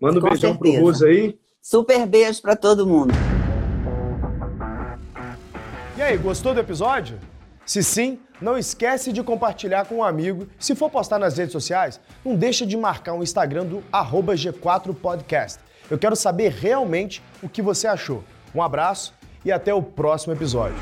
Manda 0.00 0.18
um 0.18 0.22
Com 0.22 0.28
beijão 0.30 0.52
certeza. 0.52 0.74
pro 0.74 0.86
Russo 0.86 1.04
aí. 1.04 1.38
Super 1.60 2.06
beijo 2.06 2.40
para 2.40 2.56
todo 2.56 2.86
mundo. 2.86 3.12
E 5.98 6.02
aí, 6.02 6.16
gostou 6.16 6.54
do 6.54 6.60
episódio? 6.60 7.18
Se 7.70 7.84
sim, 7.84 8.18
não 8.40 8.58
esquece 8.58 9.12
de 9.12 9.22
compartilhar 9.22 9.84
com 9.84 9.98
um 9.98 10.02
amigo. 10.02 10.48
Se 10.58 10.74
for 10.74 10.90
postar 10.90 11.20
nas 11.20 11.38
redes 11.38 11.52
sociais, 11.52 12.00
não 12.24 12.34
deixa 12.34 12.66
de 12.66 12.76
marcar 12.76 13.14
o 13.14 13.22
Instagram 13.22 13.64
do 13.64 13.84
arroba 13.92 14.34
G4podcast. 14.34 15.60
Eu 15.88 15.96
quero 15.96 16.16
saber 16.16 16.50
realmente 16.50 17.22
o 17.40 17.48
que 17.48 17.62
você 17.62 17.86
achou. 17.86 18.24
Um 18.52 18.60
abraço 18.60 19.14
e 19.44 19.52
até 19.52 19.72
o 19.72 19.80
próximo 19.80 20.32
episódio. 20.32 20.74